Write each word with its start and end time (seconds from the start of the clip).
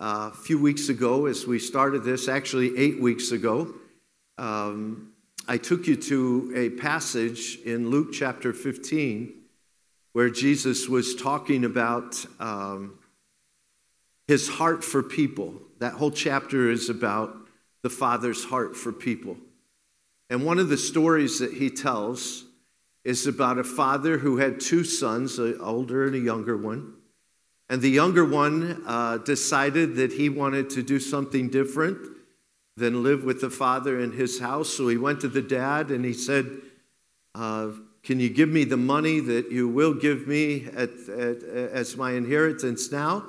A 0.00 0.30
few 0.30 0.60
weeks 0.60 0.88
ago, 0.88 1.26
as 1.26 1.46
we 1.46 1.58
started 1.58 2.04
this, 2.04 2.28
actually 2.28 2.78
eight 2.78 3.00
weeks 3.00 3.32
ago, 3.32 3.74
um, 4.36 5.12
I 5.48 5.56
took 5.56 5.88
you 5.88 5.96
to 5.96 6.52
a 6.54 6.70
passage 6.70 7.58
in 7.64 7.90
Luke 7.90 8.12
chapter 8.12 8.52
15 8.52 9.32
where 10.12 10.30
Jesus 10.30 10.88
was 10.88 11.16
talking 11.16 11.64
about 11.64 12.24
um, 12.38 12.98
his 14.28 14.48
heart 14.48 14.84
for 14.84 15.02
people. 15.02 15.54
That 15.80 15.94
whole 15.94 16.12
chapter 16.12 16.70
is 16.70 16.88
about 16.88 17.36
the 17.82 17.90
Father's 17.90 18.44
heart 18.44 18.76
for 18.76 18.92
people. 18.92 19.36
And 20.30 20.44
one 20.44 20.60
of 20.60 20.68
the 20.68 20.76
stories 20.76 21.40
that 21.40 21.54
he 21.54 21.70
tells 21.70 22.44
is 23.02 23.26
about 23.26 23.58
a 23.58 23.64
father 23.64 24.18
who 24.18 24.36
had 24.36 24.60
two 24.60 24.84
sons, 24.84 25.38
an 25.38 25.58
older 25.60 26.06
and 26.06 26.14
a 26.14 26.20
younger 26.20 26.56
one. 26.56 26.97
And 27.70 27.82
the 27.82 27.90
younger 27.90 28.24
one 28.24 28.82
uh, 28.86 29.18
decided 29.18 29.96
that 29.96 30.12
he 30.12 30.28
wanted 30.28 30.70
to 30.70 30.82
do 30.82 30.98
something 30.98 31.50
different 31.50 31.98
than 32.76 33.02
live 33.02 33.24
with 33.24 33.40
the 33.40 33.50
father 33.50 34.00
in 34.00 34.12
his 34.12 34.40
house. 34.40 34.70
So 34.70 34.88
he 34.88 34.96
went 34.96 35.20
to 35.20 35.28
the 35.28 35.42
dad 35.42 35.90
and 35.90 36.04
he 36.04 36.12
said, 36.14 36.46
uh, 37.34 37.70
Can 38.02 38.20
you 38.20 38.30
give 38.30 38.48
me 38.48 38.64
the 38.64 38.76
money 38.76 39.20
that 39.20 39.50
you 39.50 39.68
will 39.68 39.94
give 39.94 40.26
me 40.26 40.66
at, 40.74 40.90
at, 41.08 41.42
as 41.42 41.96
my 41.96 42.12
inheritance 42.12 42.90
now? 42.90 43.24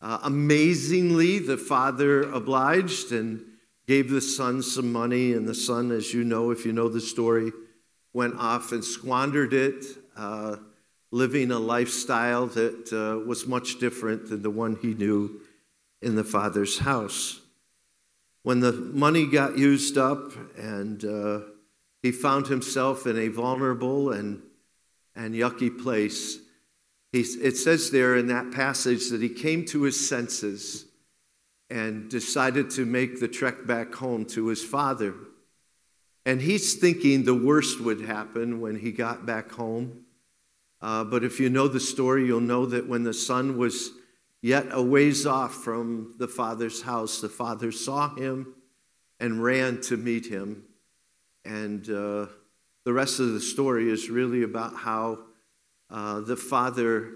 Uh, 0.00 0.18
amazingly, 0.22 1.38
the 1.38 1.58
father 1.58 2.22
obliged 2.22 3.12
and 3.12 3.44
gave 3.86 4.08
the 4.08 4.20
son 4.20 4.62
some 4.62 4.92
money, 4.92 5.32
and 5.32 5.46
the 5.46 5.54
son, 5.54 5.90
as 5.90 6.14
you 6.14 6.24
know, 6.24 6.50
if 6.50 6.64
you 6.64 6.72
know 6.72 6.88
the 6.88 7.00
story, 7.00 7.52
went 8.12 8.34
off 8.38 8.72
and 8.72 8.84
squandered 8.84 9.52
it, 9.52 9.84
uh, 10.16 10.56
living 11.12 11.50
a 11.50 11.58
lifestyle 11.58 12.46
that 12.46 12.92
uh, 12.92 13.26
was 13.26 13.46
much 13.46 13.78
different 13.78 14.28
than 14.28 14.42
the 14.42 14.50
one 14.50 14.78
he 14.80 14.94
knew 14.94 15.40
in 16.00 16.14
the 16.14 16.24
father's 16.24 16.78
house. 16.78 17.40
When 18.42 18.60
the 18.60 18.72
money 18.72 19.26
got 19.26 19.58
used 19.58 19.98
up 19.98 20.32
and 20.56 21.04
uh, 21.04 21.40
he 22.02 22.12
found 22.12 22.46
himself 22.46 23.06
in 23.06 23.18
a 23.18 23.28
vulnerable 23.28 24.12
and, 24.12 24.42
and 25.14 25.34
yucky 25.34 25.82
place, 25.82 26.38
it 27.12 27.56
says 27.56 27.90
there 27.90 28.16
in 28.16 28.28
that 28.28 28.52
passage 28.52 29.10
that 29.10 29.20
he 29.20 29.28
came 29.28 29.64
to 29.66 29.82
his 29.82 30.08
senses 30.08 30.86
and 31.68 32.08
decided 32.08 32.70
to 32.70 32.84
make 32.84 33.20
the 33.20 33.28
trek 33.28 33.66
back 33.66 33.94
home 33.94 34.24
to 34.26 34.46
his 34.46 34.62
father. 34.62 35.14
And 36.24 36.40
he's 36.40 36.74
thinking 36.74 37.24
the 37.24 37.34
worst 37.34 37.80
would 37.80 38.02
happen 38.02 38.60
when 38.60 38.76
he 38.76 38.92
got 38.92 39.26
back 39.26 39.50
home. 39.50 40.04
Uh, 40.82 41.04
but 41.04 41.24
if 41.24 41.38
you 41.38 41.50
know 41.50 41.68
the 41.68 41.80
story, 41.80 42.26
you'll 42.26 42.40
know 42.40 42.66
that 42.66 42.88
when 42.88 43.02
the 43.02 43.14
son 43.14 43.58
was 43.58 43.90
yet 44.40 44.66
a 44.70 44.82
ways 44.82 45.26
off 45.26 45.54
from 45.54 46.14
the 46.18 46.28
father's 46.28 46.82
house, 46.82 47.20
the 47.20 47.28
father 47.28 47.70
saw 47.70 48.14
him 48.14 48.54
and 49.18 49.42
ran 49.42 49.80
to 49.82 49.96
meet 49.96 50.26
him. 50.26 50.64
And 51.44 51.88
uh, 51.88 52.26
the 52.84 52.92
rest 52.92 53.20
of 53.20 53.32
the 53.32 53.40
story 53.40 53.90
is 53.90 54.08
really 54.08 54.42
about 54.42 54.74
how 54.74 55.18
uh, 55.90 56.20
the 56.20 56.36
father 56.36 57.12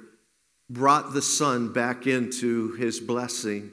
brought 0.69 1.13
the 1.13 1.23
son 1.23 1.73
back 1.73 2.07
into 2.07 2.73
his 2.73 3.01
blessing 3.01 3.71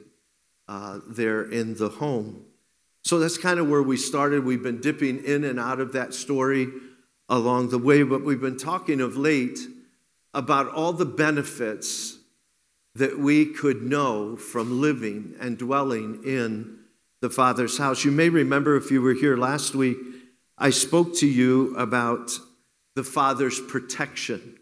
uh, 0.68 1.00
there 1.08 1.42
in 1.42 1.76
the 1.76 1.88
home. 1.88 2.44
So 3.04 3.18
that's 3.18 3.36
kind 3.36 3.58
of 3.58 3.68
where 3.68 3.82
we 3.82 3.96
started. 3.96 4.44
We've 4.44 4.62
been 4.62 4.80
dipping 4.80 5.24
in 5.24 5.44
and 5.44 5.58
out 5.58 5.80
of 5.80 5.92
that 5.92 6.14
story 6.14 6.68
along 7.28 7.70
the 7.70 7.78
way, 7.78 8.02
but 8.04 8.24
we've 8.24 8.40
been 8.40 8.58
talking 8.58 9.00
of 9.00 9.16
late 9.16 9.58
about 10.34 10.68
all 10.68 10.92
the 10.92 11.06
benefits 11.06 12.18
that 12.94 13.18
we 13.18 13.46
could 13.46 13.82
know 13.82 14.36
from 14.36 14.80
living 14.80 15.34
and 15.40 15.58
dwelling 15.58 16.22
in 16.24 16.78
the 17.20 17.30
Father's 17.30 17.78
house. 17.78 18.04
You 18.04 18.10
may 18.10 18.28
remember 18.28 18.76
if 18.76 18.90
you 18.90 19.00
were 19.00 19.14
here 19.14 19.36
last 19.36 19.74
week, 19.74 19.96
I 20.58 20.70
spoke 20.70 21.16
to 21.16 21.26
you 21.26 21.76
about 21.76 22.30
the 22.94 23.04
Father's 23.04 23.60
protection. 23.60 24.58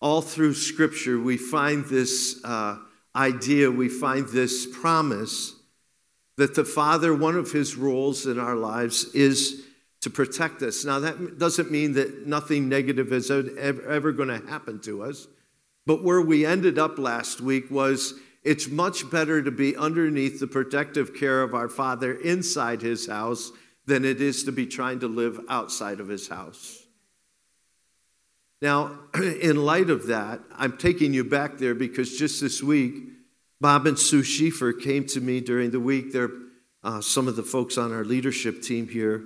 All 0.00 0.22
through 0.22 0.54
Scripture, 0.54 1.18
we 1.20 1.36
find 1.36 1.84
this. 1.84 2.42
Uh, 2.44 2.78
idea, 3.14 3.70
we 3.70 3.88
find 3.88 4.28
this 4.28 4.66
promise 4.66 5.54
that 6.36 6.54
the 6.54 6.64
Father, 6.64 7.14
one 7.14 7.36
of 7.36 7.52
his 7.52 7.76
roles 7.76 8.26
in 8.26 8.38
our 8.38 8.56
lives 8.56 9.04
is 9.14 9.62
to 10.02 10.10
protect 10.10 10.62
us. 10.62 10.84
Now, 10.84 10.98
that 11.00 11.38
doesn't 11.38 11.70
mean 11.70 11.94
that 11.94 12.26
nothing 12.26 12.68
negative 12.68 13.12
is 13.12 13.30
ever 13.30 14.12
going 14.12 14.28
to 14.28 14.46
happen 14.48 14.80
to 14.82 15.04
us, 15.04 15.26
but 15.86 16.04
where 16.04 16.20
we 16.20 16.44
ended 16.44 16.78
up 16.78 16.98
last 16.98 17.40
week 17.40 17.70
was 17.70 18.14
it's 18.44 18.68
much 18.68 19.08
better 19.10 19.40
to 19.42 19.50
be 19.50 19.76
underneath 19.76 20.40
the 20.40 20.48
protective 20.48 21.14
care 21.14 21.42
of 21.42 21.54
our 21.54 21.68
Father 21.68 22.12
inside 22.12 22.82
his 22.82 23.06
house 23.06 23.52
than 23.86 24.04
it 24.04 24.20
is 24.20 24.44
to 24.44 24.52
be 24.52 24.66
trying 24.66 25.00
to 25.00 25.08
live 25.08 25.40
outside 25.48 26.00
of 26.00 26.08
his 26.08 26.28
house. 26.28 26.84
Now, 28.60 28.98
in 29.14 29.64
light 29.64 29.90
of 29.90 30.08
that, 30.08 30.40
I'm 30.56 30.76
taking 30.76 31.14
you 31.14 31.24
back 31.24 31.58
there 31.58 31.74
because 31.74 32.16
just 32.18 32.40
this 32.40 32.62
week, 32.62 32.94
Bob 33.60 33.86
and 33.86 33.98
Sue 33.98 34.22
Schiefer 34.22 34.72
came 34.72 35.06
to 35.06 35.20
me 35.20 35.40
during 35.40 35.70
the 35.70 35.80
week. 35.80 36.12
They're 36.12 36.30
uh, 36.82 37.00
some 37.00 37.28
of 37.28 37.36
the 37.36 37.44
folks 37.44 37.78
on 37.78 37.92
our 37.92 38.04
leadership 38.04 38.62
team 38.62 38.88
here. 38.88 39.24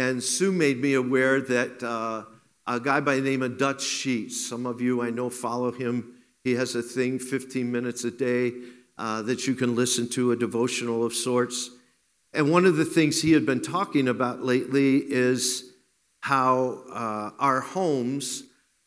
And 0.00 0.22
Sue 0.22 0.50
made 0.50 0.80
me 0.80 0.94
aware 0.94 1.42
that 1.42 1.82
uh, 1.82 2.24
a 2.66 2.80
guy 2.80 3.00
by 3.00 3.16
the 3.16 3.20
name 3.20 3.42
of 3.42 3.58
Dutch 3.58 3.82
Sheets, 3.82 4.48
some 4.48 4.64
of 4.64 4.80
you 4.80 5.02
I 5.02 5.10
know 5.10 5.28
follow 5.28 5.72
him. 5.72 6.14
He 6.42 6.54
has 6.54 6.74
a 6.74 6.80
thing 6.80 7.18
15 7.18 7.70
minutes 7.70 8.04
a 8.04 8.10
day 8.10 8.54
uh, 8.96 9.20
that 9.20 9.46
you 9.46 9.54
can 9.54 9.74
listen 9.74 10.08
to, 10.12 10.32
a 10.32 10.36
devotional 10.36 11.04
of 11.04 11.12
sorts. 11.12 11.68
And 12.32 12.50
one 12.50 12.64
of 12.64 12.78
the 12.78 12.86
things 12.86 13.20
he 13.20 13.32
had 13.32 13.44
been 13.44 13.60
talking 13.60 14.08
about 14.08 14.42
lately 14.42 14.96
is 15.06 15.70
how 16.22 16.82
uh, 16.90 17.32
our 17.38 17.60
homes 17.60 18.44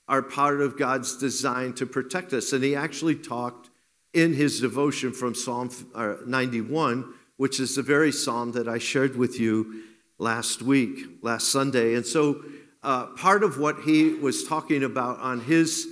are 0.08 0.24
part 0.24 0.62
of 0.62 0.80
God's 0.80 1.16
design 1.18 1.74
to 1.74 1.86
protect 1.86 2.34
us. 2.34 2.54
And 2.54 2.64
he 2.64 2.76
actually 2.76 3.18
talked 3.18 3.70
in 4.16 4.34
his 4.34 4.60
devotion 4.60 5.14
from 5.14 5.36
Psalm 5.36 5.70
uh, 5.94 6.16
91, 6.26 7.14
which 7.38 7.60
is 7.60 7.76
the 7.76 7.84
very 7.84 8.12
psalm 8.12 8.54
that 8.54 8.68
I 8.68 8.80
shared 8.80 9.16
with 9.16 9.40
you 9.40 9.84
last 10.20 10.62
week, 10.62 11.00
last 11.22 11.50
Sunday. 11.50 11.96
And 11.96 12.06
so 12.06 12.44
uh, 12.82 13.08
part 13.08 13.44
of 13.44 13.58
what 13.58 13.82
he 13.82 14.14
was 14.14 14.44
talking 14.48 14.84
about 14.84 15.20
on 15.20 15.42
his 15.42 15.88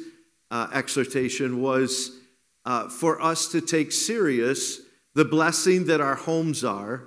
uh, 0.50 0.68
exhortation 0.74 1.62
was 1.62 2.18
uh, 2.66 2.90
for 2.90 3.22
us 3.22 3.48
to 3.50 3.62
take 3.62 3.92
serious 3.92 4.82
the 5.14 5.26
blessing 5.26 5.86
that 5.86 6.00
our 6.00 6.16
homes 6.16 6.64
are 6.64 7.04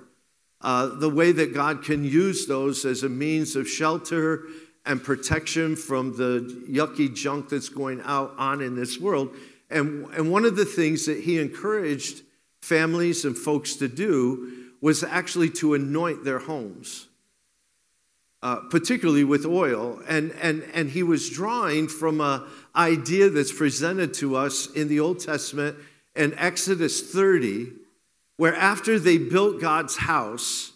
uh, 0.61 0.87
the 0.87 1.09
way 1.09 1.31
that 1.31 1.53
God 1.53 1.83
can 1.83 2.03
use 2.03 2.47
those 2.47 2.85
as 2.85 3.03
a 3.03 3.09
means 3.09 3.55
of 3.55 3.67
shelter 3.67 4.43
and 4.85 5.03
protection 5.03 5.75
from 5.75 6.15
the 6.17 6.63
yucky 6.69 7.13
junk 7.13 7.49
that's 7.49 7.69
going 7.69 8.01
out 8.03 8.33
on 8.37 8.61
in 8.61 8.75
this 8.75 8.99
world. 8.99 9.35
And, 9.69 10.05
and 10.13 10.31
one 10.31 10.45
of 10.45 10.55
the 10.55 10.65
things 10.65 11.05
that 11.05 11.19
he 11.19 11.39
encouraged 11.39 12.21
families 12.61 13.25
and 13.25 13.37
folks 13.37 13.75
to 13.75 13.87
do 13.87 14.64
was 14.85 15.03
actually 15.03 15.49
to 15.49 15.73
anoint 15.73 16.23
their 16.23 16.37
homes, 16.37 17.07
uh, 18.43 18.57
particularly 18.69 19.23
with 19.23 19.43
oil. 19.43 19.99
And, 20.07 20.31
and, 20.39 20.61
and 20.75 20.91
he 20.91 21.01
was 21.01 21.27
drawing 21.27 21.87
from 21.87 22.21
an 22.21 22.43
idea 22.75 23.31
that's 23.31 23.51
presented 23.51 24.13
to 24.15 24.35
us 24.35 24.67
in 24.75 24.87
the 24.87 24.99
Old 24.99 25.19
Testament 25.19 25.75
in 26.15 26.37
Exodus 26.37 27.01
30 27.01 27.71
where 28.37 28.53
after 28.53 28.99
they 28.99 29.17
built 29.17 29.59
God's 29.59 29.97
house, 29.97 30.71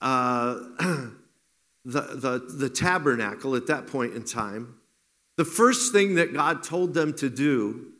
uh, 0.00 0.54
the, 0.80 1.10
the, 1.84 2.44
the 2.52 2.68
tabernacle 2.68 3.54
at 3.54 3.68
that 3.68 3.86
point 3.86 4.14
in 4.14 4.24
time, 4.24 4.74
the 5.36 5.44
first 5.44 5.92
thing 5.92 6.16
that 6.16 6.34
God 6.34 6.64
told 6.64 6.94
them 6.94 7.12
to 7.18 7.30
do 7.30 7.92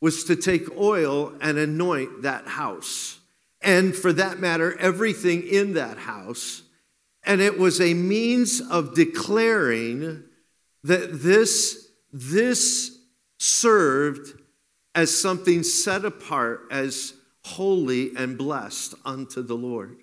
was 0.00 0.24
to 0.24 0.34
take 0.34 0.76
oil 0.76 1.34
and 1.40 1.56
anoint 1.56 2.22
that 2.22 2.48
house. 2.48 3.17
And 3.60 3.94
for 3.94 4.12
that 4.12 4.38
matter, 4.38 4.78
everything 4.78 5.42
in 5.42 5.74
that 5.74 5.98
house. 5.98 6.62
And 7.24 7.40
it 7.40 7.58
was 7.58 7.80
a 7.80 7.94
means 7.94 8.60
of 8.60 8.94
declaring 8.94 10.24
that 10.84 11.22
this, 11.22 11.90
this 12.12 12.98
served 13.38 14.40
as 14.94 15.14
something 15.14 15.62
set 15.62 16.04
apart, 16.04 16.62
as 16.70 17.14
holy 17.44 18.14
and 18.16 18.38
blessed 18.38 18.94
unto 19.04 19.42
the 19.42 19.54
Lord. 19.54 19.96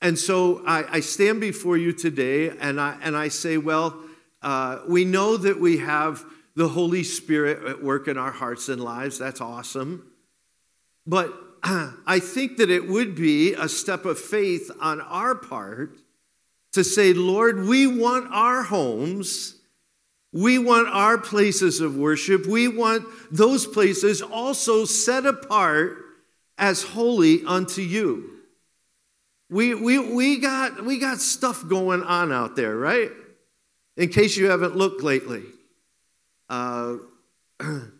And 0.00 0.18
so 0.18 0.62
I, 0.66 0.96
I 0.96 1.00
stand 1.00 1.40
before 1.40 1.76
you 1.76 1.92
today 1.92 2.50
and 2.50 2.80
I, 2.80 2.98
and 3.02 3.16
I 3.16 3.28
say, 3.28 3.56
well, 3.56 3.98
uh, 4.42 4.80
we 4.86 5.04
know 5.04 5.36
that 5.36 5.58
we 5.58 5.78
have 5.78 6.24
the 6.54 6.68
Holy 6.68 7.02
Spirit 7.02 7.64
at 7.64 7.82
work 7.82 8.06
in 8.06 8.18
our 8.18 8.30
hearts 8.30 8.68
and 8.68 8.82
lives. 8.82 9.18
That's 9.18 9.40
awesome. 9.40 10.12
But 11.06 11.32
I 12.06 12.20
think 12.20 12.58
that 12.58 12.70
it 12.70 12.86
would 12.88 13.14
be 13.14 13.54
a 13.54 13.68
step 13.68 14.04
of 14.04 14.18
faith 14.18 14.70
on 14.80 15.00
our 15.00 15.34
part 15.34 15.98
to 16.72 16.84
say, 16.84 17.12
Lord, 17.14 17.64
we 17.66 17.86
want 17.86 18.28
our 18.32 18.62
homes 18.64 19.54
We 20.34 20.58
want 20.58 20.88
our 20.88 21.16
places 21.16 21.80
of 21.80 21.94
worship, 21.94 22.44
we 22.44 22.66
want 22.66 23.06
those 23.30 23.68
places 23.68 24.20
also 24.20 24.84
set 24.84 25.24
apart 25.26 25.96
as 26.58 26.82
holy 26.82 27.44
unto 27.44 27.82
you. 27.82 28.30
We, 29.48 29.76
we, 29.76 30.00
we, 30.00 30.40
got, 30.40 30.84
we 30.84 30.98
got 30.98 31.20
stuff 31.20 31.68
going 31.68 32.02
on 32.02 32.32
out 32.32 32.56
there, 32.56 32.76
right? 32.76 33.12
In 33.96 34.08
case 34.08 34.36
you 34.36 34.50
haven't 34.50 34.74
looked 34.74 35.04
lately. 35.04 35.44
Uh, 36.48 36.96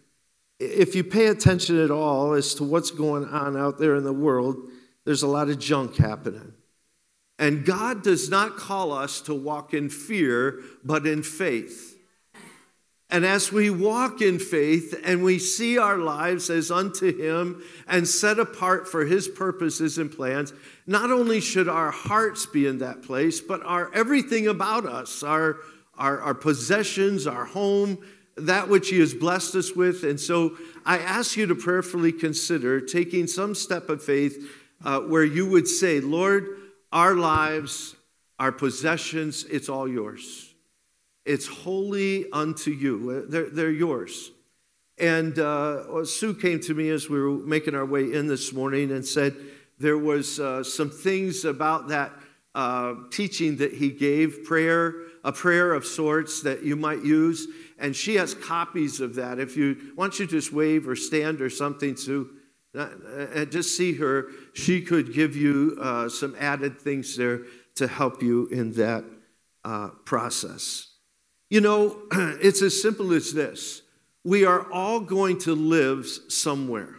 if 0.64 0.94
you 0.94 1.04
pay 1.04 1.26
attention 1.26 1.78
at 1.78 1.90
all 1.90 2.32
as 2.32 2.54
to 2.54 2.64
what's 2.64 2.90
going 2.90 3.24
on 3.26 3.56
out 3.56 3.78
there 3.78 3.94
in 3.94 4.04
the 4.04 4.12
world, 4.12 4.56
there's 5.04 5.22
a 5.22 5.28
lot 5.28 5.48
of 5.48 5.58
junk 5.58 5.96
happening. 5.96 6.54
And 7.38 7.64
God 7.64 8.02
does 8.02 8.30
not 8.30 8.56
call 8.56 8.92
us 8.92 9.20
to 9.22 9.34
walk 9.34 9.74
in 9.74 9.90
fear, 9.90 10.60
but 10.84 11.06
in 11.06 11.22
faith. 11.22 11.94
And 13.10 13.24
as 13.24 13.52
we 13.52 13.70
walk 13.70 14.20
in 14.22 14.38
faith 14.38 15.00
and 15.04 15.22
we 15.22 15.38
see 15.38 15.78
our 15.78 15.98
lives 15.98 16.50
as 16.50 16.70
unto 16.70 17.16
Him 17.16 17.62
and 17.86 18.08
set 18.08 18.38
apart 18.38 18.88
for 18.88 19.04
His 19.04 19.28
purposes 19.28 19.98
and 19.98 20.10
plans, 20.10 20.52
not 20.86 21.10
only 21.10 21.40
should 21.40 21.68
our 21.68 21.90
hearts 21.90 22.46
be 22.46 22.66
in 22.66 22.78
that 22.78 23.02
place, 23.02 23.40
but 23.40 23.64
our 23.64 23.92
everything 23.94 24.48
about 24.48 24.86
us, 24.86 25.22
our, 25.22 25.58
our, 25.96 26.20
our 26.20 26.34
possessions, 26.34 27.26
our 27.26 27.44
home, 27.44 27.98
that 28.36 28.68
which 28.68 28.90
He 28.90 29.00
has 29.00 29.14
blessed 29.14 29.54
us 29.54 29.74
with. 29.74 30.04
And 30.04 30.18
so 30.18 30.56
I 30.84 30.98
ask 30.98 31.36
you 31.36 31.46
to 31.46 31.54
prayerfully 31.54 32.12
consider 32.12 32.80
taking 32.80 33.26
some 33.26 33.54
step 33.54 33.88
of 33.88 34.02
faith 34.02 34.50
uh, 34.84 35.00
where 35.00 35.24
you 35.24 35.46
would 35.46 35.68
say, 35.68 36.00
Lord, 36.00 36.48
our 36.92 37.14
lives, 37.14 37.96
our 38.38 38.52
possessions, 38.52 39.44
it's 39.44 39.68
all 39.68 39.88
yours. 39.88 40.54
It's 41.24 41.46
holy 41.46 42.30
unto 42.32 42.70
you. 42.70 43.26
They're, 43.28 43.48
they're 43.48 43.70
yours. 43.70 44.30
And 44.98 45.38
uh, 45.38 46.04
Sue 46.04 46.34
came 46.34 46.60
to 46.60 46.74
me 46.74 46.90
as 46.90 47.08
we 47.08 47.20
were 47.20 47.30
making 47.30 47.74
our 47.74 47.86
way 47.86 48.12
in 48.12 48.28
this 48.28 48.52
morning 48.52 48.92
and 48.92 49.04
said 49.04 49.34
there 49.78 49.98
was 49.98 50.38
uh, 50.38 50.62
some 50.62 50.90
things 50.90 51.44
about 51.44 51.88
that 51.88 52.12
uh, 52.54 52.94
teaching 53.10 53.56
that 53.56 53.72
he 53.72 53.90
gave, 53.90 54.44
prayer, 54.44 54.94
a 55.24 55.32
prayer 55.32 55.72
of 55.72 55.84
sorts 55.84 56.42
that 56.42 56.62
you 56.62 56.76
might 56.76 57.02
use. 57.02 57.48
And 57.78 57.94
she 57.94 58.14
has 58.16 58.34
copies 58.34 59.00
of 59.00 59.16
that. 59.16 59.38
If 59.38 59.56
you 59.56 59.92
want 59.96 60.18
you 60.18 60.26
just 60.26 60.52
wave 60.52 60.88
or 60.88 60.96
stand 60.96 61.40
or 61.40 61.50
something, 61.50 61.96
Sue, 61.96 62.30
uh, 62.76 62.88
and 63.34 63.50
just 63.50 63.76
see 63.76 63.94
her, 63.94 64.28
she 64.52 64.80
could 64.80 65.12
give 65.12 65.36
you 65.36 65.78
uh, 65.80 66.08
some 66.08 66.34
added 66.38 66.78
things 66.78 67.16
there 67.16 67.42
to 67.76 67.86
help 67.86 68.22
you 68.22 68.46
in 68.46 68.72
that 68.72 69.04
uh, 69.64 69.88
process. 70.04 70.88
You 71.50 71.60
know, 71.60 72.02
it's 72.12 72.62
as 72.62 72.80
simple 72.80 73.12
as 73.12 73.32
this 73.32 73.82
we 74.24 74.46
are 74.46 74.72
all 74.72 75.00
going 75.00 75.38
to 75.38 75.54
live 75.54 76.06
somewhere. 76.28 76.96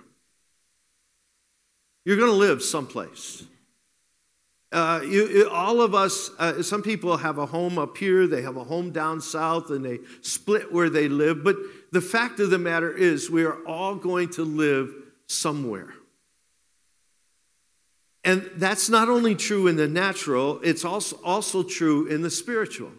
You're 2.06 2.18
going 2.18 2.32
to 2.32 2.38
live 2.38 2.62
someplace. 2.62 3.44
Uh, 4.76 5.00
you, 5.04 5.50
all 5.50 5.80
of 5.82 5.96
us, 5.96 6.32
uh, 6.38 6.62
some 6.62 6.84
people 6.84 7.16
have 7.16 7.38
a 7.38 7.46
home 7.46 7.80
up 7.80 7.96
here, 7.96 8.28
they 8.28 8.42
have 8.42 8.58
a 8.58 8.64
home 8.66 8.92
down 8.92 9.22
south, 9.22 9.70
and 9.70 9.86
they 9.86 10.00
split 10.20 10.70
where 10.70 10.90
they 10.90 11.08
live. 11.08 11.46
But 11.46 11.56
the 11.94 12.02
fact 12.02 12.42
of 12.42 12.50
the 12.50 12.58
matter 12.58 12.92
is, 12.92 13.30
we 13.30 13.46
are 13.46 13.66
all 13.66 13.96
going 13.96 14.32
to 14.32 14.44
live 14.44 14.94
somewhere. 15.28 15.94
And 18.26 18.52
that's 18.58 18.90
not 18.90 19.08
only 19.08 19.34
true 19.34 19.68
in 19.68 19.78
the 19.78 19.88
natural, 19.88 20.60
it's 20.62 20.84
also, 20.84 21.22
also 21.24 21.64
true 21.64 22.08
in 22.08 22.22
the 22.22 22.30
spiritual. 22.30 22.92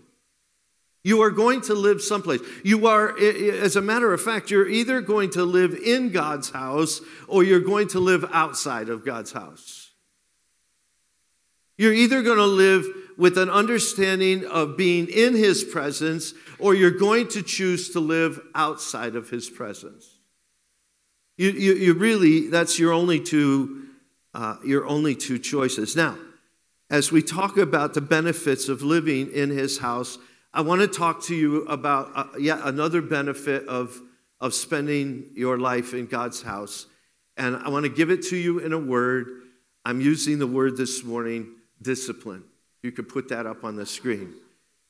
You 1.05 1.21
are 1.21 1.31
going 1.31 1.61
to 1.63 1.75
live 1.75 2.01
someplace. 2.01 2.41
You 2.65 2.87
are, 2.87 3.19
as 3.19 3.77
a 3.77 3.83
matter 3.83 4.15
of 4.15 4.23
fact, 4.23 4.51
you're 4.51 4.67
either 4.67 5.03
going 5.03 5.29
to 5.33 5.45
live 5.45 5.75
in 5.75 6.09
God's 6.09 6.49
house 6.49 7.03
or 7.29 7.45
you're 7.45 7.61
going 7.61 7.89
to 7.89 8.01
live 8.01 8.25
outside 8.33 8.89
of 8.89 9.05
God's 9.05 9.33
house. 9.33 9.86
You're 11.77 11.93
either 11.93 12.23
going 12.23 12.39
to 12.39 12.45
live 12.45 12.87
with 13.17 13.39
an 13.39 13.51
understanding 13.51 14.45
of 14.45 14.77
being 14.77 15.09
in 15.09 15.35
His 15.35 15.65
presence 15.65 16.35
or 16.59 16.75
you're 16.75 16.91
going 16.91 17.29
to 17.29 17.43
choose 17.43 17.91
to 17.91 18.01
live 18.01 18.41
outside 18.55 19.17
of 19.17 19.31
His 19.31 19.49
presence. 19.49 20.19
You, 21.37 21.51
you, 21.51 21.75
you 21.75 21.95
really, 21.95 22.49
that's 22.49 22.79
your 22.79 22.93
only 22.93 23.21
two, 23.21 23.89
uh, 24.33 24.57
your 24.65 24.87
only 24.87 25.15
two 25.15 25.39
choices. 25.39 25.95
Now, 25.95 26.17
as 26.89 27.13
we 27.13 27.21
talk 27.23 27.57
about 27.57 27.95
the 27.95 28.01
benefits 28.01 28.69
of 28.69 28.83
living 28.83 29.31
in 29.33 29.51
His 29.51 29.79
house, 29.79 30.19
I 30.55 30.63
want 30.63 30.81
to 30.81 30.89
talk 30.89 31.23
to 31.25 31.35
you 31.35 31.65
about 31.67 32.11
uh, 32.15 32.25
yet 32.39 32.61
another 32.63 33.03
benefit 33.03 33.67
of, 33.69 34.01
of 34.41 34.55
spending 34.55 35.31
your 35.35 35.59
life 35.59 35.93
in 35.93 36.07
God's 36.07 36.41
house. 36.41 36.87
And 37.37 37.57
I 37.57 37.69
want 37.69 37.85
to 37.85 37.91
give 37.91 38.11
it 38.11 38.23
to 38.29 38.37
you 38.37 38.61
in 38.61 38.73
a 38.73 38.79
word. 38.79 39.29
I'm 39.85 40.01
using 40.01 40.39
the 40.39 40.47
word 40.47 40.79
this 40.79 41.05
morning 41.05 41.56
discipline. 41.81 42.45
You 42.83 42.93
could 42.93 43.09
put 43.09 43.29
that 43.29 43.47
up 43.47 43.65
on 43.65 43.77
the 43.77 43.87
screen. 43.87 44.35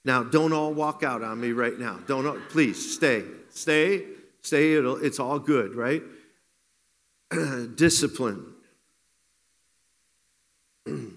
Now, 0.04 0.22
don't 0.22 0.52
all 0.52 0.72
walk 0.72 1.02
out 1.02 1.22
on 1.22 1.40
me 1.40 1.52
right 1.52 1.78
now. 1.78 1.98
Don't, 2.06 2.26
all, 2.26 2.38
please 2.50 2.94
stay. 2.94 3.24
Stay, 3.50 4.04
stay. 4.42 4.74
It'll, 4.74 5.02
it's 5.02 5.18
all 5.18 5.38
good, 5.38 5.74
right? 5.74 6.02
discipline. 7.74 8.54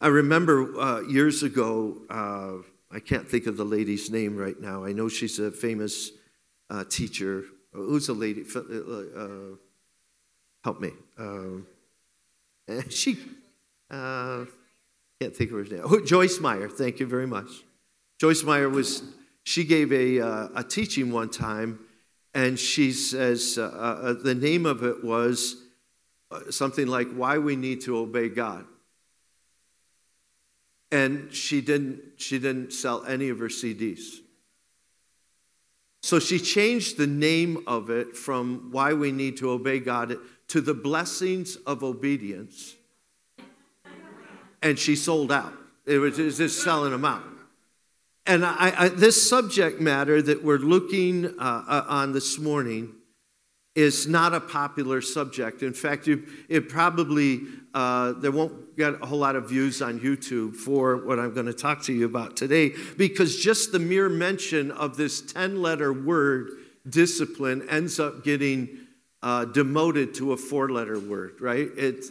I 0.00 0.06
remember 0.06 0.78
uh, 0.80 1.00
years 1.02 1.42
ago, 1.42 2.02
uh, 2.08 2.58
I 2.94 3.00
can't 3.00 3.28
think 3.28 3.46
of 3.46 3.56
the 3.56 3.64
lady's 3.64 4.10
name 4.10 4.36
right 4.36 4.58
now. 4.60 4.84
I 4.84 4.92
know 4.92 5.08
she's 5.08 5.38
a 5.38 5.50
famous 5.50 6.12
uh, 6.70 6.84
teacher. 6.88 7.44
Who's 7.72 8.06
the 8.06 8.14
lady? 8.14 8.44
Uh, 8.54 8.60
uh, 8.60 9.56
help 10.62 10.80
me. 10.80 10.90
Um, 11.18 11.66
she, 12.90 13.18
uh, 13.90 14.44
can't 15.20 15.36
think 15.36 15.50
of 15.50 15.58
her 15.58 15.64
name. 15.64 15.82
Oh, 15.84 16.04
Joyce 16.04 16.40
Meyer. 16.40 16.68
Thank 16.68 17.00
you 17.00 17.06
very 17.06 17.26
much. 17.26 17.48
Joyce 18.18 18.42
Meyer 18.42 18.68
was, 18.68 19.02
she 19.44 19.64
gave 19.64 19.92
a, 19.92 20.20
uh, 20.20 20.48
a 20.56 20.64
teaching 20.64 21.10
one 21.12 21.30
time, 21.30 21.80
and 22.34 22.58
she 22.58 22.92
says 22.92 23.58
uh, 23.58 24.14
the 24.22 24.34
name 24.34 24.66
of 24.66 24.84
it 24.84 25.02
was 25.02 25.56
something 26.50 26.86
like 26.86 27.10
Why 27.12 27.38
We 27.38 27.56
Need 27.56 27.80
to 27.82 27.96
Obey 27.96 28.28
God 28.28 28.64
and 30.92 31.32
she 31.32 31.60
didn't 31.60 32.00
she 32.16 32.38
didn't 32.38 32.72
sell 32.72 33.04
any 33.04 33.28
of 33.28 33.38
her 33.38 33.48
CDs. 33.48 34.18
So 36.02 36.18
she 36.18 36.38
changed 36.38 36.96
the 36.96 37.06
name 37.06 37.62
of 37.66 37.90
it 37.90 38.16
from 38.16 38.70
why 38.70 38.94
we 38.94 39.12
need 39.12 39.36
to 39.38 39.50
obey 39.50 39.80
God 39.80 40.16
to 40.48 40.60
the 40.60 40.74
blessings 40.74 41.56
of 41.66 41.84
obedience. 41.84 42.74
And 44.62 44.78
she 44.78 44.96
sold 44.96 45.32
out. 45.32 45.52
It 45.86 45.98
was, 45.98 46.18
it 46.18 46.24
was 46.24 46.38
just 46.38 46.62
selling 46.62 46.92
them 46.92 47.04
out. 47.04 47.24
And 48.26 48.44
I, 48.44 48.74
I, 48.76 48.88
this 48.88 49.28
subject 49.28 49.80
matter 49.80 50.20
that 50.22 50.44
we're 50.44 50.58
looking 50.58 51.26
uh, 51.38 51.64
uh 51.66 51.84
on 51.88 52.12
this 52.12 52.38
morning 52.38 52.94
is 53.74 54.06
not 54.06 54.34
a 54.34 54.40
popular 54.40 55.00
subject. 55.00 55.62
In 55.62 55.72
fact, 55.72 56.08
it 56.08 56.68
probably 56.68 57.40
uh, 57.72 58.12
there 58.12 58.32
won't 58.32 58.76
get 58.76 59.00
a 59.00 59.06
whole 59.06 59.18
lot 59.18 59.36
of 59.36 59.48
views 59.48 59.80
on 59.80 60.00
YouTube 60.00 60.56
for 60.56 60.96
what 60.96 61.18
I'm 61.18 61.32
going 61.34 61.46
to 61.46 61.52
talk 61.52 61.82
to 61.84 61.92
you 61.92 62.04
about 62.04 62.36
today, 62.36 62.72
because 62.96 63.36
just 63.36 63.70
the 63.70 63.78
mere 63.78 64.08
mention 64.08 64.72
of 64.72 64.96
this 64.96 65.22
10-letter 65.22 65.92
word, 65.92 66.50
discipline, 66.88 67.66
ends 67.68 68.00
up 68.00 68.24
getting 68.24 68.86
uh, 69.22 69.44
demoted 69.44 70.14
to 70.14 70.32
a 70.32 70.36
four-letter 70.36 70.98
word. 70.98 71.40
Right? 71.40 71.68
It 71.76 72.06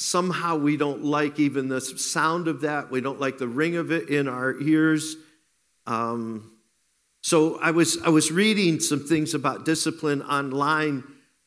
somehow 0.00 0.56
we 0.56 0.78
don't 0.78 1.04
like 1.04 1.38
even 1.38 1.68
the 1.68 1.80
sound 1.80 2.48
of 2.48 2.62
that. 2.62 2.90
We 2.90 3.02
don't 3.02 3.20
like 3.20 3.36
the 3.36 3.46
ring 3.46 3.76
of 3.76 3.92
it 3.92 4.08
in 4.08 4.28
our 4.28 4.58
ears. 4.58 5.16
Um, 5.86 6.52
so 7.20 7.58
I 7.60 7.70
was, 7.72 8.00
I 8.02 8.08
was 8.08 8.32
reading 8.32 8.80
some 8.80 9.00
things 9.00 9.34
about 9.34 9.66
discipline 9.66 10.22
online, 10.22 11.04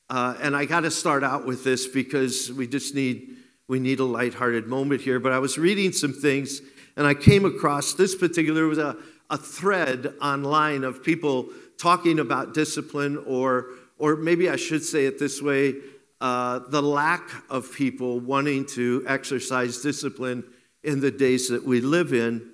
uh, 0.08 0.36
and 0.40 0.56
I 0.56 0.66
got 0.66 0.82
to 0.82 0.92
start 0.92 1.24
out 1.24 1.48
with 1.48 1.64
this 1.64 1.88
because 1.88 2.52
we 2.52 2.68
just 2.68 2.94
need, 2.94 3.38
we 3.68 3.80
need 3.80 4.00
a 4.00 4.06
lighthearted 4.06 4.68
moment 4.68 5.02
here. 5.02 5.20
But 5.20 5.32
I 5.32 5.40
was 5.40 5.58
reading 5.58 5.92
some 5.92 6.14
things, 6.14 6.62
and 6.96 7.08
I 7.08 7.16
came 7.16 7.46
across 7.46 7.94
this 7.94 8.14
particular, 8.14 8.68
was 8.68 8.78
a, 8.78 8.96
a 9.32 9.38
thread 9.38 10.14
online 10.22 10.84
of 10.84 11.04
people 11.04 11.50
talking 11.80 12.20
about 12.20 12.54
discipline, 12.54 13.18
or, 13.26 13.70
or 13.98 14.16
maybe 14.16 14.48
I 14.48 14.58
should 14.58 14.84
say 14.84 15.06
it 15.06 15.18
this 15.18 15.42
way, 15.42 15.74
uh, 16.24 16.60
the 16.70 16.82
lack 16.82 17.30
of 17.50 17.70
people 17.74 18.18
wanting 18.18 18.66
to 18.66 19.04
exercise 19.06 19.82
discipline 19.82 20.42
in 20.82 21.02
the 21.02 21.12
days 21.12 21.50
that 21.50 21.66
we 21.66 21.82
live 21.82 22.14
in. 22.14 22.50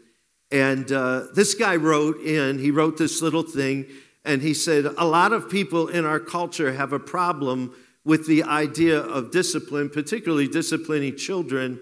And 0.50 0.92
uh, 0.92 1.28
this 1.36 1.54
guy 1.54 1.76
wrote 1.76 2.20
in, 2.20 2.58
he 2.58 2.72
wrote 2.72 2.98
this 2.98 3.22
little 3.22 3.44
thing, 3.44 3.86
and 4.26 4.42
he 4.42 4.56
said, 4.56 4.86
A 4.86 5.06
lot 5.06 5.34
of 5.34 5.52
people 5.52 5.88
in 5.88 6.04
our 6.04 6.20
culture 6.20 6.74
have 6.74 6.94
a 6.94 7.00
problem 7.00 7.76
with 8.04 8.26
the 8.26 8.42
idea 8.42 8.98
of 8.98 9.30
discipline, 9.30 9.92
particularly 9.92 10.48
disciplining 10.48 11.16
children. 11.16 11.80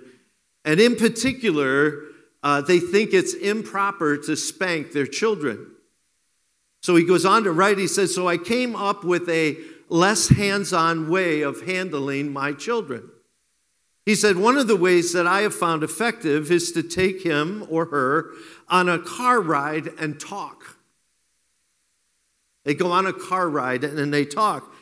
And 0.65 0.81
in 0.81 0.97
particular, 0.97 2.01
uh, 2.43 2.59
they 2.59 2.81
think 2.81 3.13
it's 3.13 3.33
improper 3.33 4.17
to 4.17 4.35
spank 4.35 4.91
their 4.91 5.07
children. 5.07 5.67
So 6.81 6.97
he 6.97 7.05
goes 7.05 7.25
on 7.25 7.45
to 7.45 7.51
write, 7.53 7.77
he 7.77 7.87
says, 7.87 8.13
So 8.13 8.27
I 8.27 8.37
came 8.37 8.75
up 8.75 9.05
with 9.05 9.29
a 9.29 9.55
less 9.89 10.29
hands 10.29 10.73
on 10.73 11.09
way 11.09 11.41
of 11.41 11.61
handling 11.61 12.31
my 12.31 12.53
children. 12.53 13.09
He 14.05 14.15
said, 14.15 14.37
One 14.37 14.57
of 14.57 14.67
the 14.67 14.75
ways 14.75 15.13
that 15.13 15.27
I 15.27 15.41
have 15.41 15.53
found 15.53 15.83
effective 15.83 16.51
is 16.51 16.71
to 16.71 16.83
take 16.83 17.23
him 17.23 17.65
or 17.69 17.85
her 17.85 18.31
on 18.69 18.87
a 18.87 18.99
car 18.99 19.41
ride 19.41 19.87
and 19.99 20.19
talk. 20.19 20.77
They 22.63 22.73
go 22.73 22.91
on 22.91 23.05
a 23.05 23.13
car 23.13 23.49
ride 23.49 23.83
and 23.83 23.97
then 23.97 24.11
they 24.11 24.25
talk. 24.25 24.73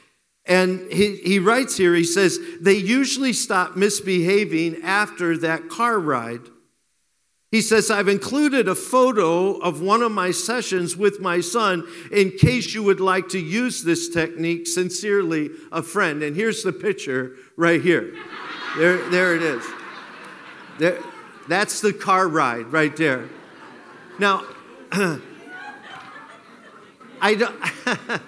And 0.46 0.92
he, 0.92 1.18
he 1.18 1.40
writes 1.40 1.78
here, 1.78 1.96
he 1.96 2.04
says, 2.04 2.40
they 2.62 2.74
usually 2.74 3.34
stop 3.34 3.76
misbehaving 3.76 4.84
after 4.84 5.38
that 5.40 5.70
car 5.70 6.00
ride. 6.00 6.42
He 7.56 7.62
says, 7.62 7.90
I've 7.90 8.10
included 8.10 8.68
a 8.68 8.76
photo 8.76 9.54
of 9.60 9.80
one 9.80 10.02
of 10.02 10.12
my 10.12 10.32
sessions 10.32 10.98
with 10.98 11.22
my 11.22 11.40
son 11.40 11.88
in 12.12 12.32
case 12.32 12.74
you 12.74 12.84
would 12.84 13.00
like 13.00 13.30
to 13.30 13.40
use 13.40 13.82
this 13.82 14.10
technique. 14.10 14.68
Sincerely, 14.68 15.52
a 15.72 15.82
friend. 15.82 16.22
And 16.22 16.36
here's 16.36 16.64
the 16.64 16.74
picture 16.74 17.38
right 17.56 17.82
here. 17.82 18.14
There, 18.78 19.10
there 19.10 19.38
it 19.38 19.42
is. 19.42 19.66
There, 20.80 21.00
that's 21.48 21.80
the 21.80 21.94
car 21.94 22.28
ride 22.28 22.74
right 22.74 22.94
there. 22.98 23.30
Now, 24.20 24.44
I 27.22 27.36
don't. 27.36 27.56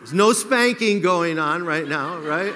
There's 0.00 0.12
no 0.12 0.32
spanking 0.32 1.00
going 1.00 1.38
on 1.38 1.64
right 1.64 1.86
now, 1.86 2.18
right? 2.18 2.52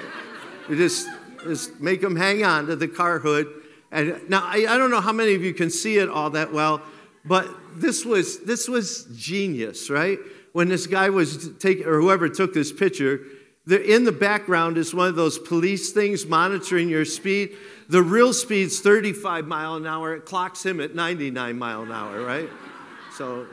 We 0.67 0.75
just, 0.75 1.07
just 1.45 1.79
make 1.79 2.01
them 2.01 2.17
hang 2.17 2.43
on 2.43 2.65
to 2.67 2.75
the 2.75 2.89
car 2.89 3.19
hood. 3.19 3.47
And 3.91 4.29
now 4.29 4.43
I, 4.43 4.65
I 4.67 4.77
don't 4.77 4.91
know 4.91 5.01
how 5.01 5.13
many 5.13 5.35
of 5.35 5.43
you 5.43 5.53
can 5.53 5.69
see 5.69 5.97
it 5.97 6.09
all 6.09 6.29
that 6.31 6.51
well, 6.51 6.81
but 7.23 7.47
this 7.75 8.05
was 8.05 8.39
this 8.39 8.67
was 8.67 9.05
genius, 9.15 9.89
right? 9.89 10.19
When 10.53 10.69
this 10.69 10.87
guy 10.87 11.09
was 11.09 11.49
taking, 11.59 11.85
or 11.85 12.01
whoever 12.01 12.29
took 12.29 12.53
this 12.53 12.71
picture, 12.71 13.21
in 13.69 14.05
the 14.05 14.11
background 14.13 14.77
is 14.77 14.93
one 14.93 15.09
of 15.09 15.15
those 15.15 15.37
police 15.37 15.91
things 15.91 16.25
monitoring 16.25 16.89
your 16.89 17.05
speed. 17.05 17.55
The 17.89 18.01
real 18.01 18.33
speed's 18.33 18.79
35 18.79 19.45
mile 19.45 19.75
an 19.75 19.85
hour. 19.85 20.15
It 20.15 20.25
clocks 20.25 20.65
him 20.65 20.79
at 20.79 20.95
99 20.95 21.57
mile 21.57 21.83
an 21.83 21.91
hour, 21.91 22.21
right? 22.21 22.49
So 23.13 23.45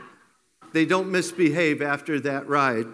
they 0.73 0.87
don't 0.87 1.11
misbehave 1.11 1.83
after 1.83 2.21
that 2.21 2.49
ride. 2.49 2.87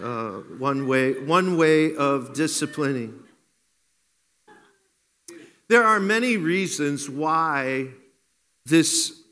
Uh, 0.00 0.38
one 0.58 0.86
way, 0.86 1.18
one 1.24 1.56
way 1.58 1.94
of 1.96 2.32
disciplining. 2.32 3.19
There 5.70 5.84
are 5.84 6.00
many 6.00 6.36
reasons 6.36 7.08
why 7.08 7.90
this, 8.66 9.22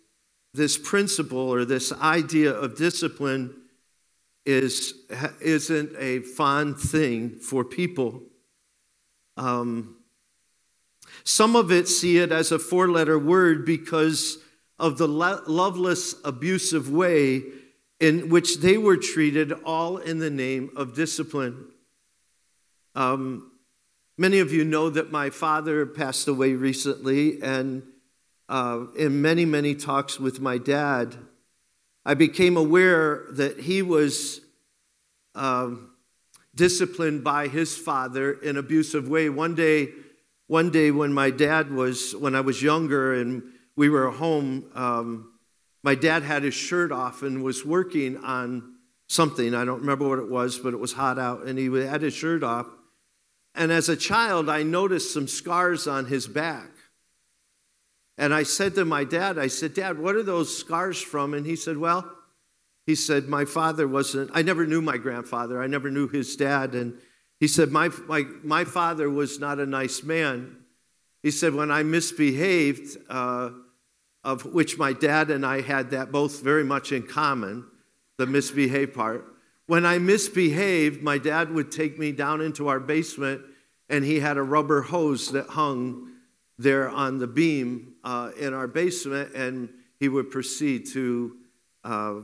this 0.55 0.79
principle 0.79 1.53
or 1.53 1.65
this 1.65 1.93
idea 1.93 2.53
of 2.53 2.77
discipline 2.77 3.57
is, 4.47 4.95
isn't 5.41 5.97
a 5.99 6.21
fond 6.21 6.79
thing 6.79 7.41
for 7.41 7.65
people. 7.65 8.23
Um, 9.37 9.97
some 11.25 11.57
of 11.57 11.73
it 11.73 11.89
see 11.89 12.19
it 12.19 12.31
as 12.31 12.53
a 12.53 12.61
four 12.61 12.89
letter 12.89 13.19
word 13.19 13.67
because 13.67 14.39
of 14.79 14.97
the 14.97 15.09
lo- 15.09 15.43
loveless, 15.49 16.15
abusive 16.25 16.89
way 16.89 17.43
in 17.99 18.29
which 18.29 18.59
they 18.59 18.79
were 18.79 18.97
treated, 18.97 19.51
all 19.65 19.97
in 19.97 20.21
the 20.21 20.31
name 20.31 20.71
of 20.77 20.95
discipline. 20.95 21.65
Um, 22.95 23.51
Many 24.21 24.41
of 24.41 24.53
you 24.53 24.65
know 24.65 24.91
that 24.91 25.13
my 25.13 25.31
father 25.31 25.87
passed 25.87 26.27
away 26.27 26.55
recently, 26.55 27.41
and 27.41 27.85
uh, 28.49 28.87
in 28.97 29.23
many, 29.23 29.45
many 29.45 29.77
talks 29.77 30.19
with 30.19 30.41
my 30.41 30.59
dad, 30.59 31.15
I 32.05 32.15
became 32.15 32.57
aware 32.57 33.27
that 33.31 33.61
he 33.61 33.81
was 33.81 34.41
um, 35.37 35.93
disciplined 36.53 37.23
by 37.23 37.47
his 37.47 37.79
father 37.79 38.33
in 38.33 38.57
abusive 38.57 39.09
way. 39.09 39.29
One 39.29 39.55
day, 39.55 39.91
one 40.49 40.71
day 40.71 40.91
when 40.91 41.13
my 41.13 41.31
dad 41.31 41.71
was, 41.71 42.17
when 42.17 42.35
I 42.35 42.41
was 42.41 42.61
younger 42.61 43.15
and 43.15 43.45
we 43.77 43.89
were 43.89 44.11
home, 44.11 44.65
um, 44.75 45.33
my 45.85 45.95
dad 45.95 46.25
had 46.25 46.43
his 46.43 46.55
shirt 46.55 46.91
off 46.91 47.23
and 47.23 47.45
was 47.45 47.65
working 47.65 48.17
on 48.17 48.79
something. 49.07 49.55
I 49.55 49.65
don't 49.65 49.79
remember 49.79 50.09
what 50.09 50.19
it 50.19 50.29
was, 50.29 50.59
but 50.59 50.75
it 50.75 50.81
was 50.81 50.95
hot 50.95 51.21
out, 51.21 51.45
and 51.45 51.57
he 51.57 51.67
had 51.67 52.03
his 52.03 52.15
shirt 52.15 52.43
off. 52.43 52.67
And 53.59 53.73
as 53.73 53.89
a 53.89 53.97
child, 53.97 54.49
I 54.49 54.63
noticed 54.63 55.13
some 55.13 55.27
scars 55.27 55.89
on 55.89 56.07
his 56.07 56.29
back. 56.29 56.71
And 58.17 58.33
I 58.33 58.45
said 58.45 58.77
to 58.77 58.85
my 58.85 59.03
dad, 59.03 59.37
I 59.37 59.49
said, 59.49 59.75
Dad, 59.75 59.99
what 59.99 60.15
are 60.15 60.23
those 60.23 60.57
scars 60.57 61.03
from? 61.03 61.35
And 61.35 61.45
he 61.45 61.57
said, 61.57 61.77
Well, 61.77 62.09
he 62.87 62.95
said, 62.95 63.27
My 63.29 63.45
father 63.45 63.89
wasn't, 63.89 64.31
I 64.33 64.43
never 64.43 64.65
knew 64.65 64.81
my 64.81 64.97
grandfather, 64.97 65.61
I 65.61 65.67
never 65.67 65.91
knew 65.91 66.07
his 66.07 66.37
dad. 66.37 66.75
And 66.75 66.99
he 67.41 67.49
said, 67.49 67.71
My, 67.71 67.91
my, 68.07 68.27
my 68.45 68.65
father 68.65 69.11
was 69.11 69.41
not 69.41 69.59
a 69.59 69.67
nice 69.67 70.05
man. 70.05 70.59
He 71.25 71.33
said, 71.33 71.53
When 71.53 71.73
I 71.73 71.83
misbehaved, 71.83 72.97
uh, 73.09 73.51
of 74.23 74.45
which 74.45 74.79
my 74.79 74.93
dad 74.93 75.31
and 75.31 75.45
I 75.45 75.63
had 75.63 75.91
that 75.91 76.13
both 76.13 76.43
very 76.43 76.65
much 76.65 76.93
in 76.93 77.03
common, 77.09 77.67
the 78.19 78.27
misbehave 78.27 78.95
part. 78.95 79.25
When 79.69 79.85
I 79.85 79.99
misbehaved, 79.99 81.03
my 81.03 81.19
dad 81.19 81.53
would 81.53 81.71
take 81.71 81.99
me 81.99 82.11
down 82.11 82.41
into 82.41 82.69
our 82.69 82.81
basement, 82.81 83.43
and 83.91 84.03
he 84.03 84.19
had 84.19 84.39
a 84.39 84.43
rubber 84.43 84.81
hose 84.81 85.33
that 85.33 85.47
hung 85.47 86.11
there 86.59 86.89
on 86.89 87.19
the 87.19 87.27
beam 87.27 87.93
uh, 88.03 88.31
in 88.41 88.55
our 88.55 88.67
basement, 88.67 89.35
and 89.35 89.69
he 90.01 90.09
would 90.09 90.31
proceed 90.31 90.87
to 90.95 91.37
uh, 91.85 92.15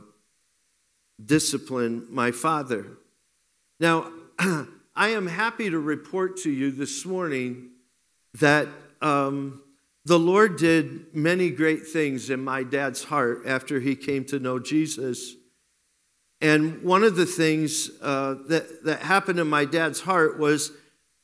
discipline 1.22 2.06
my 2.08 2.30
father. 2.30 2.86
Now, 3.78 4.10
I 4.38 5.08
am 5.08 5.26
happy 5.26 5.68
to 5.68 5.78
report 5.78 6.38
to 6.38 6.50
you 6.50 6.70
this 6.70 7.04
morning 7.04 7.72
that 8.40 8.68
um, 9.02 9.60
the 10.06 10.18
Lord 10.18 10.56
did 10.56 11.14
many 11.14 11.50
great 11.50 11.86
things 11.86 12.30
in 12.30 12.42
my 12.42 12.62
dad's 12.62 13.04
heart 13.04 13.42
after 13.44 13.80
he 13.80 13.96
came 13.96 14.24
to 14.26 14.38
know 14.38 14.58
Jesus. 14.58 15.34
And 16.40 16.82
one 16.82 17.04
of 17.04 17.16
the 17.16 17.26
things 17.26 17.90
uh, 18.02 18.34
that, 18.48 18.84
that 18.84 19.00
happened 19.00 19.38
in 19.38 19.48
my 19.48 19.64
dad's 19.64 20.00
heart 20.00 20.38
was 20.38 20.72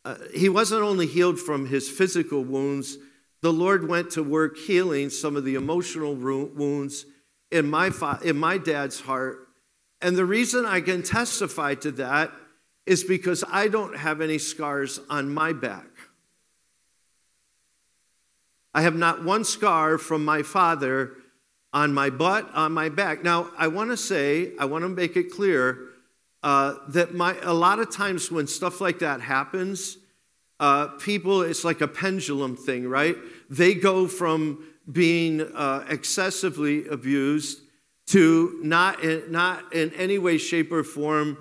uh, 0.05 0.17
he 0.35 0.49
wasn't 0.49 0.83
only 0.83 1.07
healed 1.07 1.39
from 1.39 1.67
his 1.67 1.91
physical 1.91 2.43
wounds, 2.43 2.97
the 3.43 3.53
Lord 3.53 3.89
went 3.89 4.11
to 4.13 4.23
work 4.23 4.57
healing 4.57 5.11
some 5.11 5.37
of 5.37 5.45
the 5.45 5.55
emotional 5.55 6.15
wounds 6.15 7.07
in 7.51 7.69
my, 7.69 7.91
fa- 7.91 8.21
in 8.23 8.37
my 8.37 8.59
dad's 8.59 9.01
heart. 9.01 9.49
And 10.01 10.17
the 10.17 10.25
reason 10.25 10.65
I 10.65 10.81
can 10.81 11.03
testify 11.03 11.75
to 11.77 11.91
that 11.93 12.33
is 12.87 13.05
because 13.05 13.45
I 13.51 13.69
don't 13.69 13.97
have 13.97 14.21
any 14.21 14.39
scars 14.39 15.01
on 15.11 15.33
my 15.33 15.53
back. 15.53 15.87
I 18.73 18.83
have 18.83 18.95
not 18.95 19.25
one 19.25 19.45
scar 19.45 19.99
from 19.99 20.25
my 20.25 20.43
father 20.43 21.13
on 21.73 21.95
my 21.95 22.11
butt, 22.11 22.51
on 22.55 22.73
my 22.73 22.89
back. 22.89 23.23
Now, 23.23 23.51
I 23.57 23.69
want 23.69 23.91
to 23.91 23.97
say, 23.97 24.53
I 24.59 24.65
want 24.65 24.83
to 24.83 24.89
make 24.89 25.17
it 25.17 25.31
clear 25.31 25.79
uh, 26.43 26.75
that 26.89 27.15
my, 27.15 27.37
a 27.43 27.53
lot 27.53 27.79
of 27.79 27.95
times 27.95 28.31
when 28.31 28.47
stuff 28.47 28.81
like 28.81 28.99
that 29.01 29.21
happens, 29.21 29.97
uh, 30.59 30.89
people, 30.99 31.43
it's 31.43 31.65
like 31.65 31.81
a 31.81 31.89
pendulum 31.89 32.57
thing, 32.57 32.89
right? 32.89 33.17
They 33.49 33.75
go 33.75 34.07
from 34.07 34.65
being 34.91 35.41
uh, 35.41 35.85
excessively 35.89 36.87
abused 36.89 37.61
to 38.09 38.59
not 38.63 39.03
in, 39.05 39.31
not 39.31 39.73
in 39.73 39.93
any 39.95 40.19
way, 40.19 40.37
shape, 40.39 40.73
or 40.73 40.83
form 40.83 41.39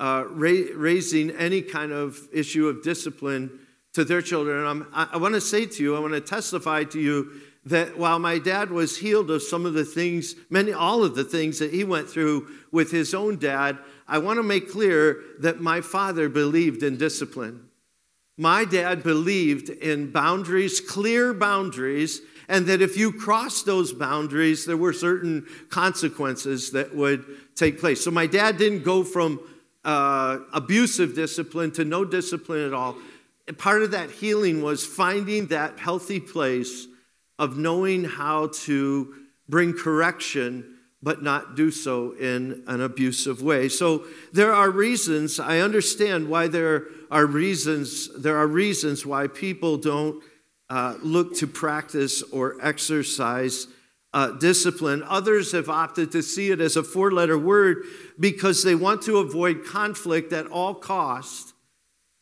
uh, 0.00 0.24
ra- 0.28 0.72
raising 0.74 1.30
any 1.30 1.62
kind 1.62 1.92
of 1.92 2.18
issue 2.32 2.68
of 2.68 2.82
discipline 2.82 3.60
to 3.94 4.04
their 4.04 4.22
children. 4.22 4.66
And 4.66 4.86
I, 4.92 5.08
I 5.12 5.16
want 5.18 5.34
to 5.34 5.40
say 5.40 5.66
to 5.66 5.82
you, 5.82 5.96
I 5.96 6.00
want 6.00 6.14
to 6.14 6.20
testify 6.20 6.84
to 6.84 7.00
you 7.00 7.30
that 7.64 7.98
while 7.98 8.18
my 8.18 8.38
dad 8.38 8.70
was 8.70 8.98
healed 8.98 9.30
of 9.30 9.42
some 9.42 9.66
of 9.66 9.74
the 9.74 9.84
things, 9.84 10.34
many, 10.48 10.72
all 10.72 11.04
of 11.04 11.14
the 11.14 11.24
things 11.24 11.58
that 11.58 11.72
he 11.72 11.84
went 11.84 12.08
through 12.08 12.48
with 12.72 12.90
his 12.90 13.14
own 13.14 13.38
dad, 13.38 13.78
I 14.06 14.18
want 14.18 14.38
to 14.38 14.42
make 14.42 14.70
clear 14.70 15.22
that 15.40 15.60
my 15.60 15.80
father 15.80 16.28
believed 16.28 16.82
in 16.82 16.96
discipline. 16.96 17.68
My 18.36 18.64
dad 18.64 19.02
believed 19.02 19.68
in 19.68 20.12
boundaries, 20.12 20.80
clear 20.80 21.34
boundaries, 21.34 22.20
and 22.48 22.66
that 22.66 22.80
if 22.80 22.96
you 22.96 23.12
crossed 23.12 23.66
those 23.66 23.92
boundaries, 23.92 24.64
there 24.64 24.76
were 24.76 24.92
certain 24.92 25.46
consequences 25.68 26.70
that 26.70 26.94
would 26.94 27.24
take 27.54 27.78
place. 27.78 28.02
So 28.02 28.10
my 28.10 28.26
dad 28.26 28.56
didn't 28.56 28.84
go 28.84 29.04
from 29.04 29.40
uh, 29.84 30.38
abusive 30.52 31.14
discipline 31.14 31.70
to 31.72 31.84
no 31.84 32.04
discipline 32.04 32.66
at 32.66 32.72
all. 32.72 32.96
part 33.58 33.82
of 33.82 33.90
that 33.92 34.10
healing 34.10 34.62
was 34.62 34.84
finding 34.84 35.46
that 35.48 35.78
healthy 35.78 36.20
place 36.20 36.86
of 37.38 37.56
knowing 37.56 38.04
how 38.04 38.48
to 38.48 39.14
bring 39.48 39.72
correction 39.72 40.74
but 41.02 41.22
not 41.22 41.54
do 41.54 41.70
so 41.70 42.12
in 42.12 42.64
an 42.66 42.80
abusive 42.80 43.40
way. 43.40 43.68
So 43.68 44.04
there 44.32 44.52
are 44.52 44.70
reasons, 44.70 45.38
I 45.38 45.60
understand 45.60 46.28
why 46.28 46.48
there 46.48 46.86
are 47.10 47.24
reasons, 47.24 48.10
there 48.20 48.36
are 48.36 48.48
reasons 48.48 49.06
why 49.06 49.28
people 49.28 49.76
don't 49.76 50.22
uh, 50.68 50.96
look 51.00 51.36
to 51.36 51.46
practice 51.46 52.22
or 52.22 52.56
exercise 52.60 53.68
uh, 54.12 54.32
discipline. 54.32 55.04
Others 55.04 55.52
have 55.52 55.68
opted 55.68 56.10
to 56.12 56.22
see 56.22 56.50
it 56.50 56.60
as 56.60 56.76
a 56.76 56.82
four 56.82 57.12
letter 57.12 57.38
word 57.38 57.84
because 58.18 58.64
they 58.64 58.74
want 58.74 59.02
to 59.02 59.18
avoid 59.18 59.64
conflict 59.64 60.32
at 60.32 60.46
all 60.48 60.74
cost 60.74 61.54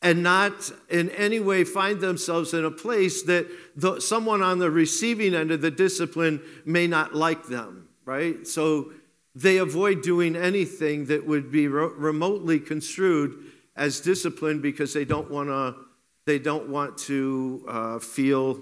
and 0.02 0.22
not 0.22 0.70
in 0.90 1.10
any 1.10 1.40
way 1.40 1.64
find 1.64 2.00
themselves 2.00 2.52
in 2.54 2.64
a 2.64 2.70
place 2.70 3.22
that 3.22 3.46
the, 3.76 4.00
someone 4.00 4.42
on 4.42 4.58
the 4.58 4.70
receiving 4.70 5.34
end 5.34 5.50
of 5.50 5.60
the 5.60 5.70
discipline 5.70 6.40
may 6.64 6.86
not 6.86 7.14
like 7.14 7.46
them, 7.46 7.88
right? 8.04 8.46
So 8.46 8.92
they 9.34 9.58
avoid 9.58 10.02
doing 10.02 10.36
anything 10.36 11.06
that 11.06 11.26
would 11.26 11.50
be 11.50 11.68
re- 11.68 11.90
remotely 11.96 12.60
construed 12.60 13.36
as 13.74 14.00
discipline 14.00 14.60
because 14.60 14.94
they 14.94 15.04
don't 15.04 15.30
want 15.30 15.48
to 15.48 15.76
they 16.24 16.38
don't 16.40 16.68
want 16.68 16.98
to 16.98 17.64
uh, 17.68 17.98
feel 18.00 18.60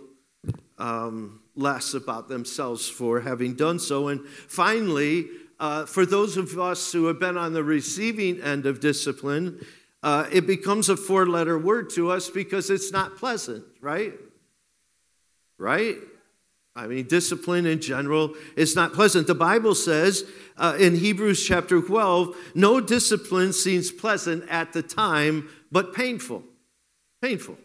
um, 0.77 1.41
less 1.57 1.95
about 1.95 2.29
themselves 2.29 2.89
for 2.89 3.21
having 3.21 3.55
done 3.55 3.79
so. 3.79 4.09
And 4.09 4.27
finally, 4.29 5.29
uh, 5.59 5.87
for 5.87 6.05
those 6.05 6.37
of 6.37 6.59
us 6.59 6.93
who 6.93 7.07
have 7.07 7.19
been 7.19 7.39
on 7.39 7.55
the 7.55 7.65
receiving 7.65 8.41
end 8.43 8.67
of 8.67 8.81
discipline, 8.81 9.65
uh, 10.05 10.29
it 10.31 10.47
becomes 10.47 10.91
a 10.91 10.97
four 10.99 11.27
letter 11.27 11.59
word 11.59 11.89
to 11.89 12.11
us 12.11 12.29
because 12.29 12.69
it's 12.69 12.93
not 12.93 13.17
pleasant, 13.17 13.65
right? 13.81 14.13
Right? 15.57 15.97
I 16.77 16.87
mean, 16.87 17.07
discipline 17.07 17.65
in 17.65 17.81
general 17.81 18.35
is 18.55 18.77
not 18.77 18.93
pleasant. 18.93 19.27
The 19.27 19.35
Bible 19.35 19.75
says 19.75 20.25
uh, 20.59 20.77
in 20.79 20.97
Hebrews 20.97 21.47
chapter 21.47 21.81
12 21.81 22.37
no 22.55 22.83
discipline 22.83 23.55
seems 23.55 23.91
pleasant 23.91 24.45
at 24.51 24.75
the 24.75 24.83
time, 24.83 25.49
but 25.73 25.95
painful. 25.95 26.43
Painful. 27.23 27.57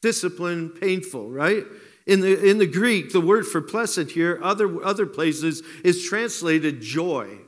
Discipline, 0.00 0.70
painful, 0.70 1.30
right? 1.30 1.64
In 2.06 2.22
the, 2.22 2.42
in 2.42 2.56
the 2.56 2.66
Greek, 2.66 3.12
the 3.12 3.20
word 3.20 3.46
for 3.46 3.60
pleasant 3.60 4.12
here, 4.12 4.40
other, 4.42 4.82
other 4.82 5.04
places, 5.04 5.62
is 5.82 6.06
translated 6.08 6.80
joy. 6.80 7.38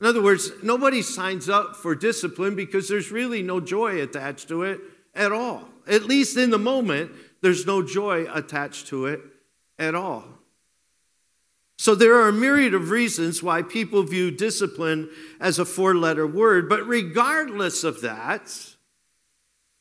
In 0.00 0.06
other 0.06 0.22
words, 0.22 0.50
nobody 0.62 1.02
signs 1.02 1.48
up 1.48 1.76
for 1.76 1.94
discipline 1.94 2.54
because 2.54 2.88
there's 2.88 3.10
really 3.10 3.42
no 3.42 3.60
joy 3.60 4.00
attached 4.00 4.48
to 4.48 4.62
it 4.62 4.80
at 5.14 5.30
all. 5.30 5.68
At 5.86 6.04
least 6.04 6.36
in 6.36 6.50
the 6.50 6.58
moment, 6.58 7.12
there's 7.42 7.66
no 7.66 7.82
joy 7.82 8.26
attached 8.32 8.86
to 8.88 9.06
it 9.06 9.20
at 9.78 9.94
all. 9.94 10.24
So 11.78 11.94
there 11.94 12.14
are 12.16 12.28
a 12.28 12.32
myriad 12.32 12.74
of 12.74 12.90
reasons 12.90 13.42
why 13.42 13.62
people 13.62 14.02
view 14.02 14.30
discipline 14.30 15.08
as 15.40 15.58
a 15.58 15.64
four 15.64 15.94
letter 15.94 16.26
word, 16.26 16.68
but 16.68 16.86
regardless 16.86 17.84
of 17.84 18.02
that, 18.02 18.52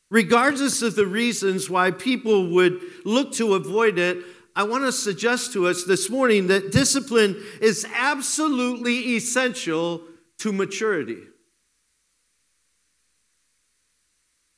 regardless 0.09 0.81
of 0.81 0.95
the 0.95 1.05
reasons 1.05 1.69
why 1.69 1.91
people 1.91 2.51
would 2.51 2.79
look 3.03 3.33
to 3.33 3.53
avoid 3.53 3.99
it, 3.99 4.17
I 4.55 4.63
want 4.63 4.85
to 4.85 4.91
suggest 4.91 5.53
to 5.53 5.67
us 5.67 5.83
this 5.83 6.09
morning 6.09 6.47
that 6.47 6.71
discipline 6.71 7.41
is 7.61 7.85
absolutely 7.93 9.15
essential 9.15 10.01
to 10.39 10.51
maturity. 10.51 11.23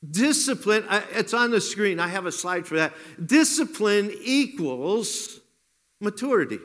Discipline, 0.08 0.84
it's 1.12 1.32
on 1.32 1.52
the 1.52 1.60
screen. 1.60 2.00
I 2.00 2.08
have 2.08 2.26
a 2.26 2.32
slide 2.32 2.66
for 2.66 2.76
that. 2.76 2.92
Discipline 3.24 4.12
equals 4.22 5.38
maturity. 6.00 6.58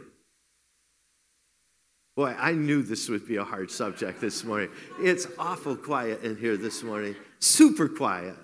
Boy, 2.15 2.35
I 2.35 2.53
knew 2.53 2.81
this 2.81 3.09
would 3.09 3.27
be 3.27 3.35
a 3.35 3.43
hard 3.43 3.69
subject 3.69 4.19
this 4.19 4.43
morning. 4.43 4.69
It's 4.99 5.27
awful 5.37 5.75
quiet 5.75 6.23
in 6.23 6.35
here 6.35 6.57
this 6.57 6.81
morning, 6.81 7.15
super 7.37 7.87
quiet. 7.87 8.35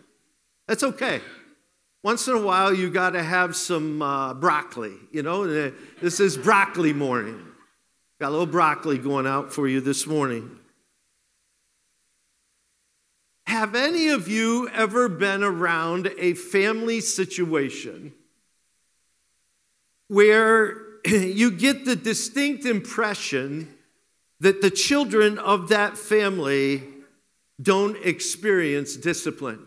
That's 0.68 0.84
okay. 0.84 1.22
Once 2.03 2.27
in 2.27 2.36
a 2.36 2.42
while, 2.42 2.72
you 2.72 2.92
got 2.92 3.12
to 3.12 3.24
have 3.24 3.56
some 3.56 4.01
uh, 4.01 4.36
broccoli. 4.36 4.94
You 5.12 5.24
know, 5.24 5.72
this 6.01 6.20
is 6.20 6.38
broccoli 6.38 6.94
morning. 6.94 7.44
Got 8.20 8.30
a 8.30 8.32
little 8.32 8.46
broccoli 8.46 9.00
going 9.00 9.25
out 9.25 9.51
for 9.51 9.68
you 9.68 9.82
this 9.82 10.06
morning. 10.06 10.60
Have 13.45 13.75
any 13.75 14.07
of 14.09 14.27
you 14.27 14.69
ever 14.69 15.09
been 15.09 15.43
around 15.43 16.12
a 16.17 16.33
family 16.33 17.01
situation 17.01 18.13
where 20.07 20.77
you 21.05 21.51
get 21.51 21.85
the 21.85 21.96
distinct 21.96 22.65
impression 22.65 23.74
that 24.39 24.61
the 24.61 24.70
children 24.72 25.37
of 25.37 25.70
that 25.70 25.98
family 25.98 26.83
don't 27.61 27.98
experience 28.05 28.96
discipline? 28.96 29.65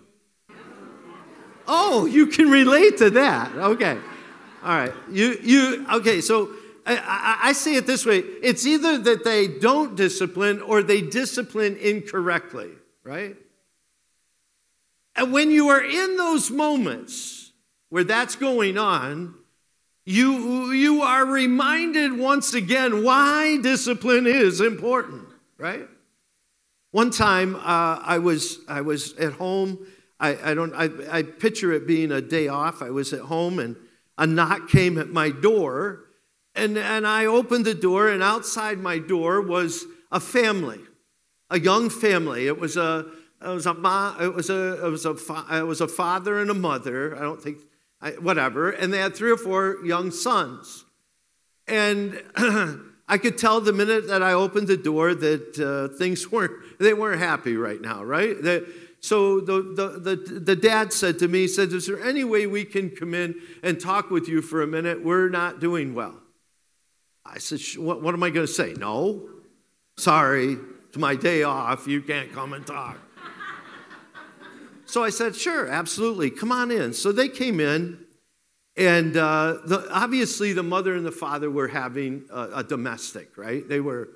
Oh, 1.68 2.07
you 2.07 2.27
can 2.27 2.51
relate 2.51 2.98
to 2.98 3.11
that. 3.11 3.53
Okay. 3.55 3.98
All 4.62 4.77
right. 4.77 4.92
You, 5.11 5.38
you, 5.42 5.87
okay, 5.94 6.20
so 6.20 6.51
I, 6.85 6.96
I, 6.96 7.38
I 7.48 7.53
say 7.53 7.74
it 7.74 7.87
this 7.87 8.07
way 8.07 8.18
it's 8.18 8.66
either 8.66 8.98
that 8.98 9.24
they 9.24 9.48
don't 9.48 9.96
discipline 9.96 10.61
or 10.61 10.83
they 10.83 11.03
discipline 11.03 11.77
incorrectly, 11.77 12.70
right? 13.05 13.37
And 15.16 15.33
when 15.33 15.50
you 15.50 15.68
are 15.68 15.83
in 15.83 16.16
those 16.16 16.50
moments 16.50 17.52
where 17.88 18.05
that's 18.05 18.37
going 18.37 18.76
on, 18.76 19.35
you, 20.05 20.70
you 20.72 21.02
are 21.02 21.24
reminded 21.24 22.12
once 22.16 22.55
again 22.55 23.02
why 23.02 23.59
discipline 23.61 24.26
is 24.26 24.61
important, 24.61 25.26
right? 25.59 25.88
One 26.92 27.11
time 27.11 27.57
uh, 27.57 28.00
I, 28.02 28.18
was, 28.18 28.59
I 28.68 28.83
was 28.83 29.14
at 29.14 29.33
home. 29.33 29.85
I, 30.20 30.50
I, 30.50 30.55
don't, 30.55 30.72
I, 30.74 30.90
I 31.11 31.22
picture 31.22 31.72
it 31.72 31.87
being 31.87 32.12
a 32.12 32.20
day 32.20 32.48
off. 32.48 32.83
I 32.83 32.90
was 32.90 33.12
at 33.12 33.20
home 33.20 33.59
and 33.59 33.76
a 34.16 34.26
knock 34.26 34.68
came 34.68 34.98
at 34.98 35.09
my 35.09 35.31
door. 35.31 36.05
And, 36.55 36.79
and 36.79 37.07
I 37.07 37.26
opened 37.26 37.66
the 37.66 37.74
door, 37.74 38.09
and 38.09 38.22
outside 38.22 38.79
my 38.79 38.98
door 38.98 39.42
was 39.42 39.85
a 40.11 40.18
family, 40.18 40.81
a 41.50 41.61
young 41.61 41.90
family. 41.90 42.46
It 42.46 42.59
was 42.59 42.79
a, 42.79 43.05
it 43.42 43.49
was 43.49 43.66
a, 43.66 43.75
ma, 43.75 44.16
it 44.20 44.35
was 44.35 44.51
a, 44.51 44.87
it 44.87 44.90
was 44.90 45.05
a, 45.05 45.14
it 45.53 45.66
was 45.66 45.81
a 45.81 45.88
father 45.88 46.40
and 46.40 46.51
a 46.51 46.55
mother. 46.55 47.16
I 47.16 47.20
don't 47.20 47.42
think, 47.42 47.59
I, 48.01 48.12
whatever. 48.12 48.70
And 48.70 48.92
they 48.92 48.99
had 48.99 49.14
three 49.14 49.31
or 49.31 49.37
four 49.37 49.79
young 49.85 50.11
sons. 50.11 50.85
And 51.68 52.22
I 53.09 53.18
could 53.18 53.38
tell 53.38 53.61
the 53.61 53.72
minute 53.72 54.09
that 54.09 54.22
I 54.22 54.33
opened 54.33 54.68
the 54.68 54.77
door 54.77 55.14
that 55.14 55.59
uh, 55.59 55.96
things 55.96 56.31
weren't, 56.31 56.79
they 56.79 56.94
weren't 56.94 57.20
happy 57.20 57.57
right 57.57 57.81
now, 57.81 58.03
right? 58.03 58.40
That, 58.42 58.66
so 59.01 59.40
the, 59.40 59.62
the, 59.62 60.16
the, 60.16 60.40
the, 60.40 60.57
dad 60.57 60.92
said 60.92 61.18
to 61.20 61.29
me, 61.29 61.40
he 61.40 61.49
said, 61.49 61.72
is 61.72 61.87
there 61.87 62.03
any 62.03 62.25
way 62.25 62.46
we 62.46 62.64
can 62.64 62.90
come 62.90 63.14
in 63.14 63.37
and 63.62 63.79
talk 63.79 64.11
with 64.11 64.27
you 64.29 64.42
for 64.42 64.62
a 64.62 64.66
minute? 64.66 65.05
We're 65.05 65.29
not 65.29 65.61
doing 65.61 65.94
well. 65.94 66.20
I 67.25 67.38
said, 67.38 67.61
what, 67.77 68.03
what 68.03 68.14
am 68.14 68.22
I 68.22 68.31
going 68.31 68.46
to 68.46 68.53
say? 68.53 68.75
No. 68.75 69.29
Sorry, 69.96 70.57
it's 70.88 70.96
my 70.96 71.14
day 71.14 71.42
off. 71.42 71.87
You 71.87 72.03
can't 72.03 72.33
come 72.33 72.53
and 72.53 72.66
talk. 72.66 72.99
So 74.96 75.04
I 75.04 75.11
said, 75.11 75.37
sure, 75.37 75.68
absolutely, 75.68 76.30
come 76.30 76.50
on 76.50 76.70
in. 76.70 76.94
So 76.94 77.12
they 77.12 77.28
came 77.28 77.61
in, 77.61 77.98
and 78.78 79.14
uh, 79.14 79.59
the, 79.66 79.87
obviously 79.92 80.54
the 80.54 80.62
mother 80.62 80.94
and 80.94 81.04
the 81.04 81.12
father 81.12 81.50
were 81.50 81.68
having 81.68 82.24
a, 82.32 82.48
a 82.54 82.64
domestic, 82.64 83.37
right? 83.37 83.68
They 83.68 83.80
were, 83.80 84.09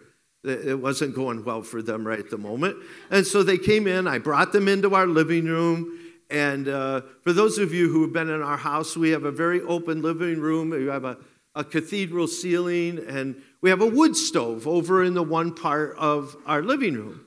it 0.42 0.80
wasn't 0.80 1.14
going 1.14 1.44
well 1.44 1.60
for 1.60 1.82
them 1.82 2.06
right 2.06 2.18
at 2.18 2.30
the 2.30 2.38
moment. 2.38 2.78
And 3.10 3.26
so 3.26 3.42
they 3.42 3.58
came 3.58 3.86
in, 3.86 4.08
I 4.08 4.20
brought 4.20 4.54
them 4.54 4.68
into 4.68 4.94
our 4.94 5.06
living 5.06 5.44
room. 5.44 5.98
And 6.30 6.66
uh, 6.66 7.02
for 7.24 7.34
those 7.34 7.58
of 7.58 7.74
you 7.74 7.90
who 7.92 8.00
have 8.00 8.14
been 8.14 8.30
in 8.30 8.40
our 8.40 8.56
house, 8.56 8.96
we 8.96 9.10
have 9.10 9.24
a 9.24 9.30
very 9.30 9.60
open 9.60 10.00
living 10.00 10.40
room. 10.40 10.70
We 10.70 10.86
have 10.86 11.04
a, 11.04 11.18
a 11.54 11.62
cathedral 11.62 12.26
ceiling, 12.26 13.04
and 13.06 13.42
we 13.60 13.68
have 13.68 13.82
a 13.82 13.86
wood 13.86 14.16
stove 14.16 14.66
over 14.66 15.04
in 15.04 15.12
the 15.12 15.22
one 15.22 15.54
part 15.54 15.94
of 15.98 16.38
our 16.46 16.62
living 16.62 16.94
room. 16.94 17.26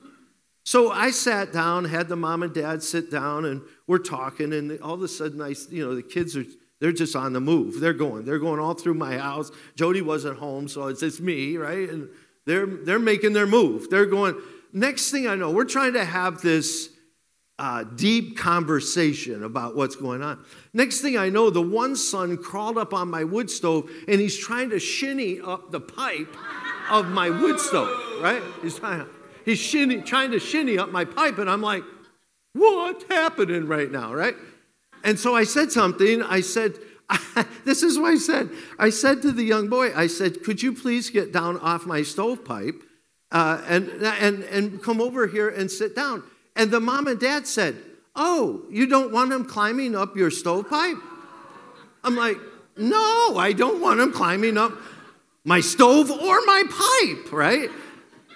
So 0.64 0.90
I 0.90 1.10
sat 1.10 1.52
down, 1.52 1.84
had 1.84 2.08
the 2.08 2.16
mom 2.16 2.42
and 2.42 2.52
dad 2.52 2.82
sit 2.82 3.10
down, 3.10 3.44
and 3.44 3.62
we're 3.86 3.98
talking, 3.98 4.52
and 4.54 4.80
all 4.80 4.94
of 4.94 5.02
a 5.02 5.08
sudden, 5.08 5.40
I, 5.42 5.54
you 5.70 5.86
know, 5.86 5.94
the 5.94 6.02
kids 6.02 6.36
are, 6.36 6.44
they're 6.80 6.92
just 6.92 7.14
on 7.14 7.34
the 7.34 7.40
move. 7.40 7.80
They're 7.80 7.92
going. 7.92 8.24
They're 8.24 8.38
going 8.38 8.58
all 8.58 8.72
through 8.72 8.94
my 8.94 9.18
house. 9.18 9.50
Jody 9.76 10.00
wasn't 10.00 10.38
home, 10.38 10.66
so 10.68 10.86
it's 10.88 11.00
just 11.00 11.20
me, 11.20 11.58
right? 11.58 11.88
And 11.88 12.08
they're, 12.46 12.66
they're 12.66 12.98
making 12.98 13.34
their 13.34 13.46
move. 13.46 13.90
They're 13.90 14.06
going. 14.06 14.36
Next 14.72 15.10
thing 15.10 15.28
I 15.28 15.34
know, 15.34 15.50
we're 15.50 15.64
trying 15.64 15.92
to 15.92 16.04
have 16.04 16.40
this 16.40 16.88
uh, 17.58 17.84
deep 17.84 18.36
conversation 18.36 19.44
about 19.44 19.76
what's 19.76 19.96
going 19.96 20.22
on. 20.22 20.44
Next 20.72 21.00
thing 21.02 21.16
I 21.16 21.28
know, 21.28 21.50
the 21.50 21.62
one 21.62 21.94
son 21.94 22.36
crawled 22.36 22.78
up 22.78 22.92
on 22.92 23.10
my 23.10 23.22
wood 23.22 23.50
stove, 23.50 23.88
and 24.08 24.18
he's 24.18 24.36
trying 24.36 24.70
to 24.70 24.80
shinny 24.80 25.40
up 25.40 25.70
the 25.70 25.80
pipe 25.80 26.34
of 26.90 27.08
my 27.08 27.30
wood 27.30 27.60
stove, 27.60 28.22
right? 28.22 28.42
He's 28.62 28.78
trying 28.78 29.00
to 29.00 29.06
he's 29.44 29.58
shinny, 29.58 30.02
trying 30.02 30.30
to 30.32 30.38
shinny 30.38 30.78
up 30.78 30.90
my 30.90 31.04
pipe, 31.04 31.38
and 31.38 31.48
I'm 31.50 31.62
like, 31.62 31.82
what's 32.52 33.04
happening 33.04 33.66
right 33.66 33.90
now, 33.90 34.14
right? 34.14 34.34
And 35.02 35.18
so 35.18 35.36
I 35.36 35.44
said 35.44 35.70
something. 35.70 36.22
I 36.22 36.40
said, 36.40 36.78
this 37.64 37.82
is 37.82 37.98
what 37.98 38.12
I 38.12 38.16
said. 38.16 38.50
I 38.78 38.90
said 38.90 39.22
to 39.22 39.32
the 39.32 39.44
young 39.44 39.68
boy, 39.68 39.94
I 39.94 40.06
said, 40.06 40.42
could 40.42 40.62
you 40.62 40.72
please 40.72 41.10
get 41.10 41.32
down 41.32 41.58
off 41.58 41.86
my 41.86 42.02
stovepipe 42.02 42.82
uh, 43.30 43.62
and, 43.68 43.88
and, 43.90 44.42
and 44.44 44.82
come 44.82 45.00
over 45.00 45.26
here 45.26 45.48
and 45.48 45.70
sit 45.70 45.94
down? 45.94 46.22
And 46.56 46.70
the 46.70 46.80
mom 46.80 47.06
and 47.06 47.20
dad 47.20 47.46
said, 47.46 47.76
oh, 48.16 48.62
you 48.70 48.86
don't 48.86 49.12
want 49.12 49.32
him 49.32 49.44
climbing 49.44 49.94
up 49.94 50.16
your 50.16 50.30
stovepipe? 50.30 50.96
I'm 52.02 52.16
like, 52.16 52.38
no, 52.76 53.36
I 53.36 53.52
don't 53.52 53.80
want 53.80 54.00
him 54.00 54.12
climbing 54.12 54.56
up 54.56 54.72
my 55.44 55.60
stove 55.60 56.10
or 56.10 56.40
my 56.46 56.62
pipe, 56.70 57.32
right? 57.32 57.68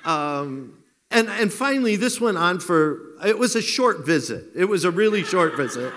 Um, 0.04 0.78
and, 1.10 1.28
and 1.28 1.52
finally, 1.52 1.96
this 1.96 2.20
went 2.20 2.36
on 2.36 2.60
for, 2.60 3.14
it 3.24 3.38
was 3.38 3.56
a 3.56 3.62
short 3.62 4.04
visit. 4.04 4.46
It 4.54 4.66
was 4.66 4.84
a 4.84 4.90
really 4.90 5.24
short 5.24 5.56
visit. 5.56 5.92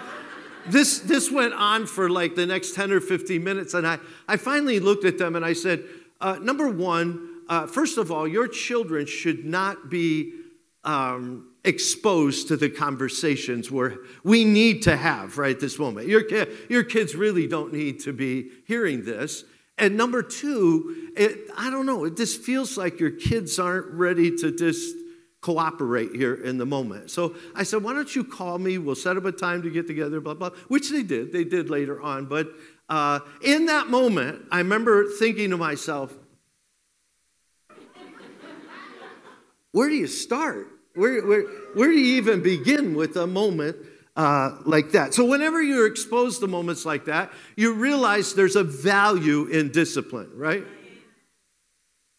This, 0.67 0.99
this 0.99 1.29
went 1.29 1.53
on 1.53 1.85
for 1.85 2.09
like 2.09 2.35
the 2.35 2.45
next 2.45 2.75
10 2.75 2.91
or 2.91 3.01
15 3.01 3.43
minutes. 3.43 3.73
And 3.73 3.85
I, 3.85 3.99
I 4.27 4.37
finally 4.37 4.79
looked 4.79 5.05
at 5.05 5.17
them 5.17 5.35
and 5.35 5.43
I 5.43 5.53
said, 5.53 5.83
uh, 6.21 6.37
number 6.41 6.69
one, 6.69 7.41
uh, 7.49 7.67
first 7.67 7.97
of 7.97 8.11
all, 8.11 8.27
your 8.27 8.47
children 8.47 9.05
should 9.05 9.43
not 9.43 9.89
be 9.89 10.33
um, 10.83 11.49
exposed 11.65 12.47
to 12.47 12.57
the 12.57 12.69
conversations 12.69 13.69
where 13.69 13.97
we 14.23 14.45
need 14.45 14.83
to 14.83 14.95
have 14.95 15.37
right 15.37 15.59
this 15.59 15.77
moment. 15.77 16.07
Your, 16.07 16.23
your 16.69 16.83
kids 16.83 17.15
really 17.15 17.47
don't 17.47 17.73
need 17.73 17.99
to 18.01 18.13
be 18.13 18.49
hearing 18.65 19.03
this. 19.03 19.43
And 19.77 19.97
number 19.97 20.21
two, 20.21 21.11
it, 21.17 21.49
I 21.57 21.69
don't 21.69 21.85
know, 21.85 22.05
it 22.05 22.15
just 22.15 22.41
feels 22.41 22.77
like 22.77 22.99
your 22.99 23.11
kids 23.11 23.59
aren't 23.59 23.91
ready 23.93 24.35
to 24.37 24.55
just 24.55 24.95
cooperate 25.41 26.15
here 26.15 26.35
in 26.35 26.57
the 26.57 26.65
moment. 26.65 27.09
So 27.09 27.35
I 27.55 27.63
said, 27.63 27.83
why 27.83 27.93
don't 27.93 28.15
you 28.15 28.23
call 28.23 28.59
me? 28.59 28.77
We'll 28.77 28.95
set 28.95 29.17
up 29.17 29.25
a 29.25 29.31
time 29.31 29.63
to 29.63 29.71
get 29.71 29.87
together, 29.87 30.21
blah, 30.21 30.35
blah, 30.35 30.51
which 30.67 30.91
they 30.91 31.03
did. 31.03 31.33
They 31.33 31.43
did 31.43 31.69
later 31.69 31.99
on. 32.01 32.25
But 32.25 32.49
uh, 32.87 33.19
in 33.43 33.65
that 33.65 33.87
moment, 33.87 34.45
I 34.51 34.59
remember 34.59 35.07
thinking 35.19 35.49
to 35.49 35.57
myself, 35.57 36.13
where 39.71 39.89
do 39.89 39.95
you 39.95 40.07
start? 40.07 40.67
Where, 40.93 41.25
where, 41.25 41.43
where 41.73 41.89
do 41.89 41.97
you 41.97 42.17
even 42.17 42.43
begin 42.43 42.95
with 42.95 43.15
a 43.15 43.25
moment 43.25 43.77
uh, 44.15 44.57
like 44.65 44.91
that? 44.91 45.13
So, 45.13 45.25
whenever 45.25 45.61
you're 45.61 45.87
exposed 45.87 46.41
to 46.41 46.47
moments 46.47 46.85
like 46.85 47.05
that, 47.05 47.31
you 47.55 47.73
realize 47.73 48.33
there's 48.33 48.57
a 48.57 48.63
value 48.63 49.45
in 49.45 49.71
discipline, 49.71 50.29
right? 50.35 50.65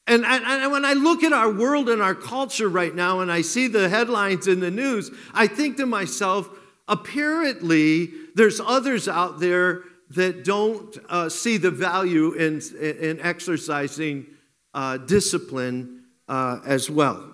And, 0.06 0.24
and, 0.24 0.44
and, 0.44 0.72
when 0.72 0.84
I 0.84 0.94
look 0.94 1.22
at 1.22 1.32
our 1.32 1.50
world 1.50 1.88
and 1.88 2.02
our 2.02 2.14
culture 2.14 2.68
right 2.68 2.94
now 2.94 3.20
and 3.20 3.30
I 3.30 3.42
see 3.42 3.68
the 3.68 3.88
headlines 3.88 4.48
in 4.48 4.58
the 4.58 4.70
news, 4.70 5.10
I 5.32 5.46
think 5.46 5.76
to 5.76 5.86
myself, 5.86 6.50
apparently 6.88 8.10
there's 8.34 8.58
others 8.58 9.06
out 9.06 9.38
there 9.38 9.84
that 10.10 10.44
don't 10.44 10.98
uh, 11.08 11.28
see 11.28 11.56
the 11.56 11.70
value 11.70 12.32
in, 12.32 12.60
in 12.80 13.20
exercising 13.20 14.26
uh, 14.74 14.98
discipline 14.98 16.04
uh, 16.28 16.58
as 16.66 16.90
well. 16.90 17.32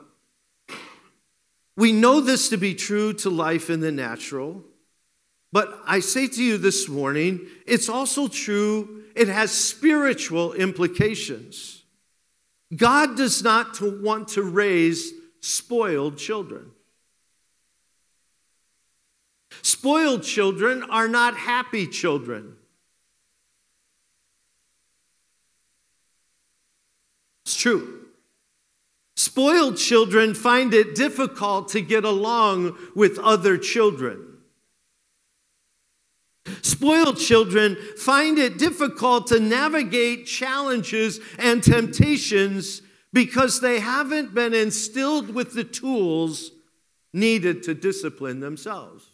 We 1.77 1.93
know 1.93 2.21
this 2.21 2.49
to 2.51 2.57
be 2.57 2.75
true 2.75 3.13
to 3.15 3.31
life 3.31 3.71
in 3.71 3.81
the 3.81 3.93
natural, 3.93 4.65
but 5.53 5.81
I 5.87 6.01
say 6.01 6.27
to 6.29 6.43
you 6.43 6.59
this 6.59 6.89
morning, 6.89 7.47
it's 7.67 7.89
also 7.89 8.29
true, 8.29 9.05
it 9.15 9.29
has 9.29 9.51
spiritual 9.53 10.53
implications. 10.53 11.78
God 12.77 13.17
does 13.17 13.43
not 13.43 13.81
want 13.81 14.29
to 14.29 14.43
raise 14.43 15.13
spoiled 15.41 16.19
children. 16.19 16.71
Spoiled 19.63 20.23
children 20.23 20.83
are 20.83 21.09
not 21.09 21.37
happy 21.37 21.87
children. 21.87 22.57
It's 27.45 27.57
true. 27.57 28.07
Spoiled 29.17 29.79
children 29.79 30.35
find 30.35 30.75
it 30.75 30.95
difficult 30.95 31.69
to 31.71 31.81
get 31.81 32.05
along 32.05 32.77
with 32.95 33.19
other 33.19 33.57
children. 33.57 34.28
Spoiled 36.63 37.19
children 37.19 37.77
find 37.97 38.39
it 38.39 38.59
difficult 38.59 39.27
to 39.29 39.41
navigate 39.41 40.27
challenges 40.27 41.21
and 41.39 41.63
temptations 41.63 42.83
because 43.13 43.61
they 43.61 43.81
haven't 43.81 44.35
been 44.35 44.55
instilled 44.55 45.35
with 45.35 45.55
the 45.55 45.65
tools 45.65 46.51
needed 47.13 47.63
to 47.65 47.75
discipline 47.75 48.41
themselves. 48.41 49.07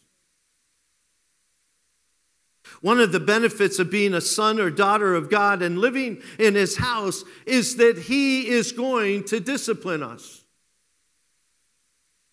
One 2.81 3.01
of 3.01 3.13
the 3.13 3.21
benefits 3.21 3.79
of 3.79 3.91
being 3.91 4.15
a 4.15 4.21
son 4.21 4.59
or 4.59 4.71
daughter 4.71 5.15
of 5.15 5.31
God 5.31 5.63
and 5.63 5.79
living 5.79 6.23
in 6.39 6.55
his 6.55 6.77
house 6.77 7.25
is 7.47 7.77
that 7.77 7.99
he 7.99 8.49
is 8.49 8.73
going 8.73 9.25
to 9.25 9.41
discipline 9.41 10.03
us. 10.03 10.45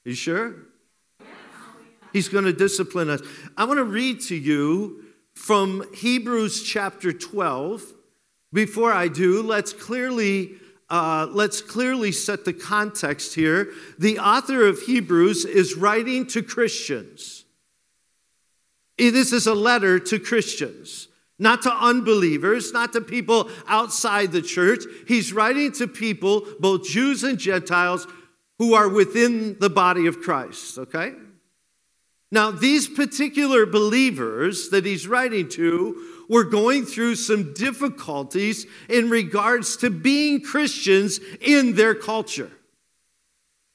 You 0.04 0.14
sure? 0.14 0.56
He's 2.14 2.28
going 2.30 2.46
to 2.46 2.54
discipline 2.54 3.10
us. 3.10 3.22
I 3.58 3.66
want 3.66 3.78
to 3.78 3.84
read 3.84 4.22
to 4.22 4.36
you 4.36 5.04
from 5.34 5.86
Hebrews 5.94 6.64
chapter 6.64 7.14
12. 7.14 7.84
Before 8.54 8.92
I 8.92 9.08
do, 9.08 9.42
let's 9.42 9.74
clearly 9.74 10.56
uh, 10.90 11.26
let's 11.32 11.62
clearly 11.62 12.12
set 12.12 12.44
the 12.44 12.52
context 12.52 13.34
here. 13.34 13.72
The 13.98 14.20
author 14.20 14.68
of 14.68 14.82
Hebrews 14.82 15.46
is 15.46 15.76
writing 15.78 16.28
to 16.28 16.44
Christians. 16.44 17.46
This 18.98 19.32
is 19.32 19.48
a 19.48 19.56
letter 19.56 20.00
to 20.00 20.20
Christians, 20.20 21.08
not 21.40 21.62
to 21.62 21.74
unbelievers, 21.74 22.74
not 22.74 22.92
to 22.92 23.00
people 23.00 23.50
outside 23.70 24.34
the 24.34 24.42
church. 24.42 24.84
He's 25.08 25.32
writing 25.32 25.72
to 25.74 25.88
people, 25.88 26.46
both 26.60 26.84
Jews 26.84 27.24
and 27.24 27.40
Gentiles, 27.40 28.06
who 28.60 28.74
are 28.74 28.90
within 28.90 29.58
the 29.60 29.70
body 29.70 30.08
of 30.08 30.20
Christ, 30.20 30.78
okay? 30.78 31.14
Now, 32.32 32.50
these 32.50 32.88
particular 32.88 33.66
believers 33.66 34.70
that 34.70 34.86
he's 34.86 35.08
writing 35.08 35.50
to 35.50 36.26
were 36.30 36.46
going 36.46 36.86
through 36.86 37.16
some 37.16 37.54
difficulties 37.54 38.66
in 38.88 39.10
regards 39.10 39.76
to 39.78 39.90
being 39.90 40.42
Christians 40.42 41.20
in 41.42 41.76
their 41.76 41.94
culture. 41.94 42.52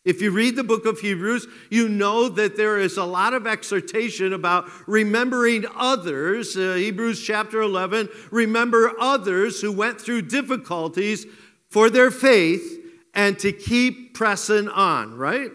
If 0.06 0.22
you 0.22 0.30
read 0.30 0.56
the 0.56 0.64
book 0.64 0.86
of 0.86 1.00
Hebrews, 1.00 1.48
you 1.68 1.88
know 1.88 2.28
that 2.28 2.56
there 2.56 2.78
is 2.78 2.96
a 2.96 3.04
lot 3.04 3.34
of 3.34 3.46
exhortation 3.46 4.32
about 4.32 4.70
remembering 4.86 5.66
others. 5.74 6.56
Uh, 6.56 6.74
Hebrews 6.74 7.22
chapter 7.22 7.60
11, 7.60 8.08
remember 8.30 8.92
others 9.00 9.60
who 9.60 9.72
went 9.72 10.00
through 10.00 10.22
difficulties 10.22 11.26
for 11.68 11.90
their 11.90 12.12
faith 12.12 12.80
and 13.12 13.36
to 13.40 13.50
keep 13.52 14.14
pressing 14.14 14.68
on, 14.68 15.14
right? 15.16 15.50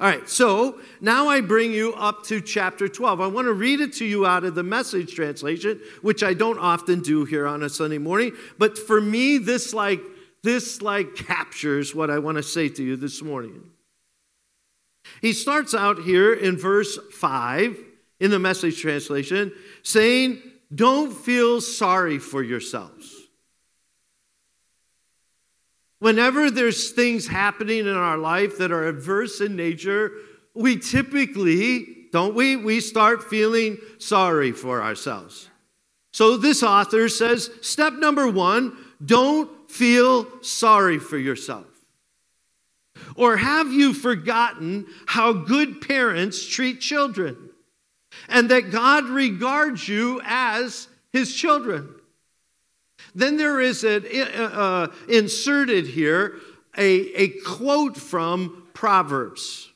All 0.00 0.06
right, 0.06 0.28
so 0.28 0.78
now 1.00 1.28
I 1.28 1.40
bring 1.40 1.72
you 1.72 1.92
up 1.94 2.22
to 2.26 2.40
chapter 2.40 2.86
12. 2.86 3.20
I 3.20 3.26
want 3.26 3.46
to 3.46 3.52
read 3.52 3.80
it 3.80 3.94
to 3.94 4.04
you 4.04 4.26
out 4.26 4.44
of 4.44 4.54
the 4.54 4.62
message 4.62 5.12
translation, 5.12 5.80
which 6.02 6.22
I 6.22 6.34
don't 6.34 6.58
often 6.58 7.00
do 7.00 7.24
here 7.24 7.48
on 7.48 7.64
a 7.64 7.68
Sunday 7.68 7.98
morning. 7.98 8.32
But 8.58 8.78
for 8.78 9.00
me, 9.00 9.38
this 9.38 9.74
like 9.74 10.00
this 10.44 10.82
like 10.82 11.16
captures 11.16 11.96
what 11.96 12.10
I 12.10 12.20
want 12.20 12.36
to 12.36 12.44
say 12.44 12.68
to 12.68 12.82
you 12.82 12.94
this 12.94 13.22
morning. 13.22 13.70
He 15.20 15.32
starts 15.32 15.74
out 15.74 15.98
here 15.98 16.32
in 16.32 16.56
verse 16.56 16.96
5 17.12 17.76
in 18.20 18.30
the 18.30 18.38
message 18.38 18.80
translation 18.80 19.52
saying, 19.82 20.40
Don't 20.72 21.12
feel 21.12 21.60
sorry 21.60 22.20
for 22.20 22.42
yourselves. 22.42 23.17
Whenever 26.00 26.50
there's 26.50 26.90
things 26.90 27.26
happening 27.26 27.80
in 27.80 27.96
our 27.96 28.18
life 28.18 28.58
that 28.58 28.70
are 28.70 28.86
adverse 28.86 29.40
in 29.40 29.56
nature, 29.56 30.12
we 30.54 30.76
typically, 30.78 32.06
don't 32.12 32.34
we? 32.34 32.56
We 32.56 32.80
start 32.80 33.24
feeling 33.24 33.78
sorry 33.98 34.52
for 34.52 34.82
ourselves. 34.82 35.48
So 36.12 36.36
this 36.36 36.62
author 36.62 37.08
says 37.08 37.50
step 37.62 37.94
number 37.94 38.28
one 38.28 38.76
don't 39.04 39.70
feel 39.70 40.42
sorry 40.42 40.98
for 40.98 41.18
yourself? 41.18 41.66
Or 43.14 43.36
have 43.36 43.72
you 43.72 43.94
forgotten 43.94 44.86
how 45.06 45.32
good 45.32 45.80
parents 45.80 46.44
treat 46.46 46.80
children 46.80 47.50
and 48.28 48.50
that 48.50 48.70
God 48.70 49.04
regards 49.04 49.88
you 49.88 50.20
as 50.24 50.88
his 51.12 51.34
children? 51.34 51.94
Then 53.18 53.36
there 53.36 53.60
is 53.60 53.82
an, 53.82 54.06
uh, 54.06 54.42
uh, 54.42 54.86
inserted 55.08 55.88
here 55.88 56.36
a, 56.76 57.20
a 57.20 57.28
quote 57.44 57.96
from 57.96 58.68
Proverbs 58.74 59.72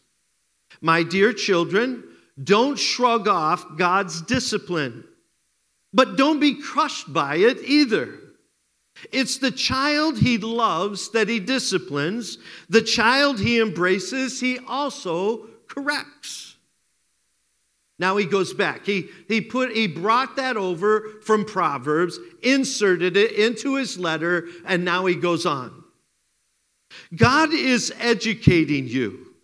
My 0.80 1.02
dear 1.02 1.32
children, 1.32 2.04
don't 2.42 2.78
shrug 2.78 3.26
off 3.26 3.76
God's 3.76 4.22
discipline, 4.22 5.02
but 5.92 6.16
don't 6.16 6.38
be 6.38 6.62
crushed 6.62 7.12
by 7.12 7.34
it 7.34 7.58
either. 7.64 8.14
It's 9.10 9.38
the 9.38 9.50
child 9.50 10.18
he 10.18 10.38
loves 10.38 11.10
that 11.10 11.28
he 11.28 11.40
disciplines, 11.40 12.38
the 12.68 12.82
child 12.82 13.40
he 13.40 13.60
embraces, 13.60 14.38
he 14.38 14.60
also 14.68 15.48
corrects. 15.66 16.51
Now 18.02 18.16
he 18.16 18.24
goes 18.24 18.52
back. 18.52 18.84
He, 18.84 19.10
he, 19.28 19.40
put, 19.40 19.70
he 19.70 19.86
brought 19.86 20.34
that 20.34 20.56
over 20.56 21.20
from 21.22 21.44
Proverbs, 21.44 22.18
inserted 22.42 23.16
it 23.16 23.30
into 23.30 23.76
his 23.76 23.96
letter, 23.96 24.48
and 24.66 24.84
now 24.84 25.06
he 25.06 25.14
goes 25.14 25.46
on. 25.46 25.84
God 27.14 27.54
is 27.54 27.94
educating 28.00 28.88
you. 28.88 29.36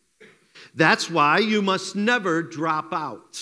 That's 0.74 1.08
why 1.08 1.38
you 1.38 1.62
must 1.62 1.94
never 1.94 2.42
drop 2.42 2.92
out. 2.92 3.40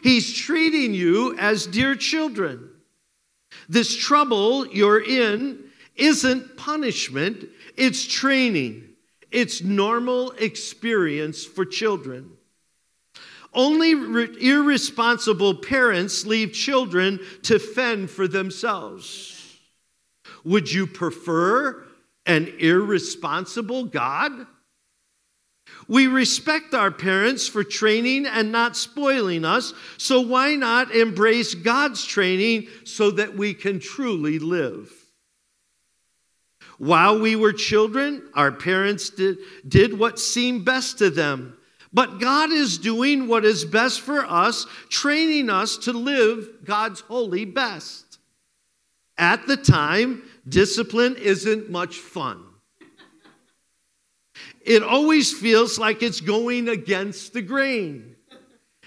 He's 0.00 0.32
treating 0.32 0.94
you 0.94 1.36
as 1.36 1.66
dear 1.66 1.96
children. 1.96 2.70
This 3.68 3.96
trouble 3.96 4.64
you're 4.68 5.02
in 5.02 5.58
isn't 5.96 6.56
punishment, 6.56 7.48
it's 7.76 8.06
training. 8.06 8.90
It's 9.32 9.60
normal 9.60 10.30
experience 10.32 11.44
for 11.44 11.64
children. 11.64 12.36
Only 13.54 13.94
re- 13.94 14.36
irresponsible 14.40 15.54
parents 15.54 16.24
leave 16.26 16.52
children 16.52 17.20
to 17.42 17.58
fend 17.58 18.10
for 18.10 18.26
themselves. 18.26 19.58
Would 20.44 20.72
you 20.72 20.86
prefer 20.86 21.84
an 22.26 22.48
irresponsible 22.58 23.84
God? 23.84 24.46
We 25.88 26.06
respect 26.06 26.74
our 26.74 26.90
parents 26.90 27.48
for 27.48 27.64
training 27.64 28.26
and 28.26 28.52
not 28.52 28.76
spoiling 28.76 29.44
us, 29.44 29.74
so 29.98 30.20
why 30.20 30.54
not 30.54 30.94
embrace 30.94 31.54
God's 31.54 32.04
training 32.04 32.68
so 32.84 33.10
that 33.12 33.36
we 33.36 33.52
can 33.52 33.78
truly 33.80 34.38
live? 34.38 34.92
While 36.78 37.20
we 37.20 37.36
were 37.36 37.52
children, 37.52 38.22
our 38.34 38.50
parents 38.50 39.10
did, 39.10 39.38
did 39.68 39.98
what 39.98 40.18
seemed 40.18 40.64
best 40.64 40.98
to 40.98 41.10
them. 41.10 41.56
But 41.92 42.20
God 42.20 42.50
is 42.50 42.78
doing 42.78 43.28
what 43.28 43.44
is 43.44 43.64
best 43.64 44.00
for 44.00 44.24
us, 44.24 44.66
training 44.88 45.50
us 45.50 45.76
to 45.78 45.92
live 45.92 46.48
God's 46.64 47.00
holy 47.00 47.44
best. 47.44 48.18
At 49.18 49.46
the 49.46 49.58
time, 49.58 50.22
discipline 50.48 51.16
isn't 51.16 51.70
much 51.70 51.98
fun. 51.98 52.42
It 54.64 54.82
always 54.82 55.32
feels 55.32 55.78
like 55.78 56.02
it's 56.02 56.20
going 56.20 56.68
against 56.68 57.32
the 57.32 57.42
grain. 57.42 58.16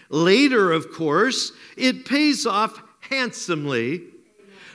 Later, 0.10 0.72
of 0.72 0.91
course, 0.91 1.52
it 1.78 2.06
pays 2.06 2.46
off 2.46 2.82
handsomely, 3.02 4.04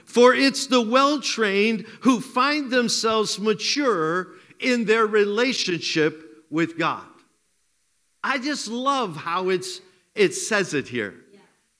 for 0.05 0.35
it's 0.35 0.67
the 0.67 0.81
well 0.81 1.21
trained 1.21 1.87
who 2.01 2.21
find 2.21 2.71
themselves 2.71 3.39
mature 3.39 4.29
in 4.59 4.85
their 4.85 5.07
relationship 5.07 6.45
with 6.51 6.79
God. 6.79 7.10
I 8.23 8.39
just 8.39 8.69
love 8.69 9.17
how 9.17 9.49
it's, 9.49 9.81
it 10.15 10.35
says 10.35 10.75
it 10.75 10.89
here. 10.89 11.15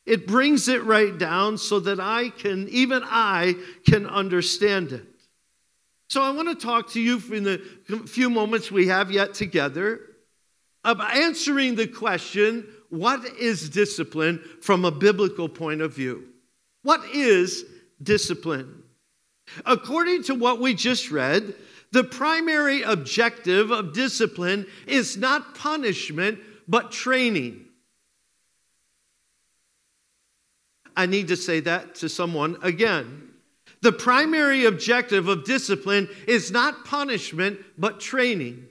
It 0.07 0.27
brings 0.27 0.69
it 0.69 0.83
right 0.85 1.17
down 1.17 1.59
so 1.59 1.79
that 1.81 2.01
I 2.01 2.31
can, 2.31 2.69
even 2.69 3.03
I, 3.05 3.55
can 3.87 4.07
understand 4.07 4.93
it. 4.93 5.07
So 6.09 6.23
I 6.23 6.31
want 6.31 6.49
to 6.49 6.67
talk 6.67 6.91
to 6.93 7.01
you 7.01 7.23
in 7.33 7.45
the 7.45 7.59
few 8.07 8.31
moments 8.31 8.71
we 8.71 8.89
have 8.89 9.13
yet 9.13 9.35
together 9.35 10.01
about 10.83 11.15
answering 11.15 11.77
the 11.77 11.87
question 11.87 12.67
what 12.89 13.25
is 13.39 13.71
discipline 13.71 14.43
from 14.61 14.85
a 14.85 14.91
biblical 14.91 15.49
point 15.49 15.81
of 15.81 15.95
view? 15.95 16.25
What 16.83 17.05
is 17.15 17.65
discipline? 18.03 18.83
According 19.65 20.25
to 20.25 20.35
what 20.35 20.61
we 20.61 20.75
just 20.75 21.11
read, 21.13 21.55
the 21.93 22.05
primary 22.05 22.83
objective 22.83 23.71
of 23.71 23.93
discipline 23.93 24.67
is 24.87 25.17
not 25.17 25.55
punishment, 25.55 26.39
but 26.69 26.93
training. 26.93 27.67
I 30.97 31.07
need 31.07 31.29
to 31.29 31.37
say 31.37 31.61
that 31.61 31.97
to 31.97 32.09
someone 32.09 32.57
again. 32.63 33.29
The 33.83 33.93
primary 33.93 34.67
objective 34.67 35.29
of 35.29 35.45
discipline 35.45 36.09
is 36.29 36.51
not 36.51 36.85
punishment, 36.85 37.59
but 37.79 37.99
training. 37.99 38.67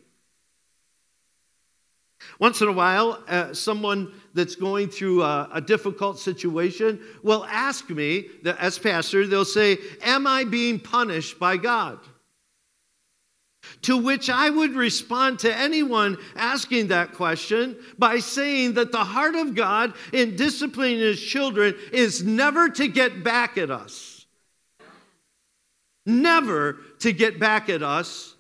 Once 2.40 2.62
in 2.62 2.68
a 2.68 2.72
while, 2.72 3.22
uh, 3.28 3.54
someone 3.54 4.14
that's 4.34 4.56
going 4.56 4.90
through 4.90 5.24
a, 5.24 5.50
a, 5.54 5.62
difficult 5.62 6.20
situation 6.20 7.00
will 7.24 7.46
ask 7.46 7.90
me, 7.90 8.28
as 8.60 8.78
pastor, 8.78 9.26
they'll 9.26 9.46
say, 9.46 9.78
Am 10.02 10.28
I 10.28 10.44
being 10.44 10.80
punished 10.80 11.40
by 11.40 11.58
God? 11.58 12.00
To 13.84 13.98
which 13.98 14.30
I 14.30 14.50
would 14.50 14.76
respond 14.76 15.40
to 15.40 15.56
anyone 15.56 16.18
asking 16.36 16.88
that 16.88 17.14
question 17.14 17.78
by 17.98 18.20
saying 18.20 18.74
that 18.74 18.92
the 18.92 19.06
heart 19.06 19.36
of 19.36 19.56
God 19.56 19.94
in 20.12 20.36
disciplining 20.36 21.00
his 21.00 21.22
children 21.22 21.76
is 21.94 22.24
never 22.24 22.70
to 22.70 22.88
get 22.88 23.24
back 23.24 23.58
at 23.58 23.72
us. 23.72 24.26
Never 26.06 26.78
to 27.00 27.14
get 27.14 27.40
back 27.40 27.70
at 27.70 27.82
us. 27.82 28.36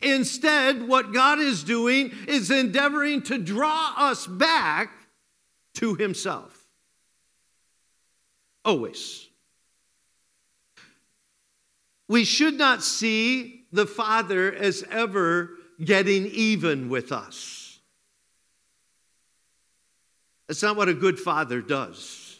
Instead, 0.00 0.86
what 0.86 1.12
God 1.12 1.38
is 1.38 1.64
doing 1.64 2.12
is 2.28 2.50
endeavoring 2.50 3.22
to 3.22 3.38
draw 3.38 3.94
us 3.96 4.26
back 4.26 4.90
to 5.74 5.94
himself. 5.94 6.56
Always. 8.64 9.28
We 12.08 12.24
should 12.24 12.54
not 12.54 12.82
see 12.82 13.63
the 13.74 13.86
Father 13.86 14.54
as 14.54 14.84
ever 14.88 15.50
getting 15.82 16.26
even 16.26 16.88
with 16.88 17.10
us. 17.10 17.80
That's 20.46 20.62
not 20.62 20.76
what 20.76 20.88
a 20.88 20.94
good 20.94 21.18
father 21.18 21.60
does. 21.60 22.38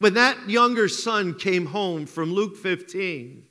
When 0.00 0.14
that 0.14 0.48
younger 0.48 0.88
son 0.88 1.34
came 1.34 1.66
home 1.66 2.06
from 2.06 2.32
Luke 2.32 2.56
15, 2.56 3.44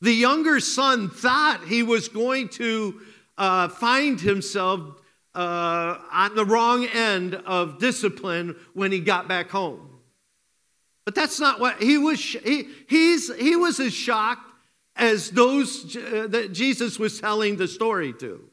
the 0.00 0.12
younger 0.12 0.60
son 0.60 1.10
thought 1.10 1.64
he 1.66 1.82
was 1.82 2.08
going 2.08 2.48
to 2.50 3.00
uh, 3.36 3.68
find 3.68 4.18
himself 4.18 4.80
uh, 5.34 5.98
on 6.10 6.36
the 6.36 6.44
wrong 6.44 6.86
end 6.86 7.34
of 7.34 7.78
discipline 7.78 8.56
when 8.72 8.92
he 8.92 9.00
got 9.00 9.28
back 9.28 9.50
home. 9.50 9.90
But 11.04 11.14
that's 11.14 11.38
not 11.40 11.60
what 11.60 11.82
he 11.82 11.98
was. 11.98 12.20
He, 12.20 12.68
he's, 12.88 13.34
he 13.34 13.56
was 13.56 13.78
as 13.78 13.92
shocked 13.92 14.53
as 14.96 15.30
those 15.30 15.96
uh, 15.96 16.26
that 16.30 16.52
Jesus 16.52 16.98
was 16.98 17.20
telling 17.20 17.56
the 17.56 17.68
story 17.68 18.12
to. 18.14 18.48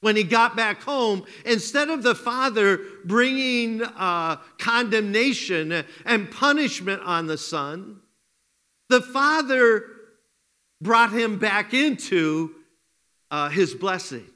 When 0.00 0.16
he 0.16 0.24
got 0.24 0.56
back 0.56 0.82
home, 0.82 1.24
instead 1.44 1.88
of 1.88 2.02
the 2.02 2.14
father 2.14 2.80
bringing 3.04 3.82
uh, 3.82 4.36
condemnation 4.58 5.84
and 6.04 6.30
punishment 6.30 7.02
on 7.02 7.28
the 7.28 7.38
son, 7.38 8.00
the 8.88 9.00
father 9.00 9.84
brought 10.80 11.12
him 11.12 11.38
back 11.38 11.72
into 11.72 12.50
uh, 13.30 13.48
his 13.48 13.74
blessing. 13.74 14.26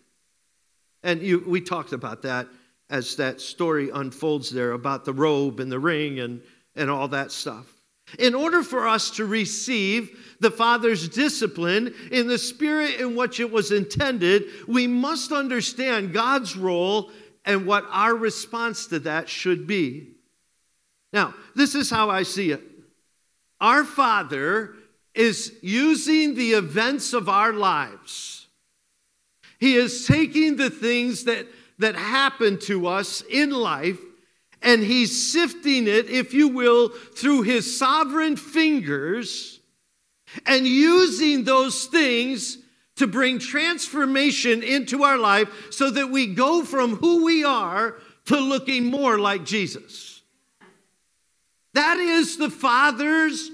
And 1.02 1.20
you, 1.20 1.42
we 1.46 1.60
talked 1.60 1.92
about 1.92 2.22
that 2.22 2.48
as 2.88 3.16
that 3.16 3.40
story 3.40 3.90
unfolds 3.90 4.50
there 4.50 4.72
about 4.72 5.04
the 5.04 5.12
robe 5.12 5.58
and 5.58 5.70
the 5.70 5.78
ring 5.78 6.20
and, 6.20 6.42
and 6.76 6.88
all 6.88 7.08
that 7.08 7.32
stuff. 7.32 7.66
In 8.18 8.34
order 8.34 8.62
for 8.62 8.86
us 8.86 9.10
to 9.12 9.26
receive 9.26 10.36
the 10.38 10.50
Father's 10.50 11.08
discipline 11.08 11.92
in 12.12 12.28
the 12.28 12.38
spirit 12.38 13.00
in 13.00 13.16
which 13.16 13.40
it 13.40 13.50
was 13.50 13.72
intended, 13.72 14.44
we 14.68 14.86
must 14.86 15.32
understand 15.32 16.12
God's 16.12 16.56
role 16.56 17.10
and 17.44 17.66
what 17.66 17.84
our 17.90 18.14
response 18.14 18.86
to 18.88 19.00
that 19.00 19.28
should 19.28 19.66
be. 19.66 20.12
Now, 21.12 21.34
this 21.54 21.74
is 21.74 21.90
how 21.90 22.10
I 22.10 22.22
see 22.22 22.50
it. 22.50 22.62
Our 23.60 23.84
Father 23.84 24.74
is 25.14 25.54
using 25.62 26.34
the 26.34 26.52
events 26.52 27.12
of 27.12 27.28
our 27.28 27.52
lives. 27.52 28.46
He 29.58 29.74
is 29.74 30.06
taking 30.06 30.56
the 30.56 30.70
things 30.70 31.24
that, 31.24 31.46
that 31.78 31.96
happen 31.96 32.58
to 32.60 32.86
us 32.86 33.22
in 33.22 33.50
life 33.50 33.98
and 34.62 34.82
he's 34.82 35.32
sifting 35.32 35.86
it, 35.86 36.08
if 36.08 36.34
you 36.34 36.48
will, 36.48 36.88
through 36.88 37.42
his 37.42 37.78
sovereign 37.78 38.36
fingers 38.36 39.60
and 40.44 40.66
using 40.66 41.44
those 41.44 41.86
things 41.86 42.58
to 42.96 43.06
bring 43.06 43.38
transformation 43.38 44.62
into 44.62 45.04
our 45.04 45.18
life 45.18 45.70
so 45.70 45.90
that 45.90 46.10
we 46.10 46.26
go 46.34 46.64
from 46.64 46.96
who 46.96 47.24
we 47.24 47.44
are 47.44 47.96
to 48.26 48.36
looking 48.38 48.86
more 48.86 49.18
like 49.18 49.44
Jesus. 49.44 50.22
That 51.74 51.98
is 51.98 52.38
the 52.38 52.50
Father's 52.50 53.50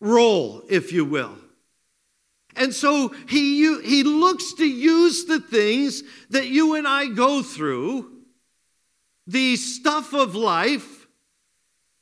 role, 0.00 0.62
if 0.68 0.92
you 0.92 1.04
will. 1.04 1.36
And 2.56 2.74
so 2.74 3.08
he, 3.28 3.80
he 3.82 4.02
looks 4.02 4.54
to 4.54 4.66
use 4.66 5.24
the 5.24 5.40
things 5.40 6.02
that 6.30 6.48
you 6.48 6.74
and 6.74 6.86
I 6.86 7.06
go 7.06 7.42
through 7.42 8.13
the 9.26 9.56
stuff 9.56 10.12
of 10.12 10.34
life 10.34 11.06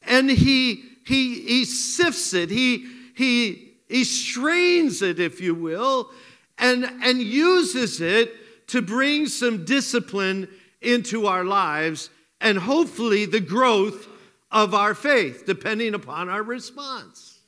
and 0.02 0.30
he, 0.30 0.82
he, 1.06 1.40
he 1.40 1.64
sifts 1.64 2.34
it, 2.34 2.50
he, 2.50 2.86
he, 3.14 3.74
he 3.88 4.04
strains 4.04 5.02
it, 5.02 5.20
if 5.20 5.40
you 5.40 5.54
will, 5.54 6.10
and, 6.58 6.84
and 7.02 7.22
uses 7.22 8.00
it 8.00 8.32
to 8.68 8.82
bring 8.82 9.26
some 9.26 9.64
discipline 9.64 10.48
into 10.80 11.26
our 11.26 11.44
lives 11.44 12.10
and 12.40 12.58
hopefully 12.58 13.24
the 13.26 13.40
growth 13.40 14.08
of 14.50 14.74
our 14.74 14.94
faith, 14.94 15.44
depending 15.46 15.94
upon 15.94 16.28
our 16.28 16.42
response. 16.42 17.40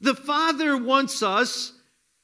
The 0.00 0.14
Father 0.14 0.76
wants 0.76 1.22
us 1.22 1.72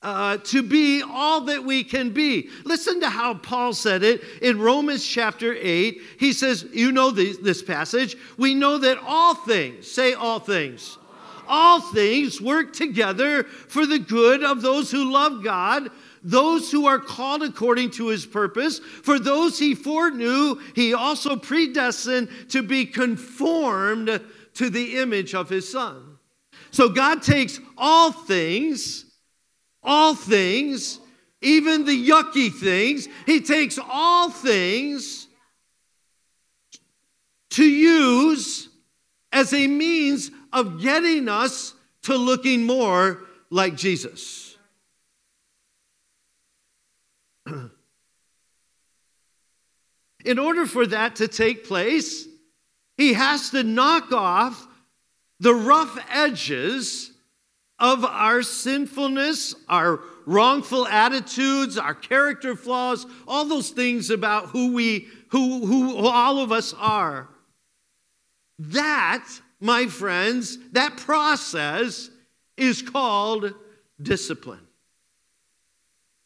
uh, 0.03 0.39
to 0.39 0.63
be 0.63 1.03
all 1.03 1.43
that 1.43 1.63
we 1.63 1.85
can 1.85 2.11
be. 2.11 2.51
Listen 2.65 3.01
to 3.01 3.09
how 3.09 3.35
Paul 3.35 3.73
said 3.73 4.03
it 4.03 4.23
in 4.41 4.61
Romans 4.61 5.07
chapter 5.07 5.55
8. 5.59 6.01
He 6.19 6.33
says, 6.33 6.67
You 6.73 6.93
know 6.93 7.11
this, 7.11 7.39
this 7.39 7.63
passage. 7.63 8.17
We 8.37 8.55
know 8.55 8.79
that 8.79 8.99
all 9.07 9.35
things, 9.35 9.91
say 9.91 10.15
all 10.15 10.41
things, 10.41 10.99
all 11.47 11.81
things 11.81 12.41
work 12.41 12.73
together 12.73 13.45
for 13.45 13.87
the 13.87 13.99
good 13.99 14.43
of 14.43 14.63
those 14.63 14.91
who 14.91 15.13
love 15.13 15.45
God, 15.45 15.89
those 16.23 16.71
who 16.71 16.87
are 16.87 16.99
called 16.99 17.43
according 17.43 17.91
to 17.93 18.09
his 18.09 18.27
purpose. 18.27 18.79
For 18.79 19.19
those 19.19 19.59
he 19.59 19.75
foreknew, 19.75 20.61
he 20.75 20.95
also 20.95 21.37
predestined 21.37 22.29
to 22.51 22.63
be 22.63 22.87
conformed 22.87 24.21
to 24.55 24.71
the 24.71 24.99
image 24.99 25.35
of 25.35 25.49
his 25.49 25.71
son. 25.71 26.19
So 26.71 26.89
God 26.89 27.23
takes 27.23 27.61
all 27.77 28.13
things, 28.13 29.12
all 29.83 30.15
things, 30.15 31.01
even 31.41 31.85
the 31.85 32.09
yucky 32.09 32.53
things, 32.53 33.09
he 33.27 33.41
takes 33.41 33.79
all 33.79 34.31
things 34.31 35.27
to 37.51 37.65
use 37.65 38.69
as 39.33 39.53
a 39.53 39.67
means 39.67 40.31
of 40.53 40.81
getting 40.81 41.29
us 41.29 41.75
to 42.03 42.17
looking 42.17 42.65
more 42.65 43.21
like 43.51 43.77
Jesus. 43.77 44.57
In 50.25 50.39
order 50.39 50.67
for 50.67 50.87
that 50.87 51.17
to 51.17 51.27
take 51.29 51.67
place, 51.67 52.27
he 52.97 53.15
has 53.15 53.51
to 53.51 53.63
knock 53.65 54.13
off 54.13 54.69
the 55.41 55.55
rough 55.55 55.99
edges 56.11 57.12
of 57.83 58.05
our 58.05 58.43
sinfulness, 58.43 59.57
our 59.69 59.99
wrongful 60.25 60.87
attitudes, 60.87 61.77
our 61.77 61.97
character 61.97 62.55
flaws, 62.55 63.05
all 63.27 63.45
those 63.45 63.71
things 63.71 64.09
about 64.09 64.47
who 64.47 64.73
we 64.73 65.09
who 65.31 65.67
who 65.67 66.07
all 66.07 66.39
of 66.39 66.53
us 66.53 66.73
are. 66.79 67.29
That 68.61 69.29
my 69.59 69.87
friends, 69.87 70.59
that 70.71 70.97
process 70.97 72.09
is 72.57 72.83
called 72.83 73.53
discipline. 74.01 74.67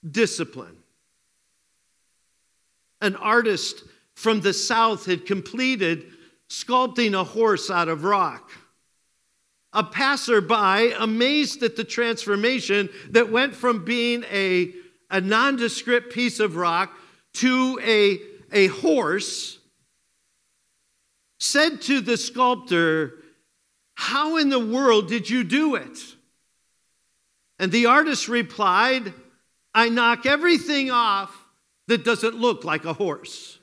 Discipline. 0.08 0.76
An 3.00 3.16
artist 3.16 3.82
from 4.14 4.42
the 4.42 4.52
South 4.52 5.06
had 5.06 5.24
completed 5.24 6.04
sculpting 6.50 7.18
a 7.18 7.24
horse 7.24 7.70
out 7.70 7.88
of 7.88 8.04
rock. 8.04 8.50
A 9.72 9.84
passerby, 9.84 10.92
amazed 10.98 11.62
at 11.62 11.76
the 11.76 11.84
transformation 11.84 12.88
that 13.10 13.30
went 13.30 13.54
from 13.54 13.84
being 13.84 14.24
a, 14.30 14.72
a 15.10 15.20
nondescript 15.20 16.12
piece 16.12 16.40
of 16.40 16.56
rock 16.56 16.96
to 17.34 17.78
a, 17.82 18.18
a 18.52 18.68
horse, 18.68 19.58
said 21.38 21.82
to 21.82 22.00
the 22.00 22.16
sculptor, 22.16 23.22
how 23.94 24.36
in 24.36 24.48
the 24.48 24.58
world 24.58 25.08
did 25.08 25.28
you 25.28 25.44
do 25.44 25.74
it? 25.74 25.98
And 27.58 27.72
the 27.72 27.86
artist 27.86 28.28
replied, 28.28 29.12
I 29.74 29.88
knock 29.88 30.26
everything 30.26 30.90
off 30.90 31.34
that 31.88 32.04
doesn't 32.04 32.34
look 32.34 32.64
like 32.64 32.84
a 32.84 32.92
horse. 32.92 33.55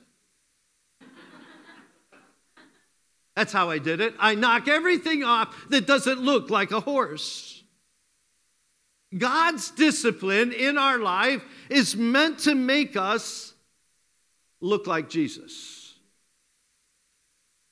That's 3.36 3.52
how 3.52 3.70
I 3.70 3.78
did 3.78 4.00
it. 4.00 4.14
I 4.18 4.34
knock 4.34 4.68
everything 4.68 5.24
off 5.24 5.54
that 5.70 5.86
doesn't 5.86 6.20
look 6.20 6.50
like 6.50 6.70
a 6.70 6.80
horse. 6.80 7.62
God's 9.16 9.70
discipline 9.70 10.52
in 10.52 10.78
our 10.78 10.98
life 10.98 11.44
is 11.68 11.96
meant 11.96 12.40
to 12.40 12.54
make 12.54 12.96
us 12.96 13.54
look 14.60 14.86
like 14.86 15.08
Jesus. 15.08 15.94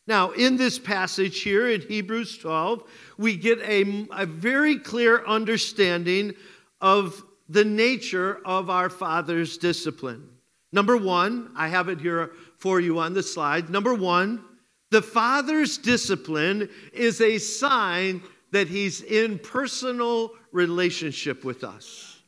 Now, 0.06 0.30
in 0.32 0.56
this 0.56 0.78
passage 0.78 1.42
here 1.42 1.68
in 1.68 1.80
Hebrews 1.80 2.38
12, 2.38 2.82
we 3.18 3.36
get 3.36 3.60
a, 3.60 4.06
a 4.10 4.26
very 4.26 4.78
clear 4.78 5.24
understanding 5.24 6.34
of 6.80 7.22
the 7.48 7.64
nature 7.64 8.40
of 8.44 8.68
our 8.68 8.90
Father's 8.90 9.58
discipline. 9.58 10.28
Number 10.72 10.96
one, 10.96 11.52
I 11.54 11.68
have 11.68 11.88
it 11.88 12.00
here 12.00 12.32
for 12.58 12.80
you 12.80 12.98
on 12.98 13.14
the 13.14 13.22
slide. 13.22 13.70
Number 13.70 13.94
one, 13.94 14.44
the 14.92 15.02
Father's 15.02 15.78
discipline 15.78 16.68
is 16.92 17.20
a 17.20 17.38
sign 17.38 18.22
that 18.52 18.68
He's 18.68 19.00
in 19.00 19.38
personal 19.38 20.30
relationship 20.52 21.44
with 21.44 21.64
us. 21.64 22.20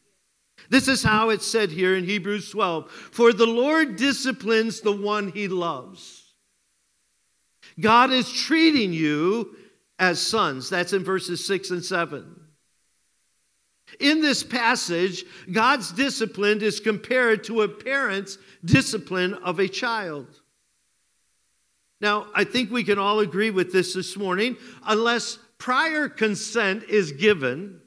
This 0.71 0.89
is 0.89 1.03
how 1.03 1.29
it's 1.29 1.47
said 1.47 1.71
here 1.71 1.95
in 1.95 2.05
Hebrews 2.05 2.51
12 2.51 2.91
For 2.91 3.33
the 3.33 3.47
Lord 3.47 3.97
disciplines 3.97 4.81
the 4.81 4.97
one 4.97 5.31
He 5.31 5.47
loves 5.47 6.23
God 7.79 8.11
is 8.11 8.33
treating 8.33 8.93
you 8.93 9.57
as 9.99 10.21
sons. 10.21 10.71
That's 10.71 10.93
in 10.93 11.05
verses 11.05 11.45
6 11.47 11.71
and 11.71 11.85
7. 11.85 12.41
In 14.01 14.23
this 14.23 14.43
passage, 14.43 15.25
God's 15.53 15.93
discipline 15.93 16.63
is 16.63 16.81
compared 16.81 17.45
to 17.45 17.63
a 17.63 17.69
parent's 17.69 18.39
discipline 18.65 19.35
of 19.35 19.59
a 19.59 19.69
child. 19.69 20.41
Now, 22.05 22.27
I 22.35 22.45
think 22.45 22.71
we 22.71 22.85
can 22.85 22.99
all 22.99 23.21
agree 23.21 23.49
with 23.49 23.73
this 23.73 23.95
this 23.95 24.15
morning. 24.15 24.59
Unless 24.87 25.39
prior 25.57 26.07
consent 26.07 26.83
is 26.83 27.13
given, 27.13 27.81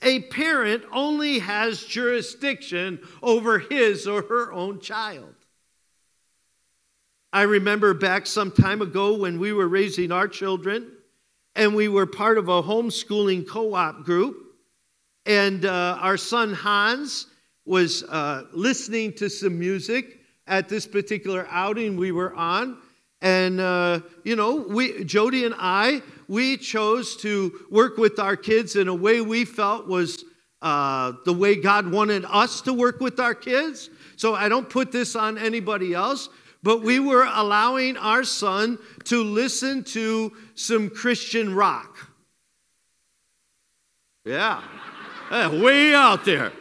a 0.00 0.20
parent 0.20 0.84
only 0.90 1.40
has 1.40 1.84
jurisdiction 1.84 3.00
over 3.22 3.58
his 3.58 4.06
or 4.06 4.22
her 4.22 4.50
own 4.50 4.80
child. 4.80 5.34
I 7.34 7.42
remember 7.42 7.92
back 7.92 8.26
some 8.26 8.50
time 8.50 8.80
ago 8.80 9.18
when 9.18 9.38
we 9.38 9.52
were 9.52 9.68
raising 9.68 10.10
our 10.10 10.26
children 10.26 10.90
and 11.54 11.74
we 11.74 11.88
were 11.88 12.06
part 12.06 12.38
of 12.38 12.48
a 12.48 12.62
homeschooling 12.62 13.46
co 13.46 13.74
op 13.74 14.04
group. 14.04 14.38
And 15.26 15.66
uh, 15.66 15.98
our 16.00 16.16
son 16.16 16.54
Hans 16.54 17.26
was 17.66 18.04
uh, 18.04 18.44
listening 18.54 19.12
to 19.16 19.28
some 19.28 19.58
music 19.58 20.20
at 20.46 20.70
this 20.70 20.86
particular 20.86 21.46
outing 21.50 21.98
we 21.98 22.10
were 22.10 22.32
on. 22.32 22.78
And, 23.22 23.60
uh, 23.60 24.00
you 24.24 24.36
know, 24.36 24.56
we, 24.56 25.04
Jody 25.04 25.46
and 25.46 25.54
I, 25.56 26.02
we 26.28 26.58
chose 26.58 27.16
to 27.18 27.66
work 27.70 27.96
with 27.96 28.18
our 28.18 28.36
kids 28.36 28.76
in 28.76 28.88
a 28.88 28.94
way 28.94 29.22
we 29.22 29.46
felt 29.46 29.86
was 29.86 30.24
uh, 30.60 31.12
the 31.24 31.32
way 31.32 31.56
God 31.56 31.90
wanted 31.90 32.26
us 32.28 32.60
to 32.62 32.74
work 32.74 33.00
with 33.00 33.18
our 33.18 33.34
kids. 33.34 33.88
So 34.16 34.34
I 34.34 34.50
don't 34.50 34.68
put 34.68 34.92
this 34.92 35.16
on 35.16 35.38
anybody 35.38 35.94
else 35.94 36.28
but 36.62 36.82
we 36.82 37.00
were 37.00 37.24
allowing 37.24 37.96
our 37.96 38.22
son 38.22 38.78
to 39.04 39.22
listen 39.24 39.82
to 39.82 40.32
some 40.54 40.90
Christian 40.90 41.54
rock. 41.54 42.12
Yeah, 44.24 44.62
way 45.30 45.94
out 45.94 46.24
there. 46.24 46.52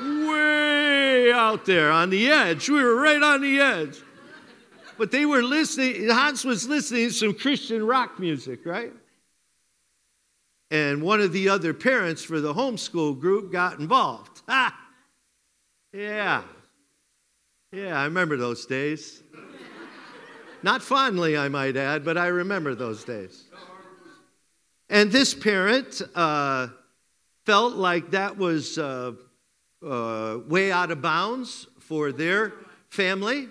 Way 0.00 1.30
out 1.32 1.66
there 1.66 1.90
on 1.90 2.08
the 2.08 2.30
edge. 2.30 2.70
We 2.70 2.82
were 2.82 2.96
right 2.96 3.22
on 3.22 3.42
the 3.42 3.60
edge. 3.60 4.00
But 5.02 5.10
they 5.10 5.26
were 5.26 5.42
listening, 5.42 6.08
Hans 6.08 6.44
was 6.44 6.68
listening 6.68 7.08
to 7.08 7.12
some 7.12 7.34
Christian 7.34 7.84
rock 7.84 8.20
music, 8.20 8.64
right? 8.64 8.92
And 10.70 11.02
one 11.02 11.20
of 11.20 11.32
the 11.32 11.48
other 11.48 11.74
parents 11.74 12.22
for 12.22 12.40
the 12.40 12.54
homeschool 12.54 13.18
group 13.18 13.50
got 13.50 13.80
involved. 13.80 14.42
Ha! 14.48 14.72
Yeah, 15.92 16.44
yeah, 17.72 18.00
I 18.00 18.04
remember 18.04 18.36
those 18.36 18.64
days. 18.64 19.24
Not 20.62 20.82
fondly, 20.82 21.36
I 21.36 21.48
might 21.48 21.76
add, 21.76 22.04
but 22.04 22.16
I 22.16 22.28
remember 22.28 22.76
those 22.76 23.02
days. 23.02 23.42
And 24.88 25.10
this 25.10 25.34
parent 25.34 26.00
uh, 26.14 26.68
felt 27.44 27.74
like 27.74 28.12
that 28.12 28.36
was 28.36 28.78
uh, 28.78 29.14
uh, 29.84 30.38
way 30.46 30.70
out 30.70 30.92
of 30.92 31.02
bounds 31.02 31.66
for 31.80 32.12
their 32.12 32.52
family, 32.88 33.48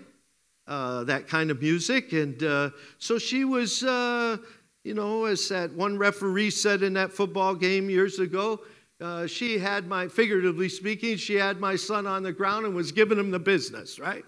uh, 0.68 1.04
that 1.06 1.28
kind 1.28 1.52
of 1.52 1.62
music. 1.62 2.14
And 2.14 2.42
uh, 2.44 2.70
so 2.98 3.18
she 3.18 3.46
was, 3.46 3.84
uh, 3.84 4.38
you 4.84 4.94
know, 4.94 5.26
as 5.26 5.50
that 5.50 5.72
one 5.74 5.98
referee 5.98 6.52
said 6.52 6.84
in 6.84 6.94
that 6.94 7.12
football 7.12 7.56
game 7.56 7.90
years 7.90 8.20
ago, 8.20 8.62
uh, 9.00 9.26
she 9.26 9.58
had 9.58 9.88
my, 9.88 10.08
figuratively 10.08 10.70
speaking, 10.70 11.18
she 11.18 11.34
had 11.34 11.60
my 11.60 11.76
son 11.76 12.06
on 12.06 12.22
the 12.24 12.32
ground 12.32 12.66
and 12.66 12.76
was 12.76 12.92
giving 12.92 13.18
him 13.18 13.32
the 13.32 13.40
business, 13.40 14.00
right? 14.00 14.24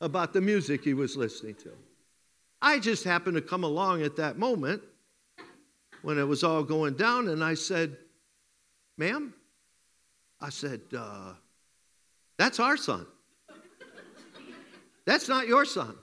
About 0.00 0.32
the 0.32 0.40
music 0.40 0.84
he 0.84 0.94
was 0.94 1.16
listening 1.16 1.54
to. 1.56 1.72
I 2.62 2.78
just 2.78 3.04
happened 3.04 3.34
to 3.34 3.42
come 3.42 3.64
along 3.64 4.02
at 4.02 4.16
that 4.16 4.38
moment 4.38 4.82
when 6.02 6.18
it 6.18 6.24
was 6.24 6.44
all 6.44 6.62
going 6.62 6.94
down, 6.94 7.28
and 7.28 7.42
I 7.42 7.54
said, 7.54 7.96
Ma'am, 8.96 9.34
I 10.40 10.50
said, 10.50 10.82
uh, 10.96 11.32
That's 12.38 12.60
our 12.60 12.76
son. 12.76 13.06
That's 15.06 15.28
not 15.28 15.46
your 15.46 15.64
son. 15.64 15.96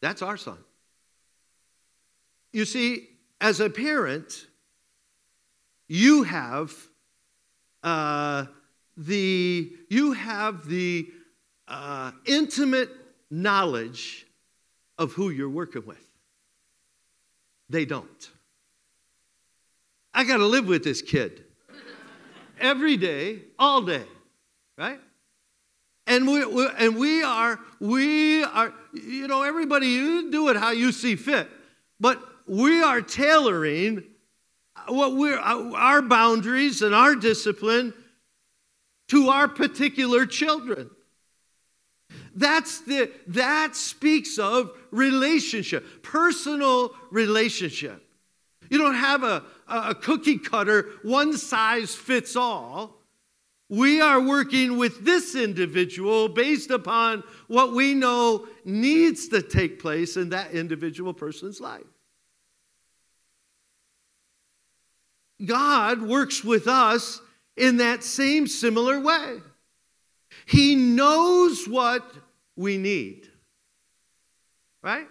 That's 0.00 0.22
our 0.22 0.36
son. 0.36 0.58
You 2.52 2.64
see, 2.64 3.08
as 3.40 3.60
a 3.60 3.70
parent, 3.70 4.46
you 5.88 6.22
have 6.24 6.72
uh, 7.82 8.46
the 8.96 9.72
you 9.88 10.12
have 10.12 10.66
the 10.68 11.08
uh, 11.68 12.12
intimate 12.26 12.90
knowledge 13.30 14.26
of 14.98 15.12
who 15.12 15.30
you're 15.30 15.48
working 15.48 15.86
with. 15.86 16.04
They 17.68 17.84
don't. 17.84 18.30
I 20.12 20.24
got 20.24 20.38
to 20.38 20.46
live 20.46 20.66
with 20.66 20.82
this 20.82 21.02
kid 21.02 21.44
every 22.60 22.96
day, 22.96 23.42
all 23.58 23.80
day, 23.80 24.04
right? 24.76 25.00
And 26.10 26.26
we, 26.26 26.44
we, 26.44 26.68
and 26.76 26.96
we 26.96 27.22
are 27.22 27.60
we 27.78 28.42
are 28.42 28.74
you 28.92 29.28
know 29.28 29.44
everybody 29.44 29.86
you 29.86 30.28
do 30.32 30.48
it 30.48 30.56
how 30.56 30.72
you 30.72 30.90
see 30.90 31.14
fit, 31.14 31.48
but 32.00 32.20
we 32.48 32.82
are 32.82 33.00
tailoring 33.00 34.02
what 34.88 35.14
we're 35.14 35.38
our 35.38 36.02
boundaries 36.02 36.82
and 36.82 36.96
our 36.96 37.14
discipline 37.14 37.94
to 39.06 39.28
our 39.28 39.46
particular 39.46 40.26
children. 40.26 40.90
That's 42.34 42.80
the 42.80 43.12
that 43.28 43.76
speaks 43.76 44.36
of 44.36 44.72
relationship, 44.90 46.02
personal 46.02 46.92
relationship. 47.12 48.04
You 48.68 48.78
don't 48.78 48.94
have 48.94 49.22
a, 49.22 49.44
a 49.68 49.94
cookie 49.94 50.38
cutter, 50.38 50.86
one 51.04 51.36
size 51.36 51.94
fits 51.94 52.34
all. 52.34 52.99
We 53.70 54.00
are 54.00 54.20
working 54.20 54.78
with 54.78 55.04
this 55.04 55.36
individual 55.36 56.28
based 56.28 56.72
upon 56.72 57.22
what 57.46 57.72
we 57.72 57.94
know 57.94 58.48
needs 58.64 59.28
to 59.28 59.42
take 59.42 59.80
place 59.80 60.16
in 60.16 60.30
that 60.30 60.50
individual 60.50 61.14
person's 61.14 61.60
life. 61.60 61.86
God 65.46 66.02
works 66.02 66.42
with 66.42 66.66
us 66.66 67.20
in 67.56 67.76
that 67.76 68.02
same 68.02 68.48
similar 68.48 68.98
way. 68.98 69.38
He 70.46 70.74
knows 70.74 71.68
what 71.68 72.04
we 72.56 72.76
need, 72.76 73.28
right? 74.82 75.06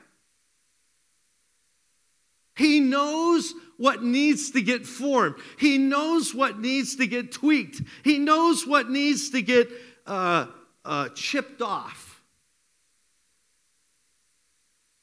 He 2.57 2.82
knows 2.82 3.53
what 3.80 4.03
needs 4.03 4.51
to 4.51 4.61
get 4.61 4.86
formed. 4.86 5.36
He 5.57 5.77
knows 5.77 6.36
what 6.36 6.59
needs 6.59 6.97
to 6.97 7.07
get 7.07 7.32
tweaked. 7.32 7.82
He 8.03 8.19
knows 8.19 8.67
what 8.67 8.89
needs 8.89 9.30
to 9.30 9.41
get 9.41 9.69
uh, 10.05 10.47
uh, 10.84 11.07
chipped 11.15 11.61
off. 11.61 12.21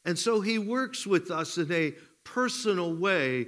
And 0.05 0.19
so 0.19 0.43
he 0.43 0.59
works 0.59 1.07
with 1.07 1.31
us 1.31 1.57
in 1.57 1.73
a 1.73 1.95
personal 2.23 2.95
way. 2.95 3.47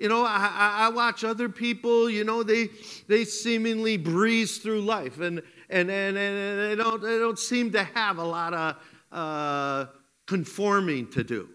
You 0.00 0.08
know, 0.08 0.24
I, 0.24 0.86
I 0.86 0.88
watch 0.88 1.22
other 1.22 1.48
people, 1.48 2.10
you 2.10 2.24
know, 2.24 2.42
they, 2.42 2.68
they 3.06 3.24
seemingly 3.24 3.96
breeze 3.96 4.58
through 4.58 4.80
life 4.80 5.20
and, 5.20 5.42
and, 5.70 5.90
and, 5.90 6.18
and 6.18 6.60
they, 6.60 6.74
don't, 6.74 7.00
they 7.00 7.18
don't 7.18 7.38
seem 7.38 7.70
to 7.70 7.84
have 7.84 8.18
a 8.18 8.24
lot 8.24 8.52
of 8.52 8.76
uh, 9.12 9.86
conforming 10.26 11.08
to 11.12 11.22
do. 11.22 11.48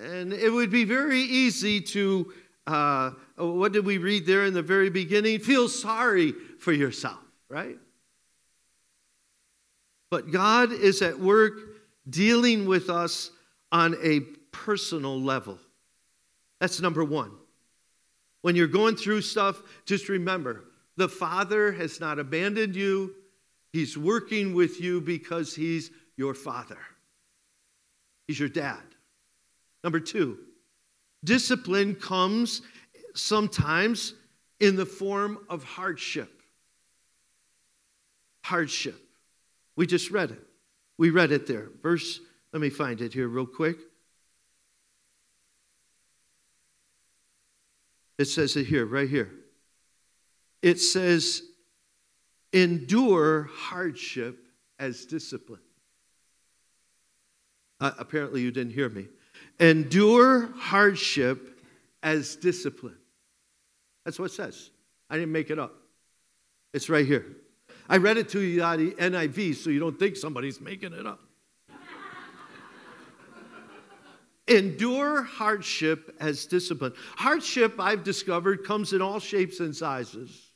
And 0.00 0.32
it 0.32 0.50
would 0.50 0.70
be 0.70 0.84
very 0.84 1.20
easy 1.20 1.80
to, 1.80 2.32
uh, 2.66 3.10
what 3.36 3.72
did 3.72 3.84
we 3.84 3.98
read 3.98 4.26
there 4.26 4.44
in 4.44 4.54
the 4.54 4.62
very 4.62 4.90
beginning? 4.90 5.40
Feel 5.40 5.68
sorry 5.68 6.32
for 6.58 6.72
yourself, 6.72 7.18
right? 7.48 7.76
But 10.10 10.30
God 10.30 10.72
is 10.72 11.02
at 11.02 11.18
work 11.18 11.54
dealing 12.08 12.66
with 12.66 12.88
us 12.88 13.30
on 13.72 13.96
a 14.02 14.20
personal 14.52 15.20
level. 15.20 15.58
That's 16.60 16.80
number 16.80 17.04
one. 17.04 17.32
When 18.42 18.56
you're 18.56 18.66
going 18.66 18.96
through 18.96 19.22
stuff, 19.22 19.60
just 19.84 20.08
remember 20.08 20.64
the 20.96 21.08
Father 21.08 21.72
has 21.72 22.00
not 22.00 22.18
abandoned 22.18 22.74
you. 22.74 23.14
He's 23.72 23.98
working 23.98 24.54
with 24.54 24.80
you 24.80 25.00
because 25.00 25.54
He's 25.54 25.90
your 26.16 26.34
Father, 26.34 26.78
He's 28.26 28.38
your 28.38 28.48
dad. 28.48 28.82
Number 29.84 30.00
two, 30.00 30.38
discipline 31.24 31.94
comes 31.94 32.62
sometimes 33.14 34.14
in 34.60 34.76
the 34.76 34.86
form 34.86 35.38
of 35.48 35.64
hardship. 35.64 36.42
Hardship. 38.42 38.98
We 39.76 39.86
just 39.86 40.10
read 40.10 40.30
it. 40.30 40.42
We 40.96 41.10
read 41.10 41.30
it 41.30 41.46
there. 41.46 41.68
Verse, 41.80 42.20
let 42.52 42.60
me 42.60 42.70
find 42.70 43.00
it 43.00 43.12
here 43.12 43.28
real 43.28 43.46
quick. 43.46 43.78
It 48.18 48.24
says 48.24 48.56
it 48.56 48.66
here, 48.66 48.84
right 48.84 49.08
here. 49.08 49.30
It 50.60 50.80
says, 50.80 51.42
endure 52.52 53.48
hardship 53.52 54.48
as 54.80 55.06
discipline. 55.06 55.60
Uh, 57.80 57.92
apparently, 57.98 58.40
you 58.40 58.50
didn't 58.50 58.72
hear 58.72 58.88
me. 58.88 59.06
Endure 59.60 60.50
hardship 60.56 61.60
as 62.02 62.36
discipline. 62.36 62.96
That's 64.04 64.18
what 64.18 64.30
it 64.30 64.34
says. 64.34 64.70
I 65.10 65.16
didn't 65.16 65.32
make 65.32 65.50
it 65.50 65.58
up. 65.58 65.74
It's 66.72 66.88
right 66.88 67.06
here. 67.06 67.26
I 67.88 67.96
read 67.96 68.18
it 68.18 68.28
to 68.30 68.40
you 68.40 68.62
out 68.62 68.78
of 68.80 68.96
NIV 68.96 69.56
so 69.56 69.70
you 69.70 69.80
don't 69.80 69.98
think 69.98 70.16
somebody's 70.16 70.60
making 70.60 70.92
it 70.92 71.06
up. 71.06 71.20
Endure 74.48 75.22
hardship 75.22 76.14
as 76.20 76.46
discipline. 76.46 76.92
Hardship, 77.16 77.74
I've 77.78 78.04
discovered, 78.04 78.64
comes 78.64 78.92
in 78.92 79.00
all 79.00 79.18
shapes 79.18 79.60
and 79.60 79.74
sizes. 79.74 80.48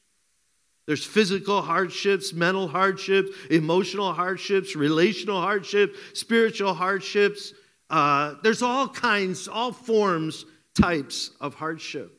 There's 0.86 1.04
physical 1.04 1.62
hardships, 1.62 2.32
mental 2.32 2.68
hardships, 2.68 3.30
emotional 3.50 4.12
hardships, 4.12 4.74
relational 4.76 5.40
hardships, 5.40 5.96
spiritual 6.12 6.74
hardships, 6.74 7.54
uh, 7.92 8.34
there's 8.42 8.62
all 8.62 8.88
kinds, 8.88 9.46
all 9.46 9.70
forms, 9.70 10.46
types 10.74 11.30
of 11.40 11.54
hardship. 11.54 12.10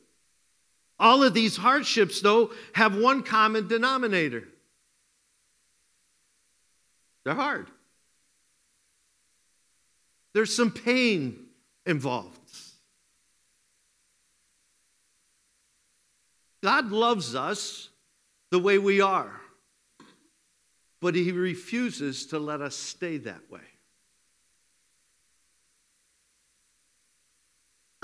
All 0.98 1.24
of 1.24 1.34
these 1.34 1.56
hardships, 1.56 2.20
though, 2.20 2.52
have 2.74 2.96
one 2.96 3.22
common 3.22 3.68
denominator 3.68 4.44
they're 7.24 7.34
hard. 7.34 7.68
There's 10.34 10.54
some 10.54 10.70
pain 10.70 11.46
involved. 11.86 12.38
God 16.62 16.90
loves 16.90 17.34
us 17.34 17.88
the 18.50 18.58
way 18.58 18.78
we 18.78 19.00
are, 19.00 19.40
but 21.00 21.14
He 21.14 21.32
refuses 21.32 22.26
to 22.26 22.38
let 22.38 22.60
us 22.60 22.76
stay 22.76 23.18
that 23.18 23.50
way. 23.50 23.60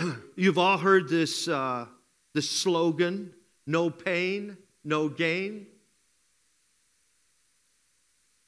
You've 0.37 0.59
all 0.59 0.79
heard 0.79 1.09
this, 1.09 1.49
uh, 1.49 1.87
this 2.35 2.51
slogan 2.51 3.33
no 3.67 3.89
pain, 3.89 4.57
no 4.83 5.09
gain. 5.09 5.67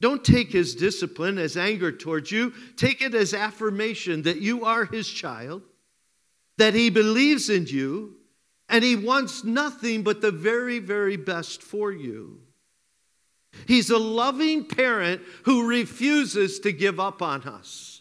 Don't 0.01 0.23
take 0.23 0.51
his 0.51 0.75
discipline 0.75 1.37
as 1.37 1.55
anger 1.55 1.91
towards 1.91 2.29
you. 2.29 2.51
Take 2.75 3.01
it 3.01 3.15
as 3.15 3.33
affirmation 3.33 4.23
that 4.23 4.41
you 4.41 4.65
are 4.65 4.83
his 4.83 5.07
child, 5.09 5.61
that 6.57 6.73
he 6.73 6.89
believes 6.89 7.49
in 7.49 7.67
you, 7.67 8.17
and 8.67 8.83
he 8.83 8.97
wants 8.97 9.45
nothing 9.45 10.03
but 10.03 10.19
the 10.19 10.31
very, 10.31 10.79
very 10.79 11.15
best 11.15 11.63
for 11.63 11.89
you. 11.91 12.41
He's 13.65 13.89
a 13.89 13.99
loving 13.99 14.65
parent 14.65 15.21
who 15.43 15.67
refuses 15.67 16.59
to 16.61 16.73
give 16.73 16.99
up 16.99 17.21
on 17.21 17.43
us. 17.43 17.92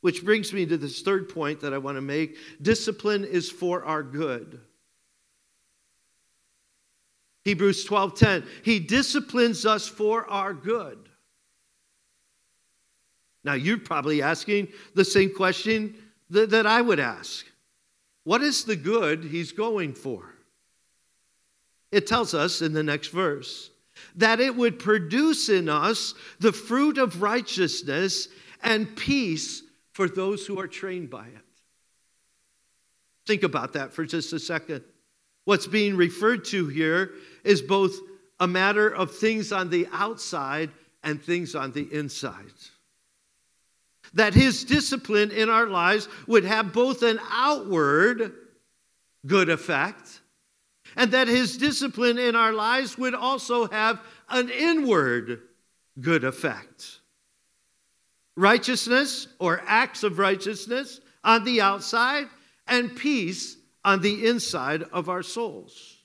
Which 0.00 0.24
brings 0.24 0.52
me 0.52 0.64
to 0.66 0.76
this 0.76 1.02
third 1.02 1.28
point 1.28 1.60
that 1.60 1.74
I 1.74 1.78
want 1.78 1.96
to 1.96 2.02
make 2.02 2.36
discipline 2.62 3.24
is 3.24 3.50
for 3.50 3.84
our 3.84 4.02
good. 4.02 4.60
Hebrews 7.44 7.86
12:10 7.86 8.46
He 8.64 8.78
disciplines 8.78 9.66
us 9.66 9.86
for 9.86 10.28
our 10.30 10.54
good. 10.54 11.08
Now 13.44 13.54
you're 13.54 13.78
probably 13.78 14.22
asking 14.22 14.68
the 14.94 15.04
same 15.04 15.34
question 15.34 15.94
that, 16.30 16.50
that 16.50 16.66
I 16.66 16.82
would 16.82 17.00
ask. 17.00 17.46
What 18.24 18.42
is 18.42 18.64
the 18.64 18.76
good 18.76 19.24
he's 19.24 19.52
going 19.52 19.94
for? 19.94 20.34
It 21.90 22.06
tells 22.06 22.34
us 22.34 22.62
in 22.62 22.72
the 22.72 22.82
next 22.82 23.08
verse 23.08 23.70
that 24.16 24.40
it 24.40 24.54
would 24.54 24.78
produce 24.78 25.48
in 25.48 25.68
us 25.68 26.14
the 26.38 26.52
fruit 26.52 26.96
of 26.96 27.20
righteousness 27.20 28.28
and 28.62 28.94
peace 28.96 29.62
for 29.92 30.08
those 30.08 30.46
who 30.46 30.58
are 30.58 30.68
trained 30.68 31.10
by 31.10 31.26
it. 31.26 31.44
Think 33.26 33.42
about 33.42 33.74
that 33.74 33.92
for 33.92 34.04
just 34.04 34.32
a 34.32 34.38
second. 34.38 34.82
What's 35.44 35.66
being 35.66 35.96
referred 35.96 36.44
to 36.46 36.68
here 36.68 37.12
is 37.44 37.62
both 37.62 37.94
a 38.38 38.46
matter 38.46 38.88
of 38.88 39.14
things 39.14 39.52
on 39.52 39.70
the 39.70 39.86
outside 39.92 40.70
and 41.02 41.22
things 41.22 41.54
on 41.54 41.72
the 41.72 41.88
inside. 41.92 42.52
That 44.14 44.34
his 44.34 44.64
discipline 44.64 45.30
in 45.30 45.48
our 45.48 45.66
lives 45.66 46.08
would 46.26 46.44
have 46.44 46.72
both 46.72 47.02
an 47.02 47.20
outward 47.30 48.32
good 49.26 49.48
effect, 49.48 50.20
and 50.96 51.12
that 51.12 51.28
his 51.28 51.56
discipline 51.56 52.18
in 52.18 52.34
our 52.34 52.52
lives 52.52 52.96
would 52.98 53.14
also 53.14 53.66
have 53.68 54.00
an 54.28 54.48
inward 54.48 55.42
good 56.00 56.24
effect. 56.24 56.99
Righteousness 58.40 59.28
or 59.38 59.62
acts 59.66 60.02
of 60.02 60.18
righteousness 60.18 60.98
on 61.22 61.44
the 61.44 61.60
outside, 61.60 62.24
and 62.66 62.96
peace 62.96 63.58
on 63.84 64.00
the 64.00 64.26
inside 64.26 64.82
of 64.94 65.10
our 65.10 65.22
souls. 65.22 65.98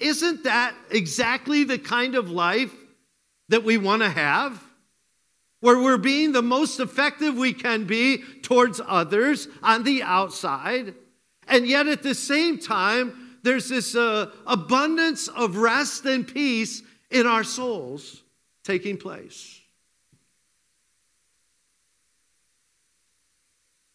Isn't 0.00 0.42
that 0.42 0.74
exactly 0.90 1.62
the 1.62 1.78
kind 1.78 2.16
of 2.16 2.28
life 2.28 2.74
that 3.48 3.62
we 3.62 3.78
want 3.78 4.02
to 4.02 4.08
have? 4.08 4.60
Where 5.60 5.80
we're 5.80 5.98
being 5.98 6.32
the 6.32 6.42
most 6.42 6.80
effective 6.80 7.36
we 7.36 7.52
can 7.52 7.84
be 7.84 8.24
towards 8.42 8.80
others 8.84 9.46
on 9.62 9.84
the 9.84 10.02
outside, 10.02 10.94
and 11.46 11.64
yet 11.64 11.86
at 11.86 12.02
the 12.02 12.16
same 12.16 12.58
time, 12.58 13.38
there's 13.44 13.68
this 13.68 13.94
uh, 13.94 14.32
abundance 14.48 15.28
of 15.28 15.58
rest 15.58 16.04
and 16.06 16.26
peace 16.26 16.82
in 17.08 17.24
our 17.24 17.44
souls 17.44 18.24
taking 18.64 18.96
place. 18.96 19.55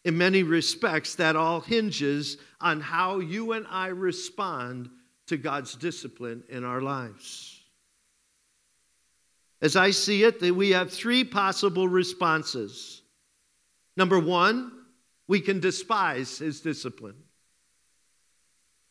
In 0.04 0.18
many 0.18 0.42
respects, 0.42 1.14
that 1.16 1.36
all 1.36 1.60
hinges 1.60 2.36
on 2.60 2.80
how 2.80 3.20
you 3.20 3.52
and 3.52 3.66
I 3.70 3.88
respond 3.88 4.90
to 5.26 5.36
God's 5.36 5.74
discipline 5.76 6.42
in 6.48 6.64
our 6.64 6.80
lives. 6.80 7.60
As 9.60 9.76
I 9.76 9.92
see 9.92 10.24
it, 10.24 10.40
we 10.40 10.70
have 10.70 10.92
three 10.92 11.22
possible 11.22 11.86
responses. 11.86 13.02
Number 13.96 14.18
one, 14.18 14.72
we 15.28 15.40
can 15.40 15.60
despise 15.60 16.38
his 16.38 16.60
discipline. 16.60 17.21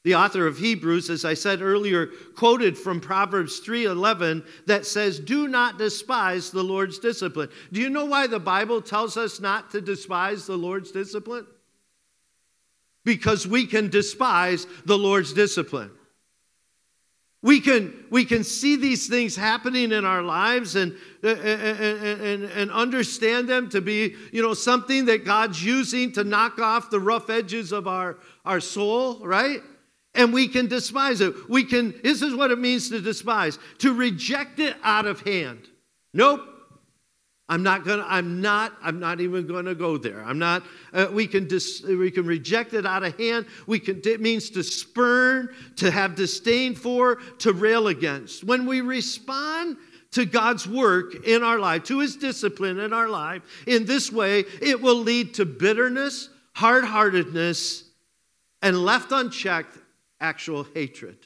The 0.04 0.16
author 0.16 0.47
of 0.47 0.58
Hebrews, 0.58 1.12
as 1.12 1.26
I 1.26 1.36
said 1.36 1.62
earlier, 1.62 2.08
quoted 2.36 2.76
from 2.76 2.99
Proverbs 2.99 3.60
3:11 3.60 4.43
that 4.66 4.88
says, 4.88 5.20
"Do 5.20 5.47
not 5.47 5.78
despise 5.78 6.49
the 6.49 6.64
Lord's 6.64 6.97
discipline." 6.97 7.49
Do 7.72 7.80
you 7.80 7.89
know 7.89 8.06
why 8.06 8.26
the 8.26 8.39
Bible 8.39 8.82
tells 8.82 9.16
us 9.16 9.39
not 9.39 9.70
to 9.72 9.82
despise 9.82 10.47
the 10.47 10.58
Lord's 10.58 10.91
discipline? 10.91 11.45
Because 13.06 13.45
we 13.45 13.68
can 13.68 13.89
despise 13.89 14.66
the 14.86 14.97
Lord's 14.97 15.34
discipline. 15.34 15.91
We 17.43 17.60
can, 17.60 18.06
we 18.12 18.26
can 18.26 18.43
see 18.43 18.76
these 18.76 19.08
things 19.08 19.36
happening 19.36 19.91
in 19.91 20.06
our 20.06 20.22
lives 20.22 20.76
and, 20.76 20.95
and, 21.24 21.39
and, 21.39 22.43
and 22.43 22.72
understand 22.72 23.49
them 23.49 23.68
to 23.70 23.82
be, 23.82 24.16
you 24.32 24.43
know, 24.43 24.54
something 24.54 25.06
that 25.06 25.26
God's 25.26 25.64
using 25.64 26.12
to 26.12 26.24
knock 26.24 26.60
off 26.60 26.91
the 26.91 26.99
rough 26.99 27.32
edges 27.32 27.72
of 27.72 27.88
our, 27.88 28.20
our 28.45 28.60
soul, 28.60 29.26
right? 29.26 29.62
And 30.14 30.34
we 30.34 30.47
can 30.47 30.68
despise 30.68 31.22
it. 31.22 31.34
We 31.49 31.64
can, 31.64 31.93
this 32.03 32.22
is 32.22 32.36
what 32.36 32.51
it 32.51 32.59
means 32.59 32.89
to 32.89 32.99
despise, 32.99 33.57
to 33.80 33.93
reject 33.93 34.59
it 34.59 34.76
out 34.84 35.05
of 35.05 35.22
hand. 35.22 35.70
Nope, 36.14 36.41
I'm 37.51 37.64
not 37.64 37.84
gonna, 37.84 38.05
I'm 38.07 38.39
not, 38.39 38.72
I'm 38.82 39.01
not 39.01 39.20
even 39.20 39.45
gonna 39.45 39.76
go 39.76 39.97
there. 39.97 40.24
I'm 40.24 40.39
not, 40.39 40.64
uh, 40.93 41.07
we 41.12 41.28
can 41.28 41.49
dis, 41.49 41.84
we 41.84 42.09
can 42.09 42.26
reject 42.26 42.74
it 42.74 42.86
out 42.86 43.03
of 43.03 43.18
hand. 43.20 43.45
We 43.68 43.78
can, 43.78 44.01
it 44.05 44.22
means 44.22 44.49
to 44.51 44.64
spurn, 44.64 45.53
to 45.76 45.91
have 45.91 46.16
disdain 46.16 46.76
for, 46.76 47.18
to 47.39 47.51
rail 47.51 47.89
against. 47.89 48.45
When 48.45 48.66
we 48.66 48.80
respond 48.80 49.76
to 50.12 50.24
God's 50.24 50.66
work 50.66 51.28
in 51.28 51.43
our 51.43 51.59
life, 51.59 51.84
to 51.86 51.99
his 51.99 52.16
discipline 52.16 52.80
in 52.80 52.93
our 52.93 53.09
life, 53.09 53.41
in 53.68 53.86
this 53.86 54.09
way, 54.14 54.45
it 54.62 54.82
will 54.82 54.95
lead 54.95 55.34
to 55.34 55.43
bitterness, 55.43 56.30
hard 56.53 56.86
heartedness, 56.86 57.84
and 58.62 58.78
left 58.86 59.12
unchecked, 59.12 59.78
actual 60.22 60.65
hatred. 60.74 61.17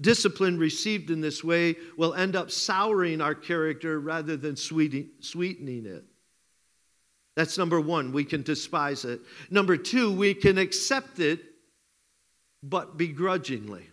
Discipline 0.00 0.58
received 0.58 1.10
in 1.10 1.20
this 1.20 1.44
way 1.44 1.76
will 1.98 2.14
end 2.14 2.34
up 2.34 2.50
souring 2.50 3.20
our 3.20 3.34
character 3.34 4.00
rather 4.00 4.34
than 4.36 4.56
sweetening 4.56 5.84
it. 5.84 6.04
That's 7.36 7.58
number 7.58 7.80
one, 7.80 8.12
we 8.12 8.24
can 8.24 8.42
despise 8.42 9.04
it. 9.04 9.20
Number 9.50 9.76
two, 9.76 10.10
we 10.12 10.32
can 10.32 10.56
accept 10.56 11.20
it, 11.20 11.40
but 12.62 12.96
begrudgingly. 12.96 13.86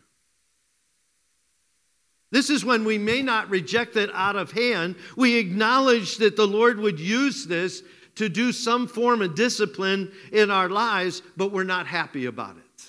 This 2.32 2.50
is 2.50 2.66
when 2.66 2.84
we 2.84 2.98
may 2.98 3.22
not 3.22 3.50
reject 3.50 3.96
it 3.96 4.10
out 4.14 4.36
of 4.36 4.52
hand. 4.52 4.96
We 5.16 5.38
acknowledge 5.38 6.18
that 6.18 6.36
the 6.36 6.48
Lord 6.48 6.78
would 6.78 7.00
use 7.00 7.46
this 7.46 7.84
to 8.18 8.30
do 8.30 8.52
some 8.52 8.88
form 8.88 9.22
of 9.22 9.36
discipline 9.36 10.12
in 10.32 10.52
our 10.52 10.70
lives, 10.70 11.22
but 11.36 11.52
we're 11.52 11.64
not 11.64 11.88
happy 11.88 12.26
about 12.26 12.58
it. 12.58 12.86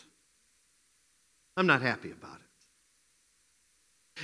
I'm 1.56 1.66
not 1.66 1.82
happy 1.82 2.10
about 2.10 2.36
it. 2.36 2.38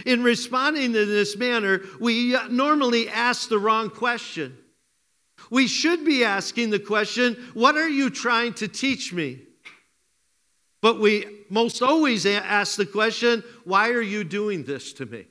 In 0.07 0.23
responding 0.23 0.93
to 0.93 1.05
this 1.05 1.37
manner, 1.37 1.83
we 2.01 2.37
normally 2.51 3.09
ask 3.09 3.49
the 3.49 3.59
wrong 3.59 3.91
question. 3.91 4.57
We 5.51 5.67
should 5.67 6.05
be 6.05 6.25
asking 6.25 6.71
the 6.71 6.79
question, 6.79 7.37
What 7.55 7.77
are 7.77 7.89
you 7.89 8.11
trying 8.11 8.55
to 8.55 8.69
teach 8.69 9.13
me? 9.13 9.41
But 10.81 11.01
we 11.01 11.27
most 11.51 11.83
always 11.83 12.27
ask 12.27 12.77
the 12.77 12.87
question, 12.87 13.45
Why 13.65 13.91
are 13.91 14.03
you 14.03 14.25
doing 14.25 14.65
this 14.65 14.93
to 14.95 15.07
me? 15.07 15.27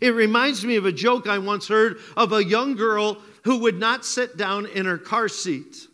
It 0.00 0.10
reminds 0.10 0.64
me 0.64 0.76
of 0.76 0.86
a 0.86 0.92
joke 0.92 1.26
I 1.26 1.38
once 1.38 1.68
heard 1.68 1.98
of 2.16 2.32
a 2.32 2.44
young 2.44 2.76
girl 2.76 3.18
who 3.44 3.58
would 3.58 3.78
not 3.78 4.04
sit 4.04 4.36
down 4.36 4.66
in 4.66 4.86
her 4.86 4.98
car 4.98 5.28
seat. 5.28 5.86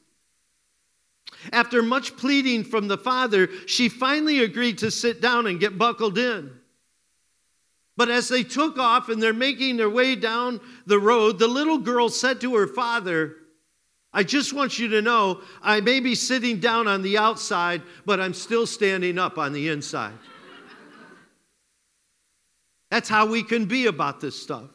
After 1.52 1.82
much 1.82 2.16
pleading 2.16 2.64
from 2.64 2.88
the 2.88 2.98
father, 2.98 3.48
she 3.66 3.88
finally 3.88 4.40
agreed 4.40 4.78
to 4.78 4.90
sit 4.90 5.20
down 5.20 5.46
and 5.46 5.60
get 5.60 5.78
buckled 5.78 6.18
in. 6.18 6.50
But 7.96 8.08
as 8.08 8.28
they 8.28 8.42
took 8.42 8.78
off 8.78 9.08
and 9.08 9.22
they're 9.22 9.32
making 9.32 9.76
their 9.76 9.90
way 9.90 10.16
down 10.16 10.60
the 10.86 10.98
road, 10.98 11.38
the 11.38 11.46
little 11.46 11.78
girl 11.78 12.08
said 12.08 12.40
to 12.40 12.54
her 12.56 12.66
father, 12.66 13.36
I 14.12 14.22
just 14.22 14.52
want 14.52 14.78
you 14.78 14.88
to 14.88 15.02
know 15.02 15.40
I 15.62 15.80
may 15.80 16.00
be 16.00 16.14
sitting 16.14 16.60
down 16.60 16.88
on 16.88 17.02
the 17.02 17.18
outside, 17.18 17.82
but 18.04 18.20
I'm 18.20 18.34
still 18.34 18.66
standing 18.66 19.18
up 19.18 19.38
on 19.38 19.52
the 19.52 19.68
inside. 19.68 20.14
That's 22.94 23.08
how 23.08 23.26
we 23.26 23.42
can 23.42 23.64
be 23.64 23.86
about 23.86 24.20
this 24.20 24.40
stuff. 24.40 24.70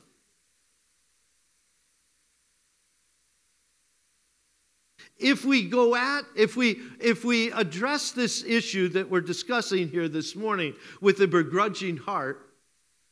if 5.17 5.45
we 5.45 5.67
go 5.69 5.95
at 5.95 6.23
if 6.35 6.57
we 6.57 6.81
if 6.99 7.23
we 7.23 7.51
address 7.51 8.11
this 8.11 8.43
issue 8.43 8.87
that 8.89 9.09
we're 9.09 9.19
discussing 9.19 9.89
here 9.89 10.07
this 10.07 10.33
morning 10.33 10.73
with 11.01 11.19
a 11.19 11.27
begrudging 11.27 11.97
heart 11.97 12.53